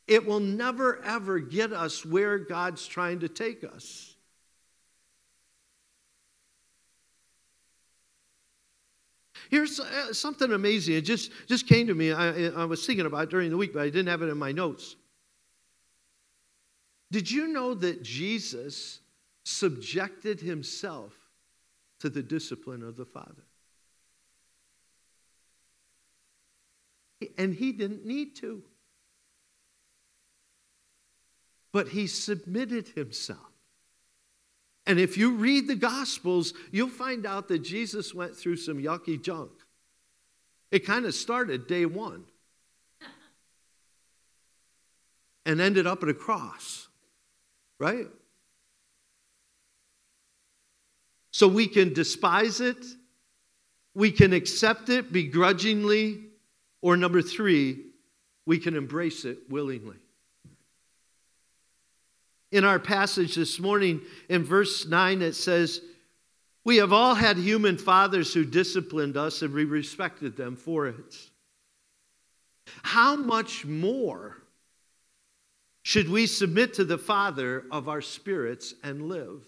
it 0.08 0.26
will 0.26 0.40
never 0.40 1.04
ever 1.04 1.40
get 1.40 1.74
us 1.74 2.06
where 2.06 2.38
god's 2.38 2.88
trying 2.88 3.20
to 3.20 3.28
take 3.28 3.62
us 3.66 4.07
here's 9.50 9.80
uh, 9.80 10.14
something 10.14 10.52
amazing 10.52 10.96
it 10.96 11.02
just 11.02 11.32
just 11.48 11.68
came 11.68 11.88
to 11.88 11.94
me 11.94 12.12
I, 12.12 12.48
I 12.48 12.66
was 12.66 12.86
thinking 12.86 13.06
about 13.06 13.30
during 13.30 13.50
the 13.50 13.58
week 13.58 13.74
but 13.74 13.82
i 13.82 13.86
didn't 13.90 14.08
have 14.08 14.22
it 14.22 14.30
in 14.30 14.38
my 14.38 14.52
notes 14.52 14.96
did 17.12 17.30
you 17.30 17.48
know 17.48 17.74
that 17.74 18.04
jesus 18.04 19.00
subjected 19.44 20.42
himself 20.42 21.14
to 22.00 22.10
the 22.10 22.22
discipline 22.22 22.84
of 22.84 22.96
the 22.96 23.06
Father. 23.06 23.44
And 27.38 27.56
he 27.56 27.72
didn't 27.72 28.06
need 28.06 28.36
to. 28.38 28.62
But 31.72 31.90
he 31.90 32.08
submitted 32.08 32.90
himself. 32.90 33.40
And 34.88 35.02
if 35.02 35.18
you 35.18 35.32
read 35.36 35.68
the 35.68 35.76
Gospels, 35.76 36.54
you'll 36.72 36.88
find 36.88 37.26
out 37.26 37.50
that 37.50 37.60
Jesus 37.60 38.14
went 38.14 38.36
through 38.38 38.56
some 38.56 38.82
yucky 38.82 39.22
junk. 39.22 39.52
It 40.72 40.86
kind 40.86 41.06
of 41.06 41.14
started 41.14 41.68
day 41.68 41.86
one 41.86 42.24
and 45.46 45.60
ended 45.60 45.88
up 45.88 46.04
at 46.04 46.10
a 46.10 46.14
cross, 46.14 46.88
right? 47.80 48.08
So 51.32 51.50
we 51.50 51.68
can 51.68 51.94
despise 51.94 52.62
it, 52.62 52.84
we 53.94 54.10
can 54.10 54.32
accept 54.32 54.88
it 54.88 55.12
begrudgingly, 55.12 56.24
or 56.82 56.96
number 56.96 57.22
three, 57.22 57.88
we 58.46 58.58
can 58.58 58.74
embrace 58.74 59.26
it 59.26 59.40
willingly. 59.50 59.98
In 62.52 62.64
our 62.64 62.80
passage 62.80 63.36
this 63.36 63.60
morning, 63.60 64.02
in 64.30 64.44
verse 64.44 64.86
9, 64.86 65.22
it 65.22 65.34
says, 65.34 65.82
We 66.64 66.78
have 66.78 66.94
all 66.94 67.14
had 67.14 67.38
human 67.38 67.78
fathers 67.78 68.34
who 68.34 68.46
disciplined 68.46 69.18
us, 69.18 69.42
and 69.42 69.54
we 69.54 69.66
respected 69.66 70.38
them 70.38 70.56
for 70.56 70.88
it. 70.88 71.16
How 72.84 73.16
much 73.16 73.66
more 73.66 74.38
should 75.84 76.10
we 76.10 76.26
submit 76.26 76.74
to 76.76 76.84
the 76.84 76.98
Father 76.98 77.66
of 77.72 77.90
our 77.90 78.02
spirits 78.02 78.74
and 78.84 79.10
live? 79.10 79.44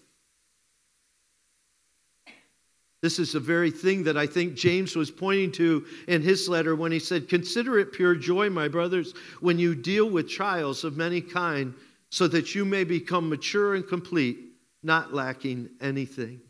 This 3.02 3.18
is 3.18 3.32
the 3.32 3.40
very 3.40 3.70
thing 3.70 4.04
that 4.04 4.18
I 4.18 4.26
think 4.26 4.54
James 4.54 4.94
was 4.94 5.10
pointing 5.10 5.52
to 5.52 5.86
in 6.06 6.20
his 6.20 6.50
letter 6.50 6.76
when 6.76 6.92
he 6.92 6.98
said, 6.98 7.30
Consider 7.30 7.78
it 7.78 7.92
pure 7.92 8.14
joy, 8.14 8.50
my 8.50 8.68
brothers, 8.68 9.14
when 9.40 9.58
you 9.58 9.74
deal 9.74 10.08
with 10.08 10.28
trials 10.28 10.84
of 10.84 10.98
many 10.98 11.22
kind, 11.22 11.72
so 12.10 12.26
that 12.28 12.54
you 12.54 12.64
may 12.64 12.84
become 12.84 13.28
mature 13.28 13.74
and 13.74 13.86
complete, 13.86 14.52
not 14.82 15.14
lacking 15.14 15.70
anything. 15.80 16.40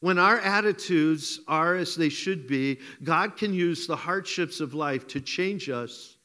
When 0.00 0.18
our 0.18 0.38
attitudes 0.38 1.40
are 1.48 1.74
as 1.74 1.96
they 1.96 2.08
should 2.08 2.46
be, 2.46 2.78
God 3.02 3.36
can 3.36 3.52
use 3.52 3.86
the 3.86 3.96
hardships 3.96 4.60
of 4.60 4.74
life 4.74 5.08
to 5.08 5.20
change 5.20 5.68
us 5.68 6.16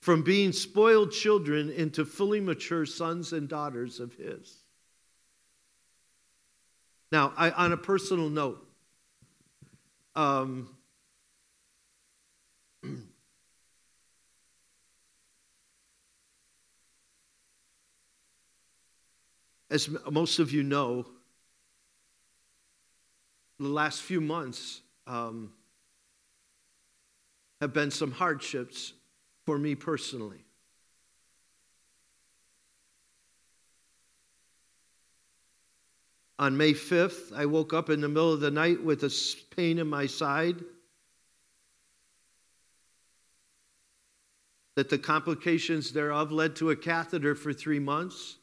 from 0.00 0.22
being 0.22 0.52
spoiled 0.52 1.12
children 1.12 1.70
into 1.70 2.04
fully 2.04 2.40
mature 2.40 2.84
sons 2.84 3.32
and 3.32 3.48
daughters 3.48 4.00
of 4.00 4.14
His. 4.14 4.58
Now, 7.10 7.32
I, 7.36 7.50
on 7.50 7.72
a 7.72 7.76
personal 7.76 8.28
note, 8.28 8.66
um, 10.16 10.74
as 19.72 19.88
most 20.10 20.38
of 20.38 20.52
you 20.52 20.62
know, 20.62 21.06
the 23.58 23.68
last 23.68 24.02
few 24.02 24.20
months 24.20 24.82
um, 25.06 25.50
have 27.58 27.72
been 27.72 27.90
some 27.90 28.12
hardships 28.12 28.92
for 29.46 29.56
me 29.56 29.74
personally. 29.74 30.44
On 36.38 36.54
May 36.54 36.74
5th, 36.74 37.34
I 37.34 37.46
woke 37.46 37.72
up 37.72 37.88
in 37.88 38.02
the 38.02 38.08
middle 38.08 38.32
of 38.32 38.40
the 38.40 38.50
night 38.50 38.84
with 38.84 39.02
a 39.04 39.36
pain 39.56 39.78
in 39.78 39.88
my 39.88 40.04
side. 40.04 40.56
That 44.74 44.90
the 44.90 44.98
complications 44.98 45.92
thereof 45.92 46.30
led 46.30 46.56
to 46.56 46.70
a 46.70 46.76
catheter 46.76 47.34
for 47.34 47.54
three 47.54 47.78
months. 47.78 48.36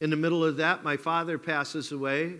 In 0.00 0.10
the 0.10 0.16
middle 0.16 0.44
of 0.44 0.56
that, 0.56 0.82
my 0.82 0.96
father 0.96 1.38
passes 1.38 1.92
away. 1.92 2.38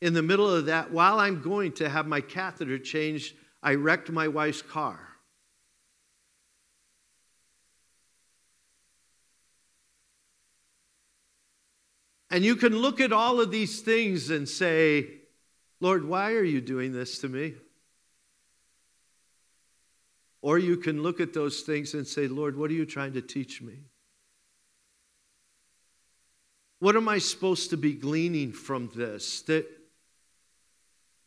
In 0.00 0.14
the 0.14 0.22
middle 0.22 0.50
of 0.50 0.66
that, 0.66 0.90
while 0.90 1.18
I'm 1.18 1.42
going 1.42 1.72
to 1.72 1.88
have 1.88 2.06
my 2.06 2.20
catheter 2.20 2.78
changed, 2.78 3.34
I 3.62 3.74
wrecked 3.74 4.10
my 4.10 4.28
wife's 4.28 4.62
car. 4.62 5.00
And 12.30 12.44
you 12.44 12.56
can 12.56 12.76
look 12.76 13.00
at 13.00 13.12
all 13.12 13.40
of 13.40 13.50
these 13.50 13.80
things 13.80 14.30
and 14.30 14.48
say, 14.48 15.08
Lord, 15.80 16.04
why 16.04 16.32
are 16.32 16.42
you 16.42 16.60
doing 16.60 16.92
this 16.92 17.18
to 17.20 17.28
me? 17.28 17.54
Or 20.42 20.58
you 20.58 20.76
can 20.76 21.02
look 21.02 21.20
at 21.20 21.32
those 21.32 21.60
things 21.62 21.94
and 21.94 22.06
say, 22.06 22.26
Lord, 22.26 22.56
what 22.56 22.70
are 22.70 22.74
you 22.74 22.86
trying 22.86 23.12
to 23.14 23.22
teach 23.22 23.62
me? 23.62 23.84
What 26.78 26.96
am 26.96 27.08
I 27.08 27.18
supposed 27.18 27.70
to 27.70 27.76
be 27.76 27.94
gleaning 27.94 28.52
from 28.52 28.90
this 28.94 29.42
that 29.42 29.66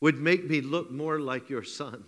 would 0.02 0.20
make 0.20 0.48
me 0.50 0.62
look 0.62 0.92
more 0.92 1.20
like 1.20 1.50
your 1.50 1.64
son? 1.64 2.06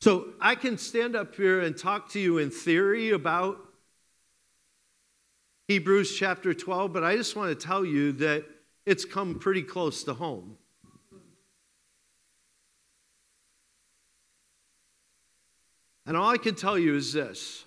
So 0.00 0.32
I 0.40 0.54
can 0.54 0.78
stand 0.78 1.14
up 1.14 1.34
here 1.34 1.60
and 1.60 1.76
talk 1.76 2.10
to 2.12 2.20
you 2.20 2.38
in 2.38 2.50
theory 2.50 3.10
about 3.10 3.58
Hebrews 5.68 6.16
chapter 6.18 6.54
12, 6.54 6.92
but 6.92 7.04
I 7.04 7.16
just 7.16 7.36
want 7.36 7.50
to 7.50 7.66
tell 7.66 7.84
you 7.84 8.12
that 8.12 8.44
it's 8.86 9.04
come 9.04 9.38
pretty 9.38 9.62
close 9.62 10.02
to 10.04 10.14
home. 10.14 10.56
And 16.06 16.16
all 16.16 16.30
I 16.30 16.38
can 16.38 16.54
tell 16.54 16.78
you 16.78 16.96
is 16.96 17.12
this 17.12 17.66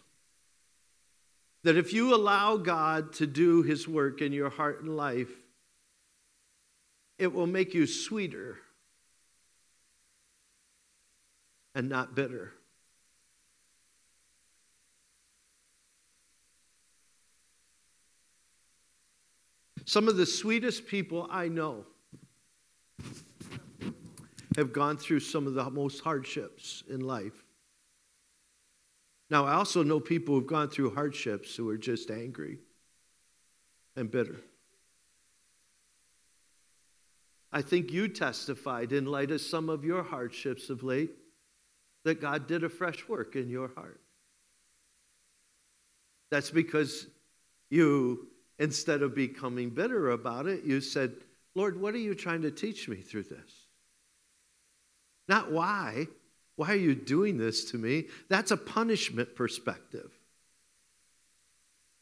that 1.64 1.78
if 1.78 1.94
you 1.94 2.14
allow 2.14 2.58
God 2.58 3.14
to 3.14 3.28
do 3.28 3.64
his 3.64 3.88
work 3.88 4.22
in 4.22 4.34
your 4.34 4.50
heart 4.50 4.82
and 4.82 4.96
life, 4.96 5.32
it 7.18 7.32
will 7.34 7.48
make 7.48 7.74
you 7.74 7.88
sweeter 7.88 8.58
and 11.74 11.90
not 11.90 12.16
bitter. 12.16 12.54
Some 19.86 20.08
of 20.08 20.16
the 20.16 20.26
sweetest 20.26 20.88
people 20.88 21.28
I 21.30 21.50
know 21.50 21.86
have 24.56 24.72
gone 24.72 24.98
through 24.98 25.20
some 25.20 25.48
of 25.48 25.56
the 25.56 25.70
most 25.70 26.02
hardships 26.02 26.84
in 26.90 27.02
life. 27.02 27.43
Now, 29.34 29.46
I 29.46 29.54
also 29.54 29.82
know 29.82 30.00
people 30.00 30.36
who've 30.36 30.46
gone 30.46 30.70
through 30.70 30.94
hardships 30.94 31.56
who 31.56 31.68
are 31.70 31.78
just 31.78 32.12
angry 32.12 32.60
and 33.96 34.12
bitter. 34.12 34.40
I 37.52 37.64
think 37.64 37.92
you 37.92 38.08
testified 38.08 38.92
in 38.92 39.08
light 39.08 39.32
of 39.32 39.42
some 39.42 39.70
of 39.70 39.84
your 39.84 40.04
hardships 40.04 40.70
of 40.70 40.84
late 40.84 41.10
that 42.04 42.22
God 42.22 42.46
did 42.46 42.64
a 42.64 42.70
fresh 42.70 43.08
work 43.10 43.36
in 43.36 43.50
your 43.50 43.72
heart. 43.76 44.02
That's 46.30 46.52
because 46.52 47.08
you 47.72 48.28
Instead 48.60 49.02
of 49.02 49.16
becoming 49.16 49.72
bitter 49.72 50.12
about 50.12 50.46
it, 50.46 50.64
you 50.64 50.80
said, 50.80 51.16
Lord, 51.56 51.82
what 51.82 51.96
are 51.96 52.00
you 52.00 52.14
trying 52.14 52.44
to 52.44 52.52
teach 52.52 52.88
me 52.88 52.98
through 52.98 53.24
this? 53.24 53.68
Not 55.28 55.52
why. 55.52 56.06
Why 56.56 56.72
are 56.72 56.76
you 56.76 56.96
doing 56.96 57.38
this 57.38 57.66
to 57.72 57.78
me? 57.78 58.06
That's 58.30 58.52
a 58.52 58.58
punishment 58.58 59.36
perspective. 59.36 60.12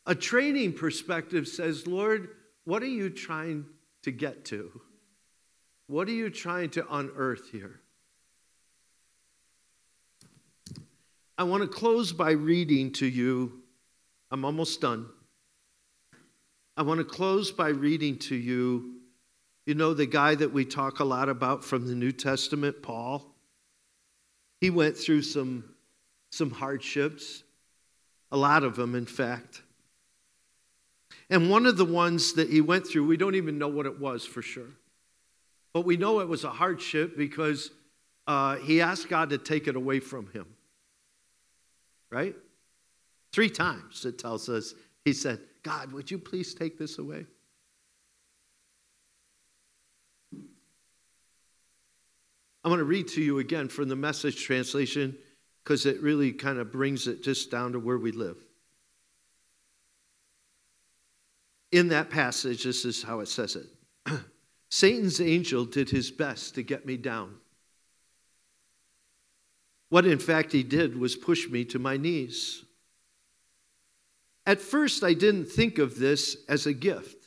A 0.06 0.16
training 0.16 0.74
perspective 0.74 1.48
says, 1.48 1.88
Lord, 1.88 2.30
what 2.66 2.84
are 2.84 2.88
you 2.88 3.10
trying 3.10 3.66
to 4.04 4.12
get 4.12 4.46
to? 4.46 4.82
What 5.88 6.08
are 6.08 6.14
you 6.14 6.30
trying 6.30 6.70
to 6.72 6.86
unearth 6.94 7.52
here? 7.52 7.82
I 11.38 11.44
want 11.44 11.64
to 11.64 11.68
close 11.68 12.12
by 12.12 12.32
reading 12.32 12.92
to 12.94 13.06
you. 13.06 13.62
I'm 14.32 14.46
almost 14.46 14.82
done. 14.82 15.08
I 16.78 16.84
want 16.84 17.00
to 17.00 17.04
close 17.04 17.52
by 17.52 17.70
reading 17.70 18.18
to 18.20 18.36
you, 18.36 19.02
you 19.66 19.76
know, 19.76 19.94
the 19.94 20.06
guy 20.06 20.36
that 20.36 20.54
we 20.54 20.66
talk 20.66 21.00
a 21.00 21.04
lot 21.04 21.30
about 21.30 21.64
from 21.64 21.88
the 21.88 21.96
New 21.96 22.12
Testament, 22.12 22.82
Paul. 22.82 23.31
He 24.62 24.70
went 24.70 24.96
through 24.96 25.24
some, 25.24 25.66
some 26.30 26.52
hardships, 26.52 27.44
a 28.32 28.38
lot 28.38 28.64
of 28.64 28.76
them, 28.76 28.96
in 28.96 29.08
fact. 29.08 29.64
And 31.30 31.50
one 31.50 31.66
of 31.66 31.78
the 31.78 31.86
ones 31.86 32.34
that 32.34 32.50
he 32.50 32.62
went 32.62 32.88
through, 32.88 33.08
we 33.08 33.18
don't 33.18 33.36
even 33.36 33.58
know 33.58 33.68
what 33.68 33.86
it 33.86 34.00
was 34.00 34.26
for 34.26 34.42
sure. 34.42 34.70
But 35.74 35.86
we 35.86 35.98
know 35.98 36.20
it 36.20 36.28
was 36.28 36.44
a 36.44 36.50
hardship 36.50 37.18
because 37.18 37.72
uh, 38.28 38.58
he 38.58 38.82
asked 38.82 39.10
God 39.10 39.32
to 39.32 39.38
take 39.38 39.68
it 39.68 39.76
away 39.76 40.00
from 40.00 40.28
him. 40.28 40.46
Right? 42.10 42.36
Three 43.32 43.50
times 43.50 44.06
it 44.06 44.20
tells 44.20 44.48
us 44.48 44.74
he 45.06 45.14
said, 45.14 45.40
God, 45.64 45.92
would 45.94 46.12
you 46.12 46.20
please 46.20 46.54
take 46.54 46.78
this 46.78 47.00
away? 47.00 47.26
I 52.64 52.70
want 52.70 52.80
to 52.80 52.86
read 52.86 53.08
to 53.10 53.22
you 53.22 53.40
again 53.40 53.68
from 53.68 53.90
the 53.90 53.96
message 53.96 54.44
translation 54.44 55.18
because 55.64 55.86
it 55.86 56.02
really 56.02 56.32
kind 56.32 56.60
of 56.60 56.72
brings 56.72 57.08
it 57.08 57.24
just 57.24 57.50
down 57.50 57.74
to 57.74 57.80
where 57.80 57.98
we 57.98 58.12
live. 58.12 58.38
In 61.72 61.90
that 61.90 62.10
passage, 62.10 62.64
this 62.64 62.86
is 62.86 63.02
how 63.02 63.22
it 63.22 63.28
says 63.28 63.56
it 63.56 63.68
Satan's 64.70 65.22
angel 65.22 65.66
did 65.66 65.90
his 65.90 66.12
best 66.12 66.56
to 66.56 66.64
get 66.64 66.86
me 66.86 66.98
down. 66.98 67.36
What 69.90 70.06
in 70.06 70.20
fact 70.20 70.52
he 70.52 70.64
did 70.64 70.98
was 70.98 71.16
push 71.16 71.50
me 71.50 71.66
to 71.66 71.80
my 71.80 71.98
knees. 71.98 72.64
At 74.46 74.62
first, 74.62 75.04
I 75.04 75.14
didn't 75.14 75.46
think 75.46 75.78
of 75.78 76.00
this 76.00 76.38
as 76.50 76.66
a 76.66 76.74
gift 76.74 77.18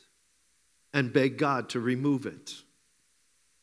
and 0.93 1.13
begged 1.13 1.37
God 1.37 1.69
to 1.69 1.79
remove 1.79 2.25
it. 2.25 2.53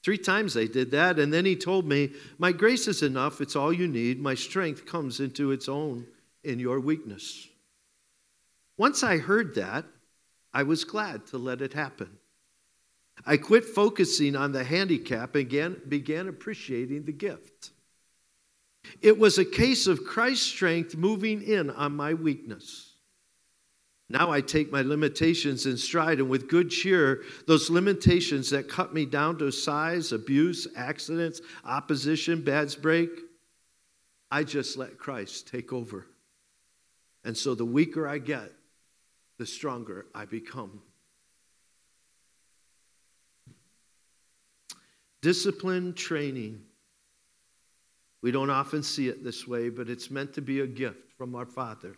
Three 0.02 0.18
times 0.18 0.56
I 0.56 0.66
did 0.66 0.90
that, 0.90 1.18
and 1.18 1.32
then 1.32 1.44
he 1.44 1.54
told 1.54 1.86
me, 1.86 2.10
My 2.38 2.52
grace 2.52 2.88
is 2.88 3.02
enough, 3.02 3.40
it's 3.40 3.54
all 3.54 3.72
you 3.72 3.86
need. 3.86 4.20
My 4.20 4.34
strength 4.34 4.84
comes 4.84 5.20
into 5.20 5.52
its 5.52 5.68
own 5.68 6.06
in 6.42 6.58
your 6.58 6.80
weakness. 6.80 7.48
Once 8.76 9.02
I 9.02 9.18
heard 9.18 9.54
that, 9.54 9.84
I 10.52 10.64
was 10.64 10.84
glad 10.84 11.26
to 11.28 11.38
let 11.38 11.62
it 11.62 11.72
happen. 11.72 12.18
I 13.24 13.36
quit 13.36 13.64
focusing 13.64 14.34
on 14.34 14.52
the 14.52 14.64
handicap 14.64 15.34
and 15.36 15.48
began, 15.48 15.80
began 15.88 16.28
appreciating 16.28 17.04
the 17.04 17.12
gift. 17.12 17.70
It 19.00 19.18
was 19.18 19.38
a 19.38 19.44
case 19.44 19.86
of 19.86 20.04
Christ's 20.04 20.46
strength 20.46 20.96
moving 20.96 21.42
in 21.42 21.70
on 21.70 21.94
my 21.94 22.14
weakness. 22.14 22.91
Now 24.12 24.30
I 24.30 24.42
take 24.42 24.70
my 24.70 24.82
limitations 24.82 25.64
in 25.64 25.78
stride 25.78 26.18
and 26.18 26.28
with 26.28 26.46
good 26.46 26.68
cheer, 26.68 27.22
those 27.46 27.70
limitations 27.70 28.50
that 28.50 28.68
cut 28.68 28.92
me 28.92 29.06
down 29.06 29.38
to 29.38 29.50
size, 29.50 30.12
abuse, 30.12 30.68
accidents, 30.76 31.40
opposition, 31.64 32.42
bads 32.42 32.76
break, 32.76 33.08
I 34.30 34.44
just 34.44 34.76
let 34.76 34.98
Christ 34.98 35.48
take 35.48 35.72
over. 35.72 36.04
And 37.24 37.34
so 37.34 37.54
the 37.54 37.64
weaker 37.64 38.06
I 38.06 38.18
get, 38.18 38.52
the 39.38 39.46
stronger 39.46 40.04
I 40.14 40.26
become. 40.26 40.82
Discipline 45.22 45.94
training. 45.94 46.60
We 48.20 48.30
don't 48.30 48.50
often 48.50 48.82
see 48.82 49.08
it 49.08 49.24
this 49.24 49.48
way, 49.48 49.70
but 49.70 49.88
it's 49.88 50.10
meant 50.10 50.34
to 50.34 50.42
be 50.42 50.60
a 50.60 50.66
gift 50.66 51.12
from 51.16 51.34
our 51.34 51.46
Father. 51.46 51.96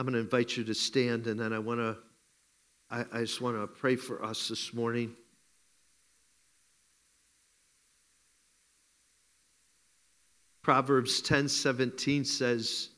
I'm 0.00 0.06
going 0.06 0.14
to 0.14 0.20
invite 0.20 0.56
you 0.56 0.64
to 0.64 0.72
stand, 0.72 1.26
and 1.26 1.38
then 1.38 1.52
I 1.52 1.58
want 1.58 1.78
to, 1.78 1.94
I, 2.90 3.04
I 3.12 3.20
just 3.20 3.42
want 3.42 3.60
to 3.60 3.66
pray 3.66 3.96
for 3.96 4.24
us 4.24 4.48
this 4.48 4.72
morning. 4.72 5.14
Proverbs 10.62 11.20
10 11.20 11.50
17 11.50 12.24
says, 12.24 12.88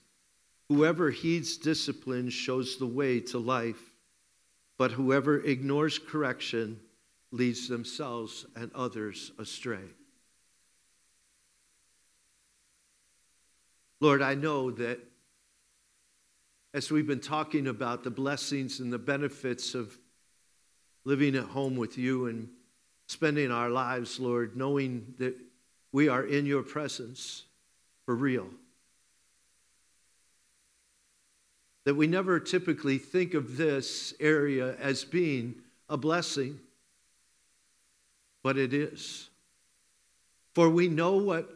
Whoever 0.68 1.11
heeds 1.11 1.57
discipline 1.57 2.30
shows 2.30 2.76
the 2.76 2.86
way 2.86 3.18
to 3.18 3.38
life, 3.40 3.82
but 4.78 4.92
whoever 4.92 5.40
ignores 5.40 5.98
correction 5.98 6.78
leads 7.32 7.66
themselves 7.66 8.46
and 8.55 8.70
others 8.76 9.32
astray. 9.40 9.88
Lord, 13.98 14.22
I 14.22 14.36
know 14.36 14.70
that 14.70 15.00
as 16.74 16.90
we've 16.90 17.06
been 17.06 17.20
talking 17.20 17.66
about 17.66 18.02
the 18.02 18.10
blessings 18.10 18.80
and 18.80 18.92
the 18.92 18.98
benefits 18.98 19.74
of 19.74 19.94
living 21.04 21.34
at 21.34 21.44
home 21.44 21.76
with 21.76 21.98
you 21.98 22.26
and 22.26 22.48
spending 23.06 23.50
our 23.50 23.68
lives, 23.68 24.18
Lord, 24.18 24.56
knowing 24.56 25.14
that 25.18 25.36
we 25.92 26.08
are 26.08 26.24
in 26.24 26.46
your 26.46 26.62
presence 26.62 27.44
for 28.06 28.14
real. 28.14 28.48
That 31.84 31.94
we 31.94 32.06
never 32.06 32.40
typically 32.40 32.96
think 32.96 33.34
of 33.34 33.56
this 33.56 34.14
area 34.18 34.76
as 34.76 35.04
being 35.04 35.56
a 35.90 35.98
blessing, 35.98 36.58
but 38.42 38.56
it 38.56 38.72
is. 38.72 39.28
For 40.54 40.70
we 40.70 40.88
know 40.88 41.16
what 41.16 41.50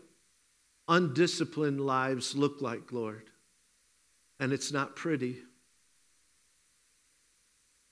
undisciplined 0.88 1.80
lives 1.80 2.36
look 2.36 2.60
like, 2.60 2.92
Lord 2.92 3.30
and 4.38 4.52
it's 4.52 4.72
not 4.72 4.96
pretty. 4.96 5.38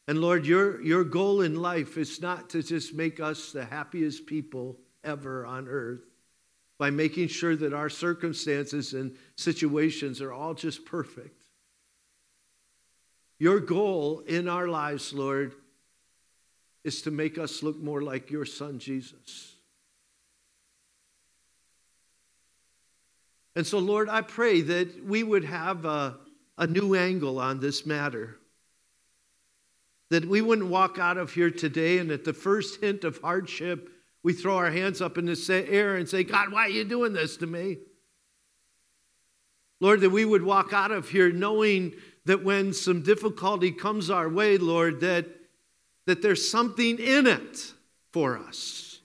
And 0.07 0.21
Lord, 0.21 0.47
your, 0.47 0.83
your 0.83 1.05
goal 1.05 1.41
in 1.41 1.55
life 1.55 1.97
is 1.97 2.21
not 2.21 2.51
to 2.51 2.63
just 2.63 2.95
make 2.95 3.21
us 3.21 3.53
the 3.53 3.65
happiest 3.65 4.27
people 4.27 4.79
ever 5.03 5.47
on 5.47 5.67
earth 5.69 6.03
by 6.79 6.91
making 6.91 7.29
sure 7.29 7.57
that 7.57 7.73
our 7.73 7.89
circumstances 7.89 8.93
and 8.93 9.17
situations 9.37 10.21
are 10.21 10.33
all 10.33 10.55
just 10.55 10.85
perfect. 10.85 11.45
Your 13.39 13.61
goal 13.61 14.21
in 14.27 14.49
our 14.49 14.69
lives, 14.69 15.13
Lord, 15.13 15.55
is 16.83 17.03
to 17.03 17.11
make 17.11 17.39
us 17.39 17.63
look 17.63 17.79
more 17.79 18.03
like 18.03 18.31
your 18.31 18.45
son, 18.45 18.79
Jesus. 18.79 19.55
And 23.57 23.67
so, 23.67 23.79
Lord, 23.79 24.09
I 24.09 24.21
pray 24.21 24.61
that 24.61 25.05
we 25.05 25.23
would 25.23 25.45
have 25.45 25.85
a, 25.85 26.19
a 26.57 26.67
new 26.67 26.95
angle 26.95 27.39
on 27.39 27.61
this 27.61 27.85
matter. 27.85 28.37
That 30.11 30.27
we 30.27 30.41
wouldn't 30.41 30.69
walk 30.69 30.99
out 30.99 31.17
of 31.17 31.33
here 31.33 31.51
today 31.51 31.99
and 31.99 32.11
at 32.11 32.25
the 32.25 32.33
first 32.33 32.81
hint 32.81 33.05
of 33.05 33.19
hardship, 33.19 33.91
we 34.23 34.33
throw 34.33 34.57
our 34.57 34.71
hands 34.71 35.01
up 35.03 35.19
in 35.19 35.27
the 35.27 35.67
air 35.69 35.97
and 35.97 36.09
say, 36.09 36.25
God, 36.25 36.53
why 36.53 36.63
are 36.63 36.71
you 36.71 36.85
doing 36.85 37.13
this 37.13 37.37
to 37.39 37.47
me? 37.47 37.79
Lord, 39.81 40.01
that 40.01 40.11
we 40.11 40.25
would 40.25 40.43
walk 40.43 40.73
out 40.73 40.93
of 40.93 41.09
here 41.09 41.31
knowing 41.31 41.95
that 42.25 42.43
when 42.43 42.73
some 42.73 43.03
difficulty 43.03 43.71
comes 43.71 44.09
our 44.09 44.29
way, 44.29 44.57
Lord, 44.57 45.01
that, 45.01 45.27
that 46.07 46.23
there's 46.23 46.49
something 46.49 46.99
in 46.99 47.27
it 47.27 47.73
for 48.13 48.39
us, 48.39 49.01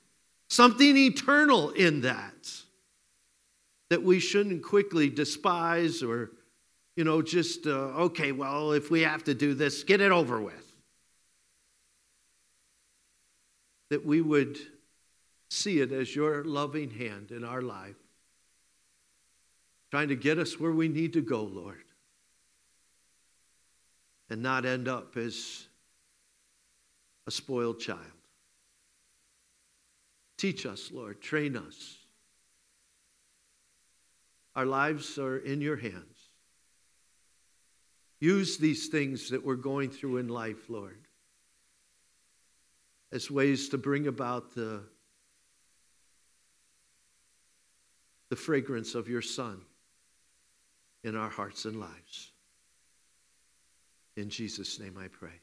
something 0.50 0.95
eternal 0.95 1.72
in 1.72 2.02
that, 2.02 2.50
that 3.89 4.04
we 4.04 4.20
shouldn't 4.20 4.64
quickly 4.64 5.10
despise 5.10 6.02
or 6.02 6.32
you 7.00 7.06
know, 7.06 7.22
just, 7.22 7.66
uh, 7.66 7.70
okay, 8.10 8.34
well, 8.34 8.74
if 8.74 8.91
we 8.91 9.04
have 9.04 9.24
to 9.24 9.34
do 9.34 9.54
this, 9.54 9.86
get 9.86 10.02
it 10.02 10.12
over 10.12 10.41
with. 10.41 10.76
That 13.89 14.06
we 14.06 14.20
would 14.20 14.58
see 15.50 15.80
it 15.80 15.93
as 15.93 16.14
your 16.14 16.43
loving 16.43 16.89
hand 16.91 17.32
in 17.32 17.45
our 17.45 17.62
life, 17.62 17.95
trying 19.91 20.10
to 20.10 20.18
get 20.18 20.39
us 20.39 20.60
where 20.60 20.74
we 20.74 20.89
need 20.89 21.14
to 21.14 21.22
go, 21.22 21.43
Lord, 21.43 21.86
and 24.30 24.43
not 24.43 24.66
end 24.66 24.89
up 24.89 25.16
as 25.16 25.68
a 27.28 27.32
spoiled 27.32 27.80
child. 27.80 28.02
Teach 30.38 30.66
us, 30.66 30.91
Lord, 30.91 31.22
train 31.22 31.56
us. 31.56 31.97
Our 34.54 34.66
lives 34.66 35.18
are 35.18 35.38
in 35.38 35.62
your 35.62 35.78
hands. 35.78 36.18
Use 38.20 38.57
these 38.57 38.88
things 38.88 39.30
that 39.30 39.45
we're 39.45 39.55
going 39.55 39.89
through 39.89 40.17
in 40.17 40.28
life, 40.28 40.70
Lord, 40.70 40.99
as 43.11 43.32
ways 43.32 43.70
to 43.70 43.78
bring 43.78 44.07
about 44.07 44.53
the, 44.55 44.84
the 48.30 48.36
fragrance 48.36 48.95
of 48.95 49.07
your 49.07 49.22
Son 49.22 49.61
in 51.03 51.15
our 51.15 51.30
hearts 51.30 51.65
and 51.65 51.80
lives. 51.80 52.32
In 54.17 54.30
Jesus' 54.30 54.80
name 54.80 54.97
I 54.99 55.07
pray. 55.07 55.39